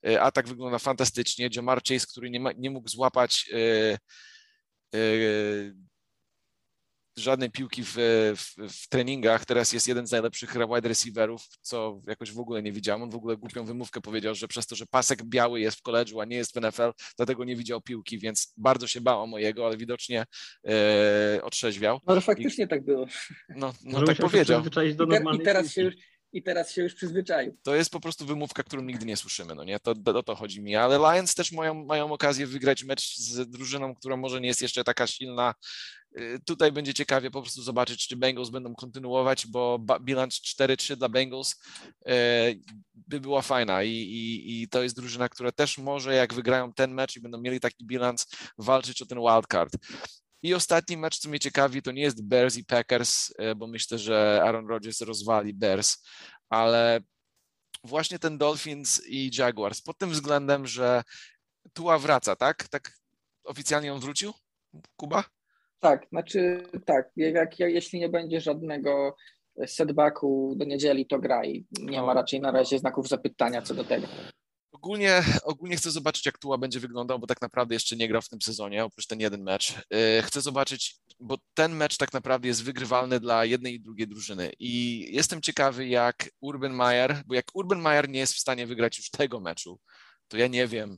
E, 0.07 0.21
atak 0.21 0.47
wygląda 0.47 0.79
fantastycznie. 0.79 1.49
Jamar 1.55 1.83
Chase, 1.83 2.07
który 2.07 2.29
nie, 2.29 2.39
ma, 2.39 2.51
nie 2.51 2.69
mógł 2.69 2.89
złapać 2.89 3.47
yy, 3.47 3.97
yy, 4.93 5.75
żadnej 7.17 7.51
piłki 7.51 7.83
w, 7.83 7.95
w, 8.35 8.71
w, 8.73 8.89
treningach. 8.89 9.45
Teraz 9.45 9.73
jest 9.73 9.87
jeden 9.87 10.07
z 10.07 10.11
najlepszych 10.11 10.53
wide 10.53 10.89
receiverów, 10.89 11.47
co 11.61 12.01
jakoś 12.07 12.31
w 12.31 12.39
ogóle 12.39 12.63
nie 12.63 12.71
widziałem. 12.71 13.01
On 13.01 13.09
w 13.09 13.15
ogóle 13.15 13.37
głupią 13.37 13.65
wymówkę 13.65 14.01
powiedział, 14.01 14.35
że 14.35 14.47
przez 14.47 14.67
to, 14.67 14.75
że 14.75 14.85
pasek 14.85 15.23
biały 15.23 15.59
jest 15.59 15.77
w 15.77 15.81
koledżu, 15.81 16.21
a 16.21 16.25
nie 16.25 16.37
jest 16.37 16.53
w 16.53 16.61
NFL, 16.61 16.91
dlatego 17.17 17.43
nie 17.43 17.55
widział 17.55 17.81
piłki, 17.81 18.19
więc 18.19 18.53
bardzo 18.57 18.87
się 18.87 19.01
bał 19.01 19.23
o 19.23 19.27
mojego, 19.27 19.65
ale 19.65 19.77
widocznie 19.77 20.25
e, 20.67 21.39
otrzeźwiał. 21.43 21.99
No 22.07 22.21
faktycznie 22.21 22.65
I, 22.65 22.67
tak 22.67 22.85
było. 22.85 23.05
No, 23.49 23.73
no 23.83 24.03
tak 24.03 24.17
powiedział. 24.17 24.63
I, 24.65 24.69
te, 24.69 24.87
I 25.35 25.39
teraz 25.43 25.71
się 25.71 25.81
już 25.81 25.95
i 26.33 26.43
teraz 26.43 26.71
się 26.71 26.81
już 26.81 26.93
przyzwyczaił. 26.93 27.57
To 27.63 27.75
jest 27.75 27.91
po 27.91 27.99
prostu 27.99 28.25
wymówka, 28.25 28.63
którą 28.63 28.81
nigdy 28.83 29.05
nie 29.05 29.17
słyszymy, 29.17 29.55
no 29.55 29.63
nie? 29.63 29.79
To, 29.79 29.93
o 30.15 30.23
to 30.23 30.35
chodzi 30.35 30.61
mi. 30.61 30.75
Ale 30.75 30.97
Lions 30.97 31.35
też 31.35 31.51
mają, 31.51 31.85
mają 31.85 32.11
okazję 32.11 32.47
wygrać 32.47 32.83
mecz 32.83 33.17
z 33.17 33.49
drużyną, 33.49 33.95
która 33.95 34.17
może 34.17 34.41
nie 34.41 34.47
jest 34.47 34.61
jeszcze 34.61 34.83
taka 34.83 35.07
silna. 35.07 35.53
Y, 36.19 36.39
tutaj 36.45 36.71
będzie 36.71 36.93
ciekawie 36.93 37.31
po 37.31 37.41
prostu 37.41 37.61
zobaczyć, 37.61 38.07
czy 38.07 38.15
Bengals 38.15 38.49
będą 38.49 38.75
kontynuować, 38.75 39.47
bo 39.47 39.79
bilans 40.01 40.41
4-3 40.41 40.95
dla 40.95 41.09
Bengals 41.09 41.55
y, 42.09 42.61
by 42.93 43.19
była 43.19 43.41
fajna 43.41 43.83
I, 43.83 43.91
i, 43.91 44.61
i 44.61 44.69
to 44.69 44.83
jest 44.83 44.95
drużyna, 44.95 45.29
która 45.29 45.51
też 45.51 45.77
może, 45.77 46.15
jak 46.15 46.33
wygrają 46.33 46.73
ten 46.73 46.93
mecz 46.93 47.15
i 47.15 47.21
będą 47.21 47.41
mieli 47.41 47.59
taki 47.59 47.85
bilans, 47.85 48.27
walczyć 48.57 49.01
o 49.01 49.05
ten 49.05 49.19
wildcard. 49.19 49.73
I 50.41 50.53
ostatni 50.53 50.97
mecz, 50.97 51.19
co 51.19 51.29
mnie 51.29 51.39
ciekawi, 51.39 51.81
to 51.81 51.91
nie 51.91 52.01
jest 52.01 52.27
Bears 52.27 52.57
i 52.57 52.65
Packers, 52.65 53.33
e, 53.37 53.55
bo 53.55 53.67
myślę, 53.67 53.97
że 53.97 54.41
Aaron 54.43 54.67
Rodgers 54.67 55.01
rozwali 55.01 55.53
Bears, 55.53 55.97
ale 56.49 57.01
właśnie 57.83 58.19
ten 58.19 58.37
Dolphins 58.37 59.01
i 59.07 59.31
Jaguars 59.37 59.81
pod 59.81 59.97
tym 59.97 60.09
względem, 60.09 60.67
że 60.67 61.03
Tua 61.73 61.99
wraca, 61.99 62.35
tak? 62.35 62.67
Tak 62.67 62.97
oficjalnie 63.43 63.93
on 63.93 63.99
wrócił, 63.99 64.33
Kuba? 64.95 65.36
Tak, 65.79 66.07
znaczy 66.09 66.63
tak, 66.85 67.11
jak, 67.15 67.59
jak, 67.59 67.73
jeśli 67.73 67.99
nie 67.99 68.09
będzie 68.09 68.41
żadnego 68.41 69.15
setbacku 69.65 70.53
do 70.57 70.65
niedzieli, 70.65 71.05
to 71.05 71.19
gra 71.19 71.45
i 71.45 71.65
nie 71.81 72.01
ma 72.01 72.07
no. 72.07 72.13
raczej 72.13 72.41
na 72.41 72.51
razie 72.51 72.79
znaków 72.79 73.07
zapytania 73.07 73.61
co 73.61 73.73
do 73.73 73.83
tego. 73.83 74.07
Ogólnie, 74.71 75.23
ogólnie 75.43 75.75
chcę 75.75 75.91
zobaczyć, 75.91 76.25
jak 76.25 76.37
Tua 76.37 76.57
będzie 76.57 76.79
wyglądał, 76.79 77.19
bo 77.19 77.27
tak 77.27 77.41
naprawdę 77.41 77.75
jeszcze 77.75 77.95
nie 77.95 78.07
grał 78.07 78.21
w 78.21 78.29
tym 78.29 78.41
sezonie, 78.41 78.85
oprócz 78.85 79.07
ten 79.07 79.19
jeden 79.19 79.43
mecz. 79.43 79.71
Y, 79.71 80.21
chcę 80.21 80.41
zobaczyć, 80.41 80.97
bo 81.19 81.37
ten 81.53 81.75
mecz 81.75 81.97
tak 81.97 82.13
naprawdę 82.13 82.47
jest 82.47 82.63
wygrywalny 82.63 83.19
dla 83.19 83.45
jednej 83.45 83.73
i 83.73 83.79
drugiej 83.79 84.07
drużyny. 84.07 84.51
I 84.59 85.05
jestem 85.15 85.41
ciekawy, 85.41 85.87
jak 85.87 86.29
Urban 86.41 86.73
Meyer, 86.73 87.23
bo 87.25 87.35
jak 87.35 87.45
Urban 87.53 87.81
Meyer 87.81 88.09
nie 88.09 88.19
jest 88.19 88.33
w 88.33 88.39
stanie 88.39 88.67
wygrać 88.67 88.97
już 88.97 89.09
tego 89.09 89.39
meczu, 89.39 89.79
to 90.27 90.37
ja 90.37 90.47
nie 90.47 90.67
wiem, 90.67 90.97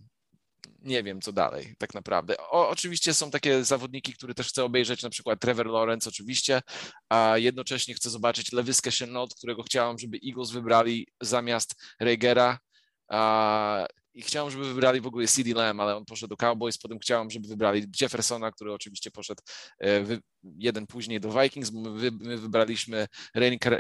nie 0.82 1.03
wiem, 1.03 1.22
co 1.22 1.32
dalej, 1.32 1.76
tak 1.78 1.93
naprawdę. 1.93 2.38
O, 2.38 2.70
oczywiście 2.70 3.14
są 3.14 3.32
takie 3.32 3.64
zawodniki, 3.64 4.14
które 4.14 4.34
też 4.34 4.47
chcę 4.47 4.64
obejrzeć, 4.64 5.03
na 5.03 5.10
przykład 5.10 5.39
Trevor 5.39 5.68
Lawrence, 5.68 6.10
oczywiście, 6.10 6.62
a 7.10 7.34
jednocześnie 7.38 7.93
chcę 7.93 8.10
zobaczyć 8.10 8.51
Lewyskę 8.51 8.91
Chenot, 8.91 9.36
którego 9.36 9.64
chciałam, 9.64 9.99
żeby 9.99 10.20
Eagles 10.28 10.51
wybrali 10.51 11.07
zamiast 11.22 11.76
Reigera, 11.99 12.60
i 14.14 14.22
chciałem, 14.22 14.51
żeby 14.51 14.66
wybrali 14.66 15.01
w 15.01 15.07
ogóle 15.07 15.28
CD 15.28 15.53
Lamb, 15.53 15.80
ale 15.80 15.95
on 15.95 16.05
poszedł 16.05 16.30
do 16.30 16.38
Cowboys, 16.38 16.78
potem 16.78 16.99
chciałem, 16.99 17.30
żeby 17.30 17.47
wybrali 17.47 17.86
Jeffersona, 18.01 18.51
który 18.51 18.74
oczywiście 18.74 19.12
poszedł 19.12 19.41
e, 19.84 20.03
jeden 20.43 20.88
później 20.88 21.20
do 21.20 21.41
Vikings, 21.41 21.72
my, 21.72 22.12
my 22.12 22.38
wybraliśmy 22.38 23.07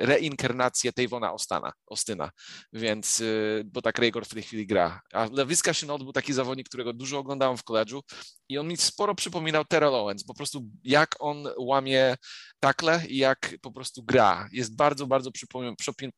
reinkarnację 0.01 0.93
Tavona 0.93 1.33
Ostana, 1.33 1.71
Ostyna, 1.85 2.31
więc, 2.73 3.19
y, 3.19 3.63
bo 3.65 3.81
tak 3.81 3.99
Raygor 3.99 4.25
w 4.25 4.33
tej 4.33 4.43
chwili 4.43 4.67
gra. 4.67 5.01
A 5.13 5.27
Lewiska 5.31 5.73
Synod 5.73 6.03
był 6.03 6.13
taki 6.13 6.33
zawodnik, 6.33 6.69
którego 6.69 6.93
dużo 6.93 7.17
oglądałem 7.17 7.57
w 7.57 7.63
koledżu 7.63 8.03
i 8.49 8.57
on 8.57 8.67
mi 8.67 8.77
sporo 8.77 9.15
przypominał 9.15 9.65
Terrell 9.65 9.95
Owens, 9.95 10.23
po 10.23 10.33
prostu 10.33 10.65
jak 10.83 11.15
on 11.19 11.47
łamie 11.57 12.15
takle 12.59 13.01
i 13.07 13.17
jak 13.17 13.55
po 13.61 13.71
prostu 13.71 14.03
gra. 14.03 14.49
Jest 14.51 14.75
bardzo, 14.75 15.07
bardzo 15.07 15.31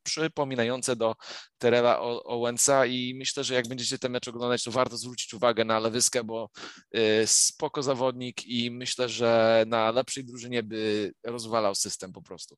przypominające 0.03 0.95
do 0.95 1.15
Terrella 1.57 1.99
Owensa 2.23 2.85
i 2.85 3.13
myślę, 3.15 3.43
że 3.43 3.53
jak 3.53 3.67
będziecie 3.67 3.99
ten 3.99 4.11
mecz 4.11 4.27
oglądać, 4.27 4.63
to 4.63 4.71
warto 4.71 4.97
zwrócić 4.97 5.33
uwagę 5.33 5.65
na 5.65 5.79
Lewyskę, 5.79 6.23
bo 6.23 6.49
y, 6.97 7.23
spoko 7.25 7.83
zawodnik 7.83 8.45
i 8.45 8.71
myślę, 8.71 9.09
że 9.09 9.63
na 9.67 9.91
lepszej 9.91 10.25
drużynie 10.25 10.63
by 10.63 11.11
rozwalał 11.23 11.75
system 11.75 12.11
po 12.13 12.21
prostu. 12.21 12.57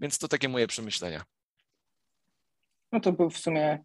Więc 0.00 0.18
to 0.18 0.28
takie 0.28 0.48
moje 0.48 0.66
przemyślenia. 0.66 1.24
No 2.92 3.00
to 3.00 3.12
był 3.12 3.30
w 3.30 3.38
sumie 3.38 3.84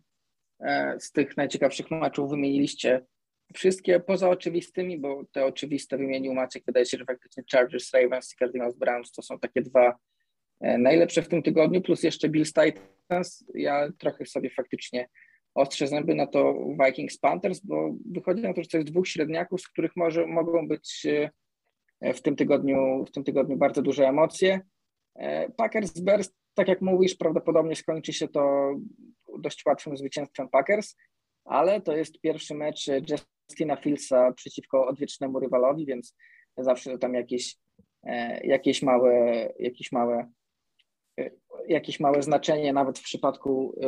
e, 0.59 0.95
z 0.99 1.11
tych 1.11 1.37
najciekawszych 1.37 1.91
meczów 1.91 2.29
wymieniliście 2.29 3.05
wszystkie 3.53 3.99
poza 3.99 4.29
oczywistymi, 4.29 4.99
bo 4.99 5.23
te 5.31 5.45
oczywiste 5.45 5.97
wymienił 5.97 6.33
Maciek. 6.33 6.63
Wydaje 6.65 6.85
się, 6.85 6.97
że 6.97 7.05
faktycznie 7.05 7.43
Chargers, 7.51 7.93
Ravens 7.93 8.33
i 8.33 8.35
Cardinals 8.35 8.75
Browns 8.75 9.11
to 9.11 9.21
są 9.21 9.39
takie 9.39 9.61
dwa 9.61 9.95
e, 10.61 10.77
najlepsze 10.77 11.21
w 11.21 11.27
tym 11.27 11.43
tygodniu, 11.43 11.81
plus 11.81 12.03
jeszcze 12.03 12.29
Bills 12.29 12.53
Titans. 12.53 13.45
Ja 13.53 13.89
trochę 13.97 14.25
sobie 14.25 14.49
faktycznie 14.49 15.09
ostrzę 15.55 15.87
zęby 15.87 16.15
na 16.15 16.27
to 16.27 16.55
Vikings 16.85 17.17
Panthers, 17.17 17.59
bo 17.59 17.95
wychodzi 18.11 18.41
na 18.41 18.53
to, 18.53 18.63
że 18.63 18.69
to 18.69 18.77
jest 18.77 18.89
dwóch 18.89 19.07
średniaków, 19.07 19.61
z 19.61 19.67
których 19.67 19.95
może, 19.95 20.27
mogą 20.27 20.67
być 20.67 21.07
e, 22.01 22.13
w 22.13 22.21
tym 22.21 22.35
tygodniu, 22.35 23.05
w 23.05 23.11
tym 23.11 23.23
tygodniu 23.23 23.57
bardzo 23.57 23.81
duże 23.81 24.07
emocje. 24.07 24.61
E, 25.15 25.49
Packers 25.49 25.99
Bears, 25.99 26.29
tak 26.53 26.67
jak 26.67 26.81
mówisz, 26.81 27.15
prawdopodobnie 27.15 27.75
skończy 27.75 28.13
się 28.13 28.27
to 28.27 28.73
dość 29.39 29.65
łatwym 29.65 29.97
zwycięstwem 29.97 30.49
Packers, 30.49 30.95
ale 31.49 31.81
to 31.81 31.95
jest 31.95 32.21
pierwszy 32.21 32.55
mecz 32.55 32.85
Justina 33.49 33.75
Fieldsa 33.75 34.31
przeciwko 34.31 34.87
odwiecznemu 34.87 35.39
rywalowi, 35.39 35.85
więc 35.85 36.15
zawsze 36.57 36.97
tam 36.97 37.13
jakieś, 37.13 37.57
e, 38.03 38.47
jakieś 38.47 38.81
małe, 38.81 39.13
jakieś 39.59 39.91
małe, 39.91 40.31
e, 41.19 41.31
jakieś 41.67 41.99
małe 41.99 42.23
znaczenie 42.23 42.73
nawet 42.73 42.99
w 42.99 43.03
przypadku 43.03 43.79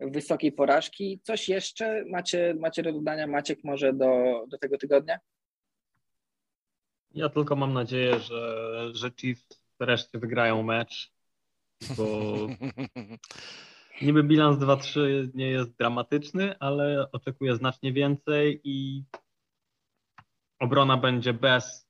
wysokiej 0.00 0.52
porażki. 0.52 1.20
Coś 1.22 1.48
jeszcze 1.48 2.04
macie, 2.10 2.54
macie 2.60 2.82
do 2.82 2.92
dodania, 2.92 3.26
Maciek, 3.26 3.64
może 3.64 3.92
do, 3.92 4.44
do 4.48 4.58
tego 4.58 4.78
tygodnia? 4.78 5.18
Ja 7.14 7.28
tylko 7.28 7.56
mam 7.56 7.72
nadzieję, 7.72 8.18
że, 8.18 8.90
że 8.92 9.10
Chiefs 9.10 9.62
wreszcie 9.80 10.18
wygrają 10.18 10.62
mecz, 10.62 11.12
bo 11.96 12.04
niby 14.02 14.22
bilans 14.22 14.58
2-3 14.58 15.30
nie 15.34 15.50
jest 15.50 15.70
dramatyczny, 15.70 16.58
ale 16.58 17.12
oczekuję 17.12 17.56
znacznie 17.56 17.92
więcej 17.92 18.60
i 18.64 19.04
obrona 20.60 20.96
będzie 20.96 21.32
bez 21.32 21.88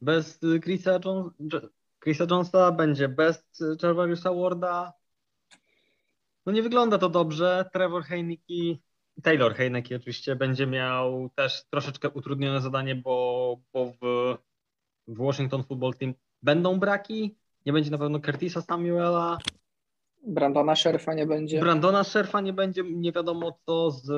bez 0.00 0.40
Chrisa, 0.64 1.00
Jones, 1.04 1.32
Chrisa 2.02 2.24
Jonesa, 2.30 2.72
będzie 2.72 3.08
bez 3.08 3.44
Jarvariusa 3.82 4.34
Warda. 4.34 4.92
No 6.46 6.52
nie 6.52 6.62
wygląda 6.62 6.98
to 6.98 7.08
dobrze. 7.08 7.70
Trevor 7.72 8.02
Heineke 8.04 8.80
Taylor 9.22 9.54
Heineke 9.54 9.96
oczywiście 9.96 10.36
będzie 10.36 10.66
miał 10.66 11.30
też 11.34 11.64
troszeczkę 11.70 12.10
utrudnione 12.10 12.60
zadanie, 12.60 12.94
bo, 12.94 13.56
bo 13.72 13.86
w, 13.86 13.98
w 15.08 15.18
Washington 15.18 15.64
Football 15.64 15.94
Team 15.94 16.14
będą 16.42 16.78
braki. 16.78 17.36
Nie 17.66 17.72
będzie 17.72 17.90
na 17.90 17.98
pewno 17.98 18.20
Curtisa 18.20 18.62
Samuela. 18.62 19.38
Brandona 20.26 20.76
Sherfa 20.76 21.14
nie 21.14 21.26
będzie. 21.26 21.60
Brandona 21.60 22.04
Sherfa 22.04 22.40
nie 22.40 22.52
będzie, 22.52 22.82
nie 22.82 23.12
wiadomo 23.12 23.58
co 23.66 23.90
z... 23.90 24.10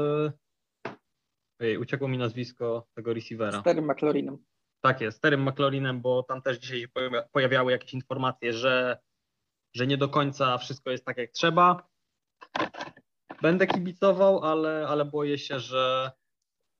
Ej, 1.60 1.78
uciekło 1.78 2.08
mi 2.08 2.18
nazwisko 2.18 2.86
tego 2.94 3.14
receivera. 3.14 3.60
Starym 3.60 3.90
McLaurinem. 3.90 4.38
Tak 4.80 5.00
jest, 5.00 5.18
starym 5.18 5.48
McLaurinem, 5.48 6.00
bo 6.00 6.22
tam 6.22 6.42
też 6.42 6.58
dzisiaj 6.58 6.80
się 6.80 6.88
pojawiały 7.32 7.72
jakieś 7.72 7.94
informacje, 7.94 8.52
że, 8.52 8.98
że 9.74 9.86
nie 9.86 9.96
do 9.96 10.08
końca 10.08 10.58
wszystko 10.58 10.90
jest 10.90 11.04
tak 11.04 11.16
jak 11.16 11.30
trzeba. 11.30 11.88
Będę 13.42 13.66
kibicował, 13.66 14.44
ale, 14.44 14.86
ale 14.88 15.04
boję 15.04 15.38
się, 15.38 15.60
że, 15.60 16.12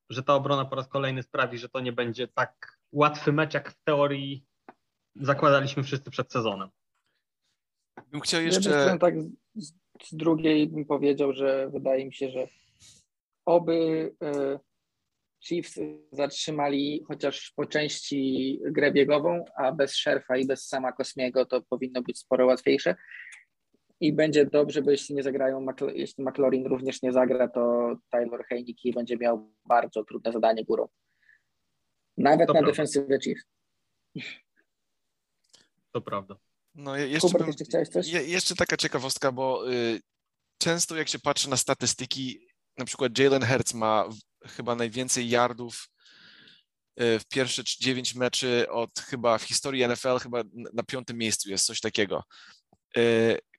że 0.09 0.23
ta 0.23 0.35
obrona 0.35 0.65
po 0.65 0.75
raz 0.75 0.87
kolejny 0.87 1.23
sprawi, 1.23 1.57
że 1.57 1.69
to 1.69 1.79
nie 1.79 1.93
będzie 1.93 2.27
tak 2.27 2.79
łatwy 2.91 3.33
mecz, 3.33 3.53
jak 3.53 3.71
w 3.71 3.83
teorii 3.83 4.45
zakładaliśmy 5.15 5.83
wszyscy 5.83 6.11
przed 6.11 6.31
sezonem. 6.31 6.69
Bym 8.11 8.21
chciał 8.21 8.41
jeszcze. 8.41 8.97
tak 8.99 9.15
z, 9.55 9.73
z 10.03 10.15
drugiej 10.15 10.67
bym 10.67 10.85
powiedział, 10.85 11.33
że 11.33 11.69
wydaje 11.69 12.05
mi 12.05 12.13
się, 12.13 12.29
że 12.29 12.47
oby 13.45 14.11
e, 14.23 14.59
Chiefs 15.43 15.79
zatrzymali 16.11 17.03
chociaż 17.07 17.53
po 17.55 17.65
części 17.65 18.59
grę 18.65 18.91
biegową, 18.91 19.45
a 19.55 19.71
bez 19.71 19.95
Szerfa 19.95 20.37
i 20.37 20.45
bez 20.45 20.67
sama 20.67 20.91
Kosmiego 20.91 21.45
to 21.45 21.61
powinno 21.61 22.01
być 22.01 22.19
sporo 22.19 22.45
łatwiejsze 22.45 22.95
i 23.99 24.13
będzie 24.13 24.45
dobrze, 24.45 24.81
bo 24.81 24.91
jeśli 24.91 25.15
nie 25.15 25.23
zagrają, 25.23 25.65
jeśli 25.93 26.23
McLaurin 26.23 26.67
również 26.67 27.01
nie 27.01 27.11
zagra, 27.11 27.47
to 27.47 27.95
Taylor 28.09 28.45
Heineke 28.45 28.91
będzie 28.95 29.17
miał 29.17 29.53
bardzo 29.65 30.03
trudne 30.03 30.31
zadanie 30.31 30.65
górą. 30.65 30.87
Nawet 32.17 32.47
to 32.47 32.53
na 32.53 32.61
defensywę 32.61 33.19
Chiefs. 33.19 33.45
To 35.91 36.01
prawda. 36.01 36.35
No, 36.75 36.97
jeszcze, 36.97 37.27
Hubert, 37.27 37.45
bym, 37.45 37.65
chciałeś 37.67 37.89
coś? 37.89 38.07
Je, 38.07 38.23
jeszcze 38.23 38.55
taka 38.55 38.77
ciekawostka, 38.77 39.31
bo 39.31 39.71
y, 39.71 40.01
często 40.57 40.95
jak 40.95 41.09
się 41.09 41.19
patrzy 41.19 41.49
na 41.49 41.57
statystyki, 41.57 42.47
na 42.77 42.85
przykład 42.85 43.17
Jalen 43.17 43.45
Hurts 43.45 43.73
ma 43.73 44.09
chyba 44.45 44.75
najwięcej 44.75 45.29
yardów 45.29 45.89
w 46.97 47.21
pierwsze 47.29 47.63
9 47.79 48.15
meczy 48.15 48.69
od 48.69 48.99
chyba 48.99 49.37
w 49.37 49.43
historii 49.43 49.87
NFL, 49.87 50.17
chyba 50.19 50.43
na 50.73 50.83
piątym 50.83 51.17
miejscu 51.17 51.49
jest 51.49 51.65
coś 51.65 51.79
takiego. 51.79 52.23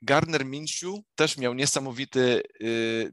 Gardner 0.03 0.47
Minshew 0.47 0.95
też 1.15 1.37
miał 1.37 1.55
niesamowity, 1.55 2.43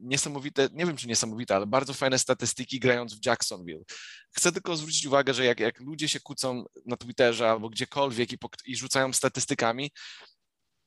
niesamowite, 0.00 0.68
nie 0.72 0.86
wiem 0.86 0.96
czy 0.96 1.08
niesamowite, 1.08 1.56
ale 1.56 1.66
bardzo 1.66 1.94
fajne 1.94 2.18
statystyki 2.18 2.80
grając 2.80 3.14
w 3.14 3.26
Jacksonville. 3.26 3.82
Chcę 4.36 4.52
tylko 4.52 4.76
zwrócić 4.76 5.06
uwagę, 5.06 5.34
że 5.34 5.44
jak, 5.44 5.60
jak 5.60 5.80
ludzie 5.80 6.08
się 6.08 6.20
kłócą 6.20 6.64
na 6.86 6.96
Twitterze 6.96 7.50
albo 7.50 7.68
gdziekolwiek 7.68 8.32
i, 8.32 8.38
i 8.64 8.76
rzucają 8.76 9.12
statystykami, 9.12 9.90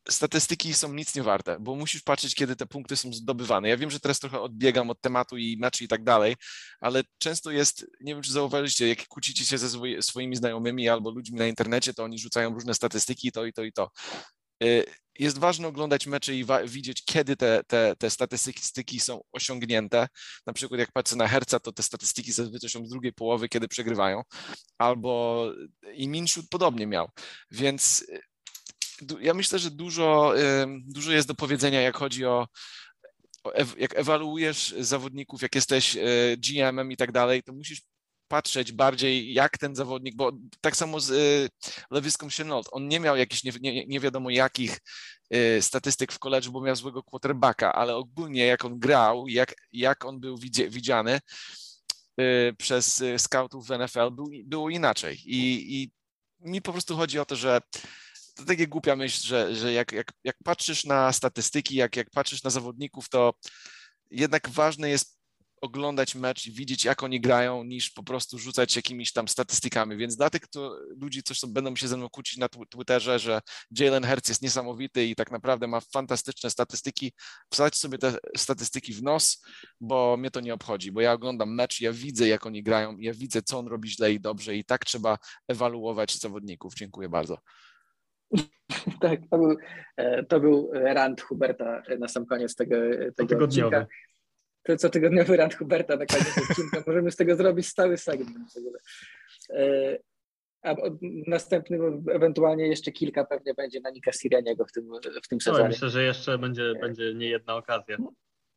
statystyki 0.10 0.74
są 0.74 0.94
nic 0.94 1.16
nie 1.16 1.24
warte, 1.24 1.58
bo 1.60 1.76
musisz 1.76 2.02
patrzeć, 2.02 2.36
kiedy 2.36 2.56
te 2.56 2.66
punkty 2.66 2.96
są 2.96 3.14
zdobywane. 3.14 3.70
Ja 3.70 3.78
wiem, 3.78 3.92
że 3.92 4.00
teraz 4.00 4.20
trochę 4.20 4.40
odbiegam 4.40 4.90
od 4.90 5.02
tematu 5.02 5.38
i 5.38 5.58
meczy 5.58 5.84
i 5.84 5.88
tak 5.88 6.04
dalej, 6.04 6.36
ale 6.80 7.04
często 7.18 7.52
jest, 7.52 7.86
nie 8.02 8.14
wiem, 8.14 8.24
czy 8.24 8.32
zauważyliście, 8.32 8.88
jak 8.88 9.08
kłócicie 9.08 9.46
się 9.46 9.58
ze 9.58 9.70
swoimi 10.02 10.36
znajomymi 10.36 10.90
albo 10.90 11.12
ludźmi 11.12 11.40
na 11.40 11.48
internecie, 11.48 11.94
to 11.94 12.04
oni 12.04 12.20
rzucają 12.20 12.54
różne 12.54 12.74
statystyki, 12.74 13.32
to 13.32 13.46
i 13.46 13.54
to 13.54 13.64
i 13.64 13.72
to. 13.72 13.90
Y, 14.64 14.86
jest 15.20 15.38
ważne 15.38 15.68
oglądać 15.68 16.08
mecze 16.08 16.36
i 16.36 16.46
widzieć, 16.66 17.06
kiedy 17.06 17.36
te, 17.36 17.64
te, 17.68 17.96
te 17.96 18.10
statystyki 18.10 19.00
są 19.00 19.22
osiągnięte. 19.32 20.08
Na 20.46 20.54
przykład 20.54 20.80
jak 20.80 20.92
patrzę 20.92 21.16
na 21.16 21.28
Herca, 21.28 21.60
to 21.60 21.72
te 21.72 21.84
statystyki 21.84 22.32
zazwyczaj 22.32 22.70
są 22.70 22.86
z 22.86 22.90
drugiej 22.90 23.14
połowy, 23.14 23.50
kiedy 23.50 23.68
przegrywają. 23.68 24.22
Albo 24.78 25.46
i 25.94 26.08
Minshut 26.08 26.50
podobnie 26.50 26.88
miał. 26.88 27.10
Więc 27.52 28.06
ja 29.22 29.34
myślę, 29.34 29.60
że 29.60 29.72
dużo, 29.72 30.34
dużo 30.88 31.12
jest 31.12 31.28
do 31.28 31.36
powiedzenia, 31.36 31.82
jak 31.82 31.98
chodzi 31.98 32.26
o, 32.26 32.48
jak 33.78 34.00
ewaluujesz 34.00 34.76
zawodników, 34.80 35.42
jak 35.42 35.56
jesteś 35.56 35.98
GM-em 36.38 36.92
i 36.92 36.98
tak 36.98 37.12
dalej, 37.12 37.44
to 37.44 37.54
musisz 37.54 37.82
patrzeć 38.28 38.72
bardziej, 38.72 39.34
jak 39.34 39.58
ten 39.58 39.76
zawodnik, 39.76 40.16
bo 40.16 40.32
tak 40.62 40.76
samo 40.76 41.00
z 41.00 41.10
y, 41.10 41.50
Lewiską 41.92 42.28
Chenault, 42.30 42.68
on 42.72 42.88
nie 42.88 43.00
miał 43.00 43.16
jakichś 43.16 43.44
nie, 43.44 43.52
nie, 43.62 43.86
nie, 43.86 44.00
wiadomo 44.00 44.30
jakich 44.30 44.80
y, 45.34 45.62
statystyk 45.62 46.12
w 46.12 46.20
koledżu, 46.20 46.52
bo 46.52 46.62
miał 46.62 46.76
złego 46.76 47.04
quarterbacka, 47.04 47.74
ale 47.74 47.96
ogólnie 47.96 48.46
jak 48.46 48.66
on 48.66 48.80
grał, 48.80 49.28
jak, 49.28 49.56
jak 49.72 50.06
on 50.06 50.20
był 50.20 50.38
widziany 50.70 51.20
y, 52.22 52.56
przez 52.58 53.04
scoutów 53.18 53.68
w 53.68 53.78
NFL, 53.78 54.12
był, 54.12 54.30
było 54.46 54.70
inaczej. 54.70 55.22
I, 55.26 55.76
I 55.82 55.92
mi 56.40 56.62
po 56.62 56.72
prostu 56.72 56.98
chodzi 56.98 57.20
o 57.20 57.26
to, 57.26 57.36
że 57.36 57.62
to 58.36 58.46
takie 58.46 58.68
głupia 58.68 58.96
myśl, 58.96 59.28
że, 59.28 59.56
że 59.56 59.74
jak, 59.74 59.92
jak, 59.92 60.12
jak 60.24 60.36
patrzysz 60.44 60.86
na 60.86 61.14
statystyki, 61.14 61.76
jak, 61.76 61.96
jak 61.96 62.10
patrzysz 62.10 62.44
na 62.44 62.50
zawodników, 62.50 63.10
to 63.10 63.34
jednak 64.12 64.50
ważne 64.50 64.90
jest 64.90 65.15
oglądać 65.66 66.16
mecz 66.16 66.48
i 66.48 66.52
widzieć, 66.52 66.86
jak 66.86 67.04
oni 67.04 67.22
grają, 67.22 67.64
niż 67.64 67.92
po 67.92 68.04
prostu 68.04 68.38
rzucać 68.38 68.76
jakimiś 68.76 69.14
tam 69.14 69.28
statystykami. 69.28 69.98
Więc 69.98 70.16
dla 70.18 70.30
tych 70.30 70.42
kto, 70.42 70.78
ludzi, 71.02 71.24
co 71.24 71.48
będą 71.48 71.76
się 71.76 71.88
ze 71.88 71.98
mną 71.98 72.10
kłócić 72.10 72.38
na 72.38 72.50
Twitterze, 72.50 73.20
że 73.20 73.42
Jalen 73.80 74.06
Hurts 74.08 74.30
jest 74.30 74.42
niesamowity 74.42 75.06
i 75.06 75.16
tak 75.16 75.32
naprawdę 75.32 75.68
ma 75.68 75.80
fantastyczne 75.80 76.50
statystyki, 76.50 77.14
wsadź 77.52 77.76
sobie 77.76 77.98
te 77.98 78.18
statystyki 78.38 78.94
w 78.94 79.04
nos, 79.04 79.46
bo 79.82 80.18
mnie 80.18 80.32
to 80.32 80.40
nie 80.40 80.54
obchodzi, 80.54 80.92
bo 80.92 81.02
ja 81.02 81.14
oglądam 81.14 81.56
mecz, 81.56 81.82
ja 81.82 81.94
widzę, 81.94 82.28
jak 82.28 82.46
oni 82.46 82.64
grają, 82.64 82.98
ja 83.00 83.14
widzę, 83.14 83.42
co 83.42 83.60
on 83.60 83.68
robi 83.68 83.90
źle 83.90 84.14
i 84.14 84.20
dobrze 84.20 84.56
i 84.56 84.64
tak 84.64 84.86
trzeba 84.86 85.18
ewaluować 85.48 86.16
zawodników. 86.16 86.74
Dziękuję 86.74 87.10
bardzo. 87.10 87.38
Tak, 89.02 89.20
to 89.32 89.38
był, 89.38 89.58
e, 89.98 90.24
to 90.24 90.40
był 90.40 90.70
rant 90.74 91.22
Huberta 91.22 91.84
na 92.00 92.08
sam 92.08 92.26
koniec 92.26 92.56
tego, 92.56 92.76
tego 93.16 93.46
odcinka. 93.46 93.86
To 94.66 94.78
co 94.78 94.90
tygodniowy 94.90 95.38
rant 95.38 95.56
Huberta 95.56 95.96
na 95.96 96.06
koniec 96.06 96.38
odcinka. 96.50 96.84
Możemy 96.88 97.12
z 97.12 97.16
tego 97.16 97.36
zrobić 97.36 97.68
stały 97.68 97.98
segment 97.98 98.54
w 98.54 98.58
ogóle. 98.58 98.80
E, 99.50 99.98
a 100.64 100.76
następnym 101.28 102.06
ewentualnie 102.12 102.68
jeszcze 102.68 102.92
kilka 102.92 103.26
pewnie 103.26 103.54
będzie 103.54 103.80
na 103.80 103.90
Nika 103.90 104.12
Sirianiego 104.12 104.66
w 104.66 104.72
tym, 104.72 104.90
w 105.24 105.28
tym 105.28 105.42
sezonie. 105.42 105.64
No, 105.64 105.70
myślę, 105.70 105.90
że 105.90 106.04
jeszcze 106.04 106.38
będzie, 106.38 106.74
będzie 106.82 107.14
nie 107.14 107.30
jedna 107.30 107.56
okazja. 107.56 107.98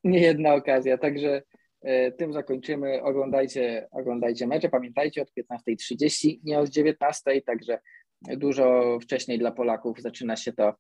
Nie 0.04 0.20
jedna 0.20 0.54
okazja, 0.54 0.98
także 0.98 1.42
e, 1.82 2.12
tym 2.12 2.32
zakończymy. 2.32 3.02
Oglądajcie, 3.02 3.88
oglądajcie 3.90 4.46
mecze. 4.46 4.68
Pamiętajcie 4.68 5.22
od 5.22 5.28
15.30, 5.30 6.38
nie 6.44 6.59
od 6.59 6.68
19.00, 6.68 7.42
także 7.46 7.78
dużo 8.22 8.98
wcześniej 9.02 9.38
dla 9.38 9.50
Polaków 9.50 10.00
zaczyna 10.00 10.36
się 10.36 10.52
to, 10.52 10.74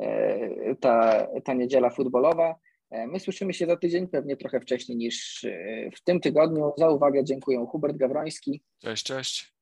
e, 0.00 0.76
ta, 0.80 1.26
ta 1.44 1.54
niedziela 1.54 1.90
futbolowa. 1.90 2.54
E, 2.92 3.06
my 3.06 3.20
słyszymy 3.20 3.54
się 3.54 3.66
za 3.66 3.76
tydzień, 3.76 4.08
pewnie 4.08 4.36
trochę 4.36 4.60
wcześniej 4.60 4.98
niż 4.98 5.44
e, 5.44 5.90
w 5.96 6.00
tym 6.00 6.20
tygodniu. 6.20 6.72
Za 6.78 6.90
uwagę 6.90 7.24
dziękuję 7.24 7.66
Hubert 7.70 7.96
Gawroński. 7.96 8.62
Cześć, 8.78 9.04
cześć. 9.04 9.54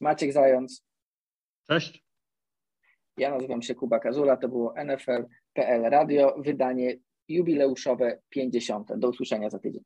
Maciek 0.00 0.32
Zając. 0.32 0.84
Cześć. 1.68 2.04
Ja 3.16 3.30
nazywam 3.30 3.62
się 3.62 3.74
Kuba 3.74 3.98
Kazula, 3.98 4.36
to 4.36 4.48
było 4.48 4.74
NFL.pl 4.84 5.82
Radio, 5.82 6.34
wydanie 6.38 6.96
jubileuszowe 7.28 8.22
50. 8.28 8.88
Do 8.96 9.08
usłyszenia 9.08 9.50
za 9.50 9.58
tydzień. 9.58 9.82